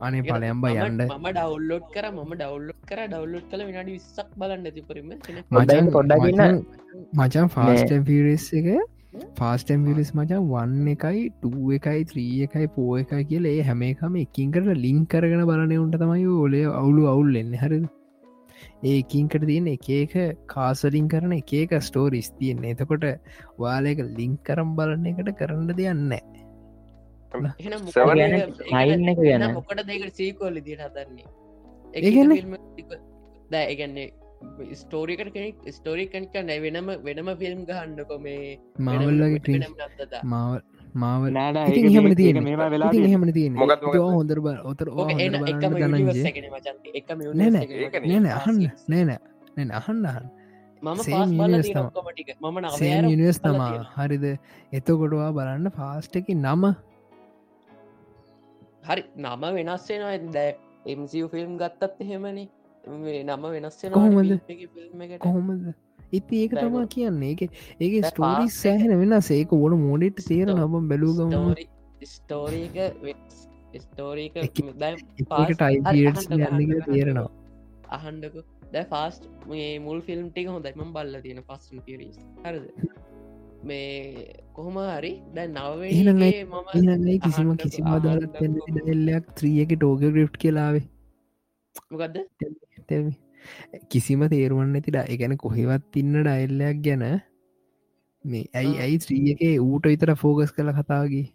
[0.02, 3.00] අනේ පලයම්බ යන්ඩ මම ඩවල්ලෝඩ් කර ම ඩවල්ලෝඩ් කර.
[3.06, 5.14] ඩවල්ලෝඩ් කළ විනාඩි විස්සක් බලන්න ඇතිපරීම
[5.52, 6.60] පොඩ්ඩයින් පොඩ්ඩක් ඉන්න.
[7.20, 8.70] මචන් ෆාස්ටම් පිරිස් එක.
[9.40, 14.16] ෆාස්ටම් පිරිස් මචන් වන්න එකයි ටූ එකයි ත්‍රී එකයි පෝ එකයි කියල ඒ හැම එකම
[14.24, 17.74] එකින් කර ලිං කරගෙන බලනය උන්ට තමයි ඔලේ අවුලු අවුල් එන්න හර
[18.92, 20.14] ඒකින්කට තියෙන එක එක
[20.48, 22.74] කාසලින් කරන එක එක ස්ටෝරිස් තියන්නේ.
[22.76, 23.06] එතකොට
[23.64, 26.12] වාලක ලිංක් කරම් බලන්න එකට කරන්න දෙයන්න
[27.34, 31.28] Seven නයින් එක ගැන මොකට දෙකට සීකෝල්ලි දිට හදන්නේ?
[31.94, 33.00] ඒ කියන්නේ?
[33.52, 34.08] දැ ඒගන්නේ
[34.74, 40.62] ස්ටෝරිකට කෙනෙක් ස්ටෝරි කනික නැ වෙනම වෙනම ෆිල්ම් ගහන්ඩක මේ මාවල්ලගේ ට්‍රී නත්තද මාවල්
[40.96, 44.00] මාවල් නෑඩ ඉතින් එහෙමන තියෙන මේ වෙලා ඉතින් එහෙමන තියෙන මොකක්ද මොකක්ද?
[44.18, 46.38] හොඳර බ ඔතර එන එකම ගනන්ජේ එක
[47.02, 48.08] එකම නෑ නෑ ඒකනේ.
[48.12, 48.64] නෑන අහන්න.
[48.92, 49.10] නෑන
[49.58, 50.26] නැන අහන්න අහන්
[50.82, 50.98] මම
[52.78, 53.76] සේම් නිවස් තමා.
[53.98, 54.26] හරිද?
[54.74, 56.64] එතකොටවා බලන්න ෆාස්ට එක නම
[58.88, 60.52] හරි නම වෙනස් වෙනවා දැ
[60.88, 62.50] එම්සිව ෆිල්ම් ගත්තත් එහෙමනි.
[63.24, 65.18] නම වෙනස් වෙනවා කොහොමද?
[65.18, 65.74] කොහොමද?
[66.14, 67.32] ඉති ඒක තමා කියන්නේ.
[67.32, 67.42] ඒක
[67.82, 69.32] ඒක ස්ටෝරි එක- සෑහෙන වෙනස්.
[69.32, 71.54] ඒක ඕන මෝඩට තේර නබම් බැලූගම
[72.06, 72.76] ස්ටෝරීක
[73.80, 77.30] ස්ටෝරීක එක- එක අහන්න, තේරෙනවා.
[77.90, 78.36] අහන්ඩක
[78.74, 82.70] දැ ෆාස්ට් මේ මුල් ෆිල්ම් ටික හොඳයිම බල්ල තියෙන පස්සන් පිරිස් හරද
[83.64, 84.24] මේ
[84.56, 85.48] කොහොම හරි දැ
[85.90, 88.48] ඉනයි කිසිම කිසිම අහන්නකෝ.
[88.70, 90.86] ඩැල්ලයක් ත්‍රියක ටෝග ග්‍රිප් කියලාවේ
[91.92, 92.18] මොකක්ද
[92.90, 93.14] තෙල්මි
[93.92, 97.06] කිසිම තේරුවන්න ඇතිට එකැන කොහෙවත් ඉන්න ඩයිල්ලයක් ගැන
[98.26, 98.76] මේ ඇයි.
[98.84, 101.26] ඇයි ත්‍රිය එක ඌට විතර ෆෝගස් කළ කතාගේ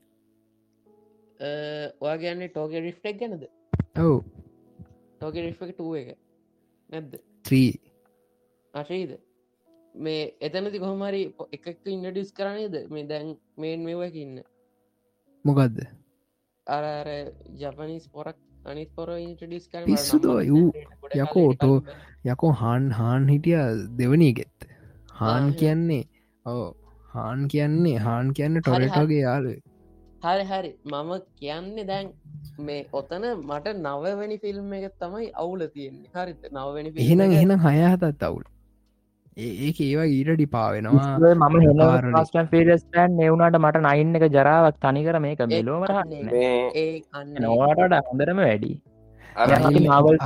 [2.00, 3.44] ඔයා ගැන්නේ ටෝක රිෆ්ටෙක් ගැනද?
[3.96, 4.16] ඔවු.
[5.18, 6.08] ටෝක රිෆ් එක ටුව එක.
[6.92, 7.12] නැද්ද?
[7.44, 7.72] ත්‍රී
[8.74, 9.12] අශීද
[9.94, 11.22] මේ එතනති කොහමරි
[11.52, 14.42] එකක් ඉන්නඩිස් කරනේද මේ දැන් මේන් මේවකින්න
[15.44, 15.80] මොකක්ද
[16.66, 16.84] අර
[17.56, 19.82] ජපනිස් පොරක් අනිත් පොර ඉන්ටඩිස් කර
[20.50, 20.66] ඌ
[21.16, 21.78] යකෝ ටෝ
[22.24, 23.62] යකෝ හාන් හාන් හිටිය
[23.98, 24.68] දෙවනීගෙත්
[25.14, 26.04] හාන් කියන්නේ
[26.46, 26.66] ඕ
[27.14, 29.54] හාන් කියන්නේ හාන් කියන්න ටොරටෝගේ යාලු
[30.22, 30.44] හරි.
[30.44, 32.12] හරි මම කියන්නේ දැන්
[32.60, 36.10] මේ ඔතන මට නවවැනි ෆිල්ම් එක තමයි අවුල තියෙන්නේ.
[36.14, 38.44] හරිත නවවැනි එහෙනම් එහෙනම් හයහතත් අවුල්
[39.38, 42.12] ඒක ඒවා ඊටඩි පාවෙනවා මම.
[42.16, 45.92] පස්ටන් පිරිස් ටන් එවුණට මට නයින් එක ජරාවක් තනිකර මේක මෙලෝමර
[47.40, 48.72] නොවාටට හොඳරම වැඩි
[49.82, 50.16] මවල්.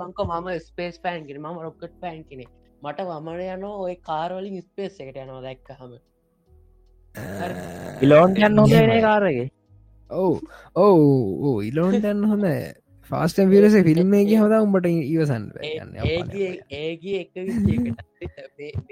[0.00, 2.44] පංක මම ස්පේස් පෑන් කියෙන ම රොක්කට් පෑන් කෙනෙ
[2.82, 5.92] මට වමන යන ඔය කාරවලින් ස්පේස් එකට යනවා දැක්ක හම
[8.02, 9.46] ඉලෝන් යන්න හොඳ නේ කාරගේ
[10.10, 10.34] ඔවු
[10.76, 11.06] ඔවු
[11.46, 12.46] ඕ ඉලෝන්ටන්න හොඳ
[13.10, 15.44] ෆාස්ට විරස ෆිල්ම් එක හොද උඹට ඉවසන්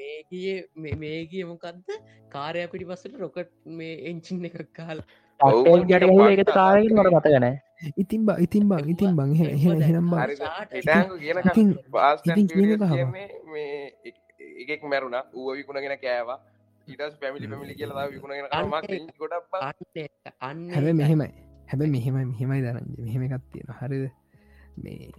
[0.07, 0.57] ඒගේ
[0.97, 1.95] මේගිය මොකක්ද
[2.31, 5.05] කාරය පිටි පස්සට රොකට් මේ එංචින් එකක් කාල
[5.41, 6.11] කාරගෙන
[6.97, 7.49] මට මතගන
[7.97, 10.13] ඉතින් බ ඉතින් බං ඉතින් බං හෙනම්
[14.59, 15.25] එකෙක් මැරුණා.
[15.33, 16.39] ඌව විකුණගෙන කෑවා.
[16.89, 18.47] ඊටස් පැමිලි පැමිලි කියලා විකුණගෙන
[19.19, 19.55] ගොඩක්
[20.41, 24.05] අන්න හැබ මෙහෙමයි හැබ මෙහෙමයි මෙහෙමයි දරජ මෙහෙම එකක් තියෙන හරිද?
[24.83, 25.11] මේ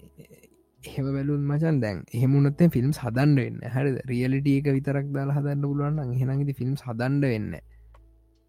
[0.81, 3.97] එහෙම බැලුන් මචන් දැන් එහෙමුණොත්තේ ෆිල්ම් හදන්ඩ වෙන්න හරිද?
[4.11, 7.51] රියලිටිය එක විතරක් දාලා හදන්න පුළුවන් හෙනගති ෆිල්ම් හදන්ඩ වෙන්න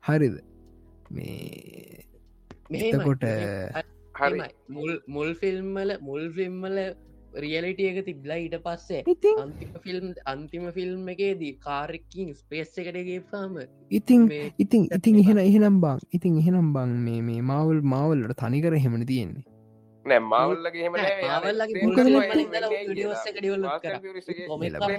[0.05, 0.37] හරිද?
[1.11, 2.05] මේ
[2.71, 3.25] එතකොට
[4.21, 4.41] හරි.
[4.77, 6.79] මුල් මුල් ෆිල්ම්මල මුල් ෆිල්ම්මල
[7.39, 9.03] රියලිටිය එක තිබ්ලා ඊට පස්සේ
[9.37, 13.55] අන්තිම ෆිල්ම් අන්තිම ෆිල්ම් එකේදී කාරකින් ස්පේස් එකටගේපාම
[13.91, 16.03] ඉතින් මේ ඉතින් ඉතින් එහෙන එහෙනම් බං.
[16.13, 19.45] ඉතින් එහෙනම් බං මේ මේ මවල් මවල්ලට තනිකර හෙමන තියෙන්නේ?
[20.05, 20.95] නෑ මවල්ලගේ හෙම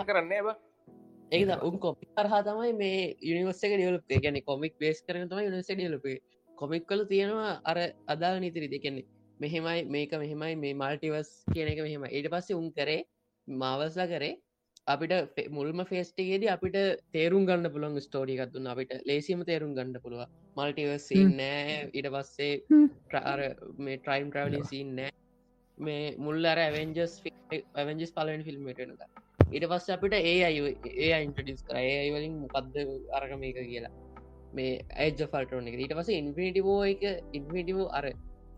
[0.08, 0.34] කරන්න?
[0.46, 0.58] බ.
[1.32, 5.70] ඒද උන් කොමික් කරහා තමයි මේ යනිවස්ස එක ඩියලප ගැන කොමික් බේස් කරන තමයි යනිස
[5.70, 6.18] ඩියලපේ
[6.50, 7.78] කොමික් කල තියෙනවා අර
[8.08, 9.06] අදා නීතිරි දෙකන්නේ
[9.40, 13.02] මෙහෙමයි මේක මෙහෙමයි මේ මල්ටිවස් කියන එක මෙහෙම ඊට පස්සේ උන් කරේ
[13.48, 14.34] මවස්ලා කරේ
[14.88, 15.14] අපිට
[15.52, 16.78] මුල්ම ෆෙස්ටිගේද අපිට
[17.14, 18.68] තේරුම් ගන්න පුළොන් ස්ටෝඩිකත් දුන්න.
[18.68, 20.26] අපිට ලේසිම තේරුම් ගන්න පුළුව
[20.58, 21.80] මල්ටිවස් නෑ.
[21.94, 22.52] ඊට පස්සේ.
[23.10, 25.12] ට්‍ර- මේ ට්‍රයිම් ට්‍රවලින් සින් නෑ.
[25.78, 27.16] මේ මුල් අර ඇවෙන්ජස්
[27.76, 29.02] ඇවෙන්ජස් පලවෙන් ෆිල්ම්මටනක
[29.54, 30.76] ඊට පස්ස අපිට ඒ අයි
[31.06, 31.78] ඒ ඉන්ටඩිස් කර.
[31.78, 32.76] ඒ අයි වලින් මොකක්ද
[33.20, 33.94] අරගම එක කියලා.
[34.54, 35.80] මේ ඇජ ෆල්ටෝන එක.
[35.80, 38.06] ඊට පස ඉන්ෆිනිටිවෝ එක ඉන්ෆිනිටිවෝ අර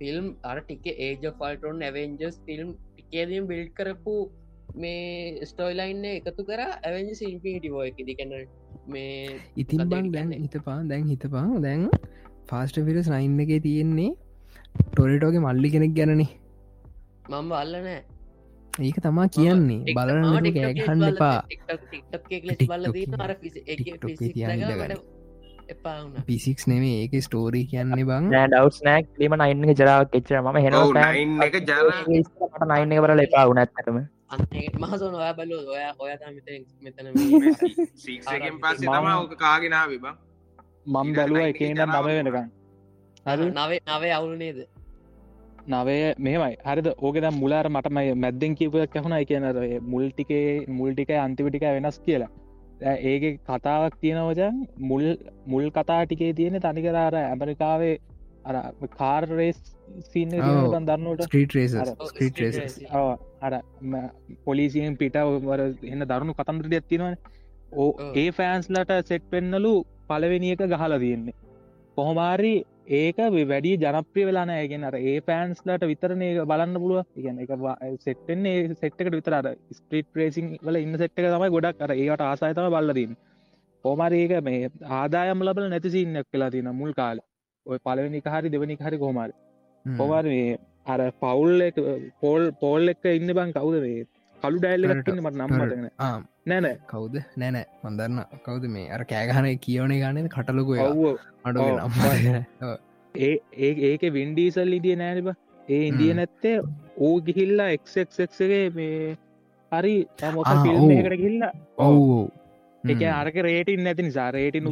[0.02, 4.16] ෆිල්ම් අර ටික age of Ultron Avengers film ටිකේදම් බිල්් කරපු
[4.84, 7.98] මේ ස්ටෝයිලයින්න එකතු කර ඇවෙන්ජ ඉන්ෆිනිටිවෝ එක.
[8.10, 8.34] දිකන්න
[8.94, 10.32] මේ ඉතින් මොකක්ද බං ඒක දැන්?
[10.46, 11.84] හිතපා දැන් හිතපා දැන්
[12.52, 14.12] ෆාස්ට පිරස් නයින්න එක තියෙන්නේ
[14.92, 16.30] ටොරටෝගේ මල්ලි කෙනෙක් ගැනනේ.
[17.30, 18.02] මම අල්ල නෑ.
[18.88, 19.96] ඒක තමා කියන්නේ.
[19.98, 21.38] බලන්න කෑගහන්න එපා.
[22.70, 22.86] බල
[23.26, 25.21] අර TikTok එකේ තියන්න ඉඩගන්න.
[25.74, 28.32] එපාවුන පිසික්ස් නෙමේ ඒක ස්ටෝරී කියන්නේ බං.
[28.32, 30.74] ඩවස් නෑක් ලීම නයින්න ජරාවක් එච්චර ම හෙන
[31.42, 34.02] එක ජරා- මට නයින්න එක බල එපා වුණ ඇත්තටම.
[34.82, 36.50] මහසන ඔය බලු ඔය ඔයා මෙත
[36.84, 37.08] මෙතන
[37.98, 40.20] සීක්සකෙන් පස්සේ තම ඕක කාගෙනාව බං.
[40.88, 42.38] මම් බැලුව එකනම් නම වෙනකම්
[43.26, 43.50] හරි.
[43.52, 44.60] නවේ නවේ අවුල් නේද?
[45.68, 46.88] නවය මෙමයි හරිද?
[46.98, 49.18] ඕකෙද මුලාර මටමයි මැද්දෙන් කීපයක් ඇහුණ.
[49.26, 49.58] කියනර
[49.94, 52.32] මුල්ටිකේ මුල්ටිකයි අන්තිපිටික වෙනස් කියලා
[52.82, 55.04] ඒකේ කතාවක් තියෙනවජන් මුල්
[55.46, 57.98] මුල් කතා ටිකේ තියෙන තනිකරාර ඇමරිකාවේ
[58.46, 58.56] අර
[58.98, 59.60] කාර්රේස්
[60.04, 60.32] සින්න.
[60.88, 61.28] දන්නට
[63.42, 63.62] අර
[64.46, 67.16] පොලිසියෙන් පිට වර එන්න දරුණු කතන්ද්‍රට ඇත්තිනවන
[67.74, 67.92] ඕ.
[68.16, 69.74] ඒ ෆෑන්ස්ලට සෙට් පෙන්නලු
[70.08, 71.36] පලවෙනි එක ගහල තියෙන්නේ.
[71.98, 72.56] කොහොමාරි
[72.88, 77.52] ඒක වැඩි ජනප්‍රිය වෙලා නෑගෙන අර ඒ පෑන්ස්ලට විතරන ඒක බලන්න පුළුව ඉගන්න එක
[78.02, 79.36] සෙට්ෙන්නේ සෙට්කට විතර
[79.72, 83.16] ස්පිට් ප්‍රේසින් වල ඉන්න සෙට්ක තමයි ගොඩක් අර ඒට ආසාතම බල්ලදන්න
[83.86, 87.20] හෝමරි ඒක මේ ආදායම් ලබල නැතිසින්නක් කියලා තින මුල් කාල.
[87.66, 89.98] ඔය පලවෙනි හරි දෙවනි හරි කොහමර හ්ම්.
[89.98, 91.62] කොවර මේ අර පවුල්
[92.22, 94.06] පෝල් පෝල් එක්ක ඉන්න බං කවුද මේ
[94.44, 95.14] කළු ඩැල්ල ටොරටෝ.
[95.14, 97.16] එකන්න මට නම්මටගෙන ආ, නැන කවුද?
[97.38, 98.88] නෑනෑ මන්දන්න කවුද මේ?
[98.96, 100.74] අර කෑගහන කියවන ගන්න කටලොකු.
[103.16, 105.28] ඒ ඒ ඒක වින්ඩීසල් ඉදිය නෑනිබ
[105.70, 106.14] ඒ ඉදිය.
[106.14, 106.56] නැත්තේ
[106.98, 109.18] ඕ ගිහිල්ලා එක්ක්ගේ මේ
[109.72, 110.38] හරි ඔව්.
[110.92, 112.00] එකට ගිල්ලා ඔව්
[112.84, 114.66] එක අරක රේටින් නැති නිසා රේටින්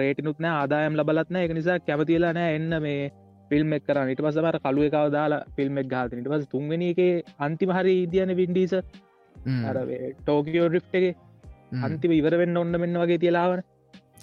[0.00, 0.54] රේටිනුත් නෑ.
[0.62, 3.10] ආදායම් ලබලත්න එක නිසා කැමතිලා නෑ එන්න මේ
[3.50, 4.10] ෆිල්ම් එක් කරන්න.
[4.10, 7.00] ඉට පස මර කළුව එකව දාලා ෆිල්ම් එක් ගාතන ඉට පස තුන්ගෙන එක
[7.40, 9.76] අන්තිම හරි ඉදියන වින්ඩීස අර
[10.18, 11.06] ටෝකියෝ රිප් එක
[11.82, 13.64] අන්තිම ඉවරවෙන්න ඔන්න මෙන්න වගේ තියලාවන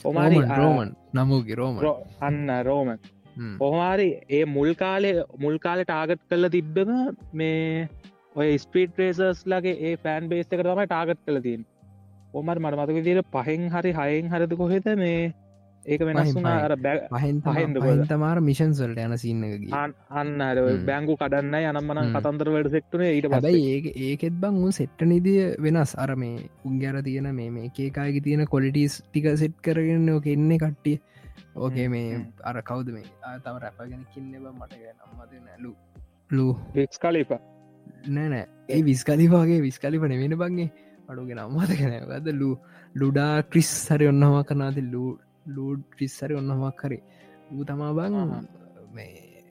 [0.04, 1.84] ඔමාරි රෝමන් නමුගේ රෝම
[2.22, 2.98] අන්න රෝමන්
[3.58, 6.91] කොහමාරි ඒ මුල් කාලේ මුල් කාලෙ ටාගට් කල්ල තිබ්බම
[7.34, 7.88] මේ
[8.36, 11.66] ඔය ස්පීට රේසර්ස් ලගේ ඒ ෆෑන් බේස් එක තමයි ටාගට් කල තින්
[12.34, 15.32] ඔමර මට මතක දිර පහෙන් හරි හයෙන් හරද කොහෙත මේ
[15.85, 17.77] ඒක වෙනස් වුනා අර බැ පහෙන් පහෙන්ද?
[18.07, 20.57] තමාර මිෂන් සල්ට යන සින්නකගේ අන්- අන්න අර.
[20.85, 22.14] බැංගු කඩන්න යනම්මන.
[22.15, 23.64] කතන්දර වැඩ සෙක්ටනේ ඊට පස්සේ.
[23.72, 25.95] ඒ ඒකෙත් බං උන් සෙට්ට නිදිය වෙනස්.
[25.97, 30.99] අර මේ උන්ගැර තියෙන මේ මේ ඒකායක තියෙන කොලිටස් ටික සෙට් කරගෙන ඕක එන්නේ කට්ටිය.
[31.55, 32.26] ඕකේ මේ.
[32.43, 33.03] අර කවුද මේ?
[33.43, 35.76] තම රැපගෙන කින්නෙබ මට නම්මද නැලු
[36.31, 36.53] ලූ.
[36.76, 37.31] වික්ස් කලිප
[38.07, 40.69] නෑනෑ ඒ විස්කලිවාගේ විස්කලිප නෙවෙන බංගේ
[41.10, 42.55] අඩුගෙන අම්මත කැන ගද ලූ?
[42.95, 45.10] ලුඩා ක්‍රිස් හරි ඔන්නම කනාති ලූ
[45.45, 47.02] ලූඩ් ක්‍රිස් හරි ඔන්නමක් කරේ
[47.52, 48.48] ඌ තමා බං.
[48.94, 49.44] මේ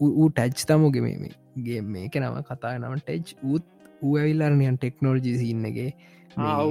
[0.00, 3.64] ඌ ටැච් තමුගේ මේගේ මේක නම කතා නම ටෙච් ූත්
[4.02, 5.90] ඌ ඇවිල්ලරනියන් ටෙක්නෝජි සින්නගේ
[6.36, 6.62] ආ,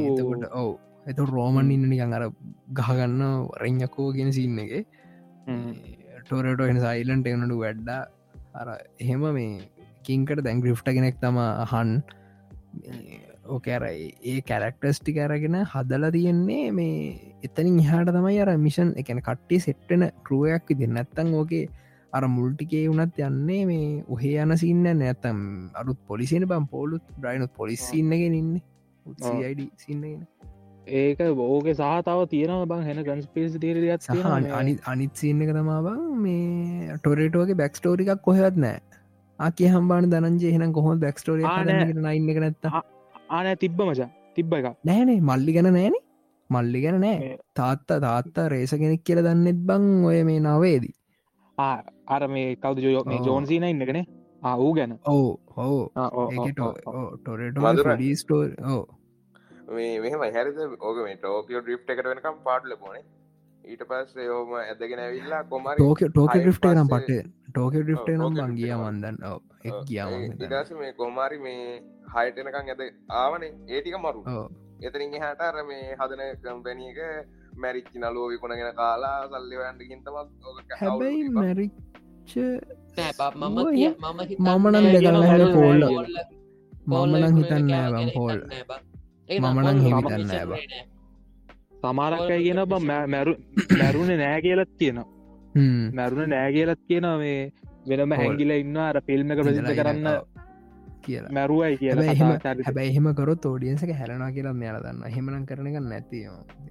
[0.54, 2.24] ඔව්, එතු රෝමන් ඉන්න නිකන් අර
[2.80, 3.24] ගහගන්න
[3.64, 4.74] රෙං්ඥකෝ ගෙන සින්න එක.
[6.26, 8.02] ටොරට එන සයිලන්ට එනටු වැඩ්ඩා.
[8.60, 8.68] අර
[9.00, 9.66] එහෙම මේ
[10.08, 11.92] කින්කට දැන් ග්‍රිෆ්ට කෙනෙක් තම අහන්
[13.46, 17.00] ඕකෑර ඒ කැරක්ටස්ටි කරගෙන හදල තියෙන්නේ මේ
[17.44, 21.66] එතනින් හාට තමයි අර මිෂන් එකන කට්ටි සෙට්ටන කරුවයක් විදි නැත්තං ඕකේ
[22.14, 25.44] අර මුල්ටිකේ වුනත් යන්නේ මේ ඔහේ යන සින්න නැතම්
[25.76, 28.52] අරුත් පොලිසින බම් පෝලුත් බ්‍රයිනුත් පොලිස්සින්නගෙන ඉන්න.
[29.06, 30.26] උත්යිඩ සින්නගෙන
[30.96, 32.84] ඒක බෝක සහතාව තියෙනව බං?
[32.84, 33.58] හෙන ගන්ස්පේස්
[34.02, 38.82] සහ අනි අනිත් සින්න එක තමා බං මේ ටොරේටෝගේ බැක්ස්ටෝරිකක් කොහෙවත් නෑ
[39.40, 41.46] ආකේ හම්බාන දනන්ජය එහෙන කොහොම බැක්ස්ටෝරිය.
[42.02, 42.95] නයින්න එක නැත්ත
[43.30, 44.10] ආනෑ තිබ්බ මචා.
[44.36, 45.96] තිබ්බ එක නෑනේ මල්ලි ගැන නෑන.
[46.50, 47.38] මල්ලි ගැන නෑ.
[47.56, 50.94] තාත්තා තාත්තා රේස කෙනෙක් කියල දන්නෙත් බං ඔය මේ නවේදී
[51.58, 51.78] ආ,
[52.08, 53.20] අර මේ කවද ජෝ මේ.
[53.28, 54.00] ජෝන්සින ඉන්නගෙන
[54.44, 54.92] ආවූ ගැන.
[55.08, 55.92] ඕ හෝ.
[57.98, 58.42] ඩීස්ටෝ
[58.74, 58.84] ඕ
[59.76, 60.58] මේ මෙහම හැරිද?
[60.80, 63.04] ඕක මේ ටෝකෝ ඩ්‍රිප් එකට වෙනකම් පාටල පෝනේ
[63.66, 67.10] ඊට පස්සේ ඕම ඇදගෙන ඇවිල්ලා කොමරි ටෝක ටෝක ඩිෆ්ට නම් පට.
[67.48, 67.74] ටෝක
[68.18, 69.18] ඔව්, නම් බං ගිය මන්දන්න
[69.64, 70.12] එක් ගියාම
[70.44, 71.64] ඉදස මේ කොමාරි මේ
[72.16, 72.82] හයටනකං ඇද
[73.16, 73.52] ආවනේ.
[73.68, 74.22] ඒටික මරු.
[74.82, 77.00] එතරින් හට අර මේ හදන කම්පැනියක
[77.58, 80.30] මැරිච්චි නලුව විකුණගෙන කාලා සල්ලිවන්ට ගින්තමත්
[80.80, 82.34] හැබැයි මැරිච්ච
[83.36, 83.58] මම
[84.40, 86.10] මම නම් කියන දෙකලා පෝල්- හැබැයි පෝල්- පෝල්-
[86.86, 88.82] පෝල් මම නම් විකුණන හිතන්න කෑම බං ගැන පෝල් හිතන්නේ බං.
[89.28, 89.42] ඒක
[91.86, 91.94] නෑ.
[91.94, 92.74] සමාරක්කයි කියන බ
[93.10, 93.34] මැරු
[93.80, 95.08] මැරුණ නෑ කියලත් කියනවා.
[95.94, 97.52] මැරුණ නෑ කියලත් කියනවා මේ
[97.90, 98.12] වෙනම.
[98.14, 100.08] හැගිල ඉන්න අර ෆිල්ම් එක ප්‍රසිද්ධ කරන්න
[101.04, 101.32] කියලා.
[101.32, 102.66] මැරුවයි කියලා හැබැයි එහෙම- කතා චරිත.
[102.68, 106.22] හැබැයි එහෙම කරොත් ෝඩියන්සක හැලනා කියලා මෙයාල දන්න හෙමනම් කරන එක නැති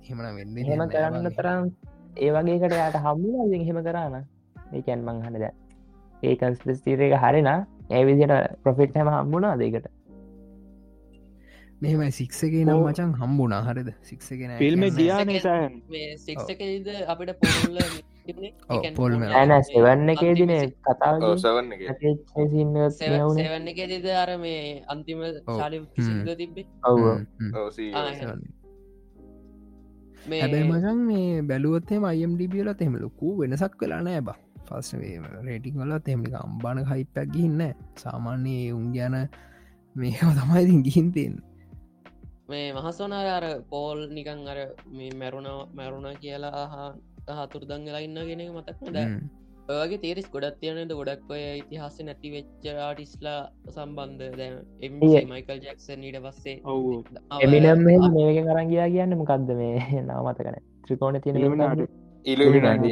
[0.09, 1.63] හෙමන වෙන්න එහෙම කරන්න තරම්
[2.17, 4.17] ඒ වගේකට යාට හම්බුල හෙම කරන්න
[4.75, 5.45] ඒකැන් මං හනද
[6.23, 7.49] ඒ කන්ස්ලස්තීර එක හරින.
[7.91, 9.87] ඒවිදිට ප්‍රොෆිට් හැම හම්බුණා දෙකට
[11.83, 12.81] මෙහෙමයි සික්සගේ නම්.
[12.85, 13.89] මචන් හම්බුනා හරිද?
[14.03, 17.79] සික්සගෙන ෆිල්ම් එක කියන්නේ- ගියානේ සෑන් මේ සික්ස් එකද අපිට පොල්ල
[18.97, 19.13] පෝල්
[19.63, 21.81] සෙවන්න එකේ දින කතාව සෙවන්න එක.
[23.89, 25.79] දෙද අර මේ අන්තිම ශාලි.
[26.37, 26.67] තිබ්බේ?
[26.85, 27.01] ඔව්.
[30.33, 34.31] හැබැයි මචන් මේ බැලුවත්තේ අයම්ඩිබියලත් එහෙම ලොකු වෙනසක් වෙලා නෑ බ.
[34.67, 34.95] පස්
[35.45, 37.63] රේටිං වලත් එහෙමි අම්බාන හයිපැක් ගිහින්න
[37.97, 39.17] සාමාන්‍යයේ උන් ගැන
[39.97, 41.35] මේක තමයිඉතින් ගිහින්තෙන්
[42.49, 44.59] මේ මහසෝනාර අර පෝල් නිකං අර
[44.91, 46.67] මේ මැරුණ මැරුණ කියලා
[47.41, 49.05] හතුර දංගලා ඉන්න කෙනෙක මතක්න ද
[49.75, 53.39] ඔගේ තේරෙස් ගොඩත් තියනද ගොඩක් ඔය ඉතිහාස නැති වෙච්ච ආටිස්ලා
[53.69, 54.37] සම්බන්ධ.
[54.37, 54.51] දැ
[54.81, 55.25] එම ඒ.
[55.27, 57.09] මයිකල් ජැක්සන් ඊට පස්සේ ඔව්.
[57.41, 59.79] එමිනම් මේක කරන් ගියා කියන්න මොකක්ද මේ?
[60.03, 61.89] නවමත කන ත්‍රිකෝණ තියෙන.
[62.25, 62.85] ඉල්ලුමිනාට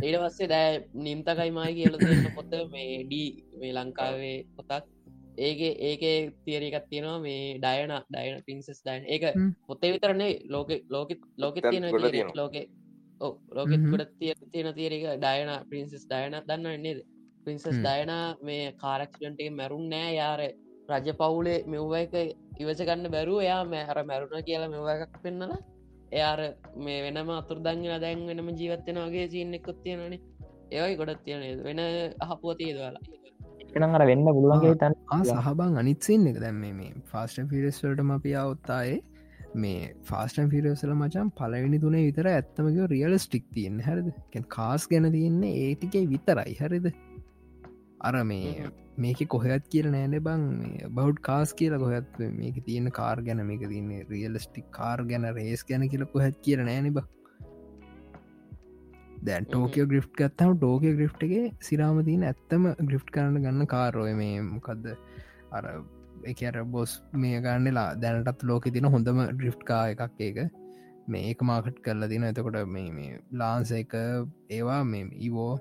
[0.00, 3.28] ඊට පස්සේ දෑ නිම්තකයි මයි කියල දෙන්න පොත මේ ඩී
[3.60, 4.86] මේ ලංකාවේ පොතක්
[5.40, 6.02] ඒක ඒක
[6.44, 9.24] තියරකත් තියෙනවා මේ ඩයන ඩයන පින්සස් ඩයින් ඒක.
[9.66, 11.88] පොත්තේ විතරන්නේ ලෝක ලෝක ලෝක තියෙන.
[12.34, 12.62] ලෝකෙ
[13.50, 13.82] ලෝකෙත්.
[13.86, 17.04] ගොඩ තිය තියෙන තියරක ඩයන පින්සස් ඩයන දන්න නේද
[17.46, 17.66] පින්සස්.
[17.78, 18.12] ඩයන
[18.42, 20.42] මේ කාරක්ෂන්ට එක මැරුන් නෑ යාර
[20.90, 22.14] රජ පවුලේ මෙව්ව එක
[22.58, 25.52] ඉවස ගන්න බැරුව යා මෑහර මැරුණ කියලා මෙව එකක් පෙන්නල
[26.12, 26.40] එයාර
[26.78, 30.16] මේ වෙනම අතුරදංගල දැන් වෙනම ජීවත්වෙන වගේ සිීන්න එක්කොත් තියෙනන
[30.70, 31.80] ඒවයි ගොඩත් තියෙන වෙන
[32.20, 33.19] අහපුව තියදවාලා
[33.76, 36.40] එනම් අර වෙන්න පුළුවන්ගේ තන් සහබං අනිත්සෙන් එක.
[36.40, 38.98] දැම් මේ ෆාස්ට පිරස්වලටම අපි අවත්තායේ
[39.54, 44.10] මේ ෆාස්ටන් පිරසල මචන් පලවෙනි තුනේ විතර ඇත්තමක රියල ස්ටික් තියෙන් හැරද?
[44.48, 46.54] කාස් ගැන තියන්නේ ඒටිකයි විතරයි.
[46.60, 46.92] හරිද?
[48.00, 50.44] අර මේ මේක කොහත් කියල නෑන බං.
[50.94, 55.88] බෞඩ් කාස් කියල කොහත් මේක තියෙන කාර් ගැන මේක තියන්නේ රියලස්ටික් කාර් ගැන රේස් ගැන
[55.88, 57.06] කියල කොහැත් කියල නෑන බ
[59.20, 64.86] දැන් ටෝකෝ ග්‍රිප් ගත්තම ටෝකෝ ග්‍රිප්ටගේ සිරාම තියන ඇත්තම ග්‍රිප් කරන්න ගන්න කාරෝය මේ මොකක්ද
[65.52, 65.66] අර
[66.24, 70.38] එක අර බොස් මේ ගන්නලා දැනටත් ලෝක තින හොඳම ඩ්‍රිප්කා එකක් ඒක.
[71.06, 73.94] මේ ඒක මාකට් කරලා තින එතකොට මේ ලාන්ස එක
[74.50, 75.52] ඒවා මේ ඉවෝ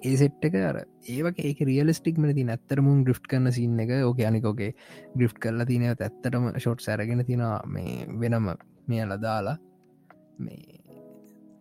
[0.00, 0.78] ඒ සෙට්ක අර
[1.08, 3.92] ඒවක ඒක රියලස්ටික් මන තින ඇත්තරමුන් ග්‍රිප් කරන සින්න එක.
[4.02, 4.72] ඕක අනිකෝගේ
[5.16, 8.50] ග්‍රිප් කරලා තිනව ඇත්තටම ෂොට් සැරගෙන තින මේ වෙනම
[8.88, 9.56] මෙය ලදාලා
[10.38, 10.75] මේ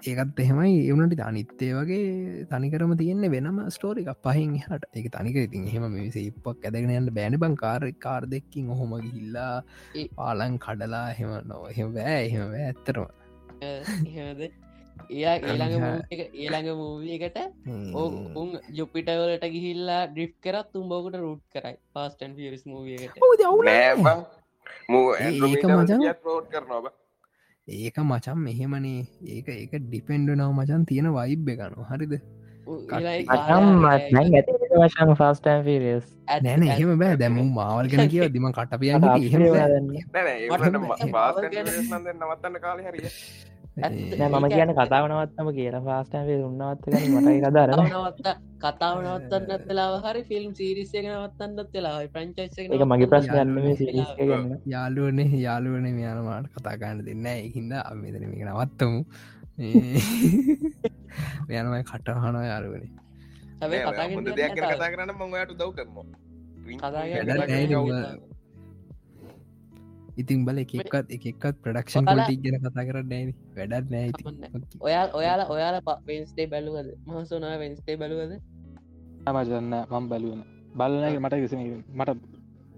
[0.03, 0.73] ඒකත් එහෙමයි.
[0.91, 6.47] එවනට අනිත්තේ වගේ තනිකරම තියෙන්නේ වෙනම ස්ටෝරික පහින් හට එක තනික ඉතින් එහෙම මේ ඉපක්
[6.67, 7.37] ඇදගෙන යන්න බෑන.
[7.43, 9.55] බං කාර කාර් දෙක්කින් ඔහොම ගිහිල්ලා
[10.17, 13.07] පාලන් කඩලා එහෙම නො එහෙම බෑ එහෙම ඇත්තරම
[13.61, 14.41] එහෙමද?
[15.11, 15.85] එයා ඒළඟ
[16.43, 17.37] ඒළඟ මූවියකට
[18.41, 18.49] උන්
[18.79, 21.75] ජුපිටවලට ගිහිල්ලා ඩ්‍රිප් කරත් තුම්බෝකට රුට් කරයි.
[21.93, 23.17] පස්ටන් පිරිස් මූවියකට
[25.25, 26.93] ඒක මචන් රෝඩ් කරනවා
[27.67, 29.07] ඒක මචන් මෙහෙමනේ.
[29.27, 32.13] ඒක ඒක ඩිපෙන්ඩ නව මචන් තියෙන වයිබ් එකනු හරිද?
[34.75, 36.05] වශන් ෆස්ටන් පිරිස්
[36.43, 37.17] නැන එහෙම බෑ.
[37.17, 39.41] දැම මාවල් ගෙන කිය දිම කටපියන්න එහෙම
[42.13, 43.09] නවත්තන්න කාල හරිය
[43.77, 48.27] මම කියන කතාවනවත්තම කියන ෆාස්ටන්ේ උන්නවත්ත මටයි කදර නවත්ත
[48.63, 57.01] කතාවනවත්තන්න ඇත්තලාව හරි ෆිල්ම් සිරිස්සය නවත්තන්නත් වෙලා ප්‍රංචස් එක මගේ ගන්න යාලුවනේ යාලුවන මෙයානමාට කතාගන්න
[57.05, 58.99] දෙන්න හින්ද අමතන මේක නවත්තමු.
[61.51, 62.91] යනමයි කටහන යාරුවනේ
[63.59, 65.95] හැබේ හොඳ දෙයක් කතා කරන්න මංයට දව් කරම
[70.17, 73.29] ඉතින් බල එකක්ත් එකක්ත් ප්‍රඩක්ෂන් පොලිටික් ගැන කතා කරන්න නෑන.
[73.55, 74.09] වැඩත් නෑ
[74.81, 76.89] ඔයා ඔයාලා ඔයාලා වෙන්ස්ටේ බැලුවද?
[77.07, 78.33] මහසුනා වෙන්ස්ටේ බැලුවද?
[79.33, 80.41] මජන්න මම් බැලුවන
[80.75, 81.59] බලනගේ මට කිසම
[81.93, 82.09] මට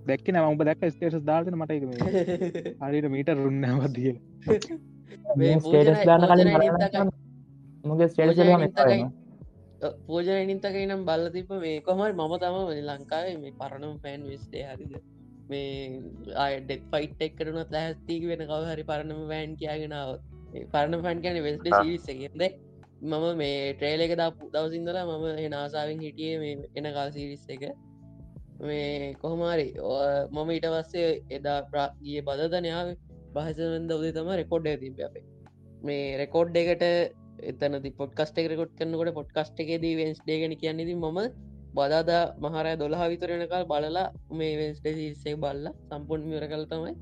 [0.07, 1.71] දැක්ක නම උඹ දැක් ස්ටේටස් දාල්න මට
[2.83, 3.31] හරිට මීට
[6.05, 6.49] දාන්න කලින්
[7.83, 8.39] මගේ ස්ටේටස්
[10.07, 12.57] පෝජන නිතක නම් බල්ල තිප මේ කොමයි මම තම
[12.87, 14.93] ලංකාවේ මේ පරණම් ෆෑන් විස්ටේ හරිද
[15.47, 16.01] මේ
[16.37, 20.09] අයඩෙක් ෆයිට් එක්කරනත් ලැස්තිීක වෙන කව හරි පරණම වෑන් කියගෙනාව
[20.67, 22.41] පරණ ෆන් කියන වෙස්ට සිරිස්සගෙද
[23.03, 27.63] මම මේ ට්‍රේල එක දා දවසින්දලා මම එනාසාාවෙන් හිටිය මේ එන කාල් සිරිස් එක
[28.61, 29.67] මේ කොහොමාරි
[30.31, 32.87] මම ඊට පස්සේ එදා ප්‍රාගිය බදධනයාව
[33.35, 35.25] බහසවෙන්ද උදේ තම රෙකෝඩ් තිබ අපේ
[35.83, 36.85] මේ රෙකෝඩ් එකට
[37.43, 41.19] එතන පොට්කස්ට රෙකොට් කරනකොට පොට්කස්ට එකේදී වෙන්ස් ඩේගෙන කියන්නේද මම
[41.77, 42.09] බදාද
[42.43, 44.07] මහරය දොළහ විතරෙනකල් බලලා
[44.39, 46.93] මේ වෙන්ස්ටේ බල්ල සම්පුන් මියර කල තමයි.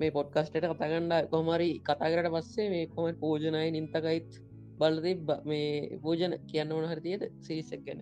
[0.00, 4.30] මේ පොට්කස්ටට කතාගණ්ඩ කොමරි කතාකරට පස්සේ මේ කොම පෝජනය නින්තකයිත්
[4.80, 5.12] බලති
[5.50, 8.00] මේ පූජන කියන්න ඕන හරිතියද සිරිසක් ගැන.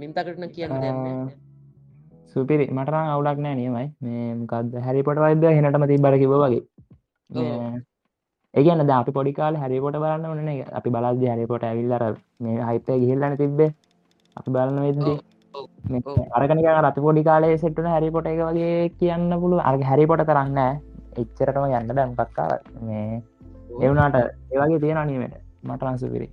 [0.00, 1.30] නින්තකටන කියන්න දෙන්න
[2.32, 3.86] සුපිරි මටරං අවුලක් නෑ නියමයි.
[4.04, 6.62] මේ මොකක්ද හැරිපොට වයිද හෙනටම ති බර කිව වගේ.
[8.54, 12.04] ඒගන්න ද අපි පොඩිකාල හැරිපොට බලන්න ඕන අපි බලද හැරිපොට ඇවිල්ලර
[12.44, 13.70] මේ හයිතය ගිහිල්ලන තිබ්බේ.
[14.36, 15.18] අපි බලන්න වෙද්දී
[16.32, 20.60] අරකනික රති පොඩි කාලේ සෙට්ටන හැරිපොට එක වගේ කියන්න පුළුව අර්ග හැරිපොට කරන්න
[21.16, 22.50] එච්චරටම යන්න දැම්පක්කා
[22.82, 23.22] මේ
[23.80, 26.28] එවුනාට ඒවගේ තියෙන අනීමට මට අන්සුපිරි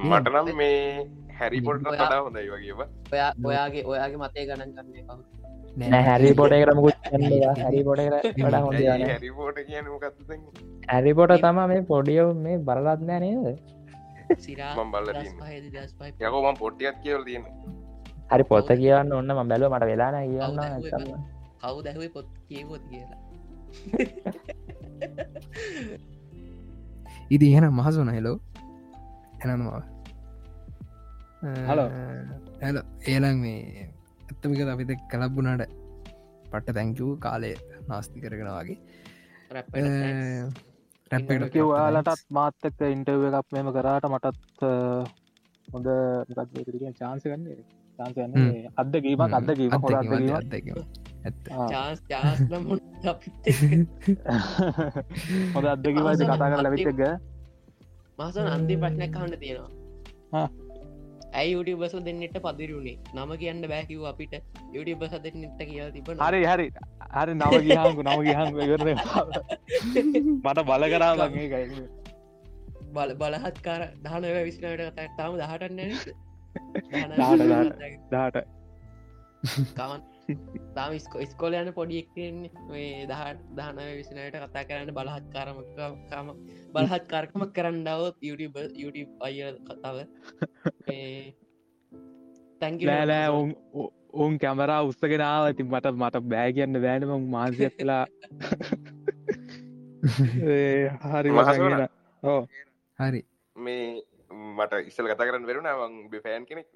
[0.00, 0.80] මටනම් මේ
[1.38, 2.74] හැරිපොට හොඳයි වගේ
[3.12, 5.04] ඔයා ඔයාගේ ඔයාගේ මතය ගණන් කරන්නේ
[5.82, 6.96] නෑ හැරි පොට කරමකුත්
[7.58, 8.00] හැරි පොට
[8.36, 9.60] කර හොඳ හැරිපෝට
[10.88, 13.46] හැරිපොට තම මේ පොඩියෝ මේ බරලත්නෑ නේද?
[14.38, 15.08] සිරා බල්ල
[16.20, 17.44] යකෝම පොට්ටියත් කියවල තියෙන
[18.32, 20.56] හරි පොත්ත කියන්න ඔන්න ම බැලුව මට වෙලාන කියන්න
[21.62, 22.26] කවු දැහුවේ පොත්?
[22.48, 23.20] කියවොත් කියලා?
[27.34, 28.36] ඉදි එහෙන මහසුන හෙලෝ
[29.42, 29.82] එනනවා
[31.68, 31.88] හලෝ
[32.62, 32.76] ඇල
[33.12, 33.60] ඒලං මේ
[34.24, 35.72] ඇත්තමික අපිත කලබ්බුනාට
[36.50, 37.52] පට්ට තැංකූ කාලය
[37.88, 38.78] නාස්ති කරගෙන වගේ.
[41.54, 44.60] කිව්වාලටත් මාත්තක ඉන්ටව එකක් මෙම කරාට මටත්
[45.68, 45.86] හොඳ
[47.00, 47.24] චාන්ස
[48.08, 49.88] ගන්නේ චාන්සන්නේ අදගීමක් අදගීම හො
[55.54, 57.02] හොඳ අදකිවද කතා කර ලැවිච්චක
[58.18, 60.46] මාසන අන්ති ප්‍රශ්නයක් කහන්න තියෙනවා.
[61.32, 64.34] ඇයි යුටිබස දෙන්නට පදිරුණේ නම කියන්න බැකිව අපිට
[64.72, 66.66] යුටිබස දෙන්නට කිය තිබ හරි හරි.
[67.14, 68.88] හරි නව ගියහංකු නම ගිහන් කරන
[70.42, 71.62] මට බල කරා වගේ
[72.94, 75.80] බල බලහත්කාර දහනව කතක් තාම දහටන්න
[78.10, 78.36] දාට
[80.74, 86.28] තාම ස්කො ස්කොල යන පොඩියෙක්න්නේ මේ දහට දහනව විසිනයට කතා කරන්න බලහත්කාරමකාම
[86.74, 89.96] බලහත්කාරකමක් කරන්නවත් YouTube YouTube අය කතාව.
[92.62, 93.50] ලෑලෑ ඔවුන්
[94.14, 98.04] ඔවුන් කැමරා උත්සගෙනාව ඇති මට මට බෑ කියන්න බෑනම මාන්සය කලා
[101.12, 101.30] හරි
[102.98, 103.20] හරි
[103.56, 103.86] මේ
[104.32, 106.68] මට ඉස්සල් කතා කරන්න වෙරුණ මං බිෆෑන් කෙනෙක්.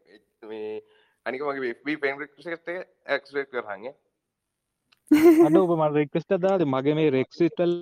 [0.45, 0.81] මේ
[1.27, 2.69] අනික මගේ පෙන් ක්ට
[3.09, 3.93] ඇක්ස්ක් කරහගේ
[5.47, 7.73] අඩ ඔබ මට රෙක්ස්ට දාද මගේ මේ රෙක්සිටල්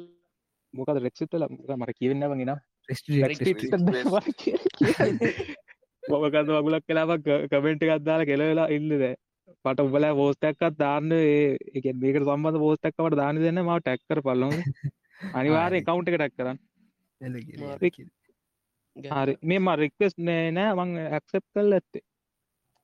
[0.75, 1.45] මොකද රෙක්සිටල
[1.75, 2.55] මට කියවෙන්නවගෙන
[6.03, 9.05] මොකකද වගුලක් කලාවක් කමෙන්ට් එකත්දාල කෙලවෙලා ඉන්නද
[9.65, 11.15] පට උබල පෝස්ටක්කත් දාන්න
[11.77, 14.51] එක මේක සම්බඳ පෝස්ටක්කට දාන දෙන්න ම ටැක්කර පල්ලො
[15.35, 16.59] අනිවාරය කවුන්ට එක ටැක් කරන්න
[18.97, 19.37] හරි.
[19.43, 22.05] මෙම රික්වෙස් නෑ නෑ මං ඇක්සප් කල් ඇත්තේ.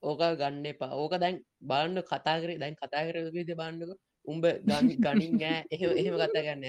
[0.03, 0.93] ඕක ගන්න එපා.
[0.95, 5.65] ඕක දැන් බාණ්ඩ කතා කරේ දැන් කතා කර විද බාණ්ඩක උඹ ගනි ගනින් නෑ.
[5.71, 6.65] එහ එහෙම කතා ගන්න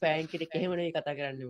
[0.00, 1.40] පෑන්කට එහෙමන කතා කරන්න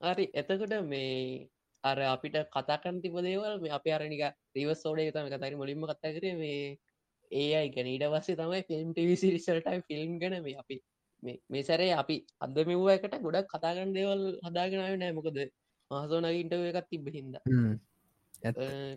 [0.00, 0.24] හරි.
[0.34, 1.48] එතකොට මේ
[1.84, 4.24] අර අපිට කතාකන් තිබ දේවල් මේ අප අරනික
[4.54, 6.78] රිවස් සෝඩය තම කතරි මුලින්ම කතා කරේ මේ
[7.30, 7.86] ඒ අයි ගැන.
[7.86, 10.82] ඊට වස්සේ තමයි ෆිල්ම් ටිවිසි රිසල්ටයි ෆිල්ම් ගැන මේ අපි
[11.22, 15.12] මේ සැරේ අපි අද මෙව්ව එකට ගොඩක් කතාගන්න දේවල් හදාගෙනාව නෑ.
[15.18, 15.38] මොකද
[15.90, 17.36] මහසෝනගින්ට එකත් තිබ හිද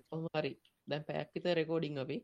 [0.09, 0.51] කොහරි
[0.87, 2.17] දැන් පැක්විත රෙකෝඩිං අපි.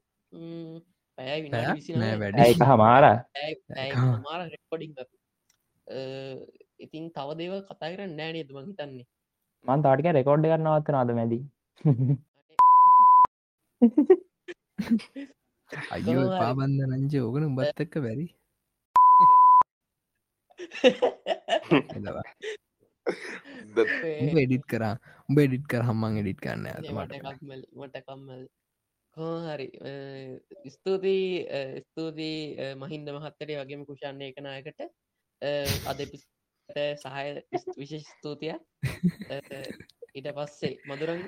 [2.23, 2.64] වැඩ.
[2.72, 3.06] හමාර
[4.26, 4.91] මාර රෙකෝඩිං
[6.86, 9.07] ඉතින් තව දේව කතා කරන්න නෑනේ තුම හිතන්නේ?
[9.65, 11.40] මන් තාටික රෙකෝඩ් කරනවත්ත නාද මැදි?
[15.95, 18.26] අයෝ පාබන්ධ නංජ ඕගන උඹත් එක්ක බැරි
[24.38, 24.96] එඩිත් කරා.
[25.30, 26.68] උඹ එඩිත් කර හම්මන් එඩිත් කරන්න
[27.78, 28.44] මටකම්මල්
[29.46, 29.68] හරි
[30.70, 31.46] ස්තුතියි
[31.84, 34.82] ස්තුතියි මහින්ද මහත්තර වගේම කුෂන්නේ එකනායකට
[35.88, 36.04] අද
[36.98, 37.28] සහය
[37.78, 38.54] විශේෂ ස්තුතිය
[40.16, 41.24] ඉට පස්සේ මදුරන්න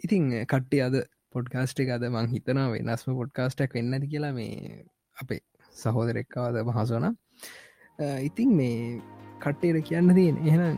[0.00, 0.98] ඉතිං කට්ටි අද
[1.30, 4.84] පොඩ්කාස්ට එක අද මං හිතනවා වෙනස්ම පොඩ්කාස්ටක් වෙන්නති කියලා මේ
[5.16, 5.42] අපේ
[5.76, 7.06] සහෝදරෙක්කාවද මහසෝන
[8.22, 9.00] ඉතිං මේ
[9.40, 10.76] කට්ටේට කියන්න තියෙන එහෙනම්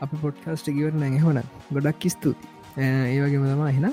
[0.00, 2.48] අපි පොඩ්කාස්ට ගවරන එහොන ගොඩක් ස්තුති
[2.78, 3.86] ඒවගේම තමා එහෙන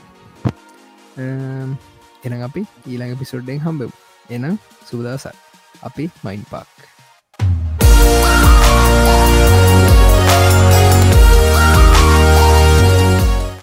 [1.17, 3.95] එන අපි ඊළඟ පිසොඩ්ඩෙන් හම්බෙමු.
[4.29, 4.55] එනම්
[4.85, 5.27] සූදසත්
[5.81, 6.67] අපි මයින් පාක්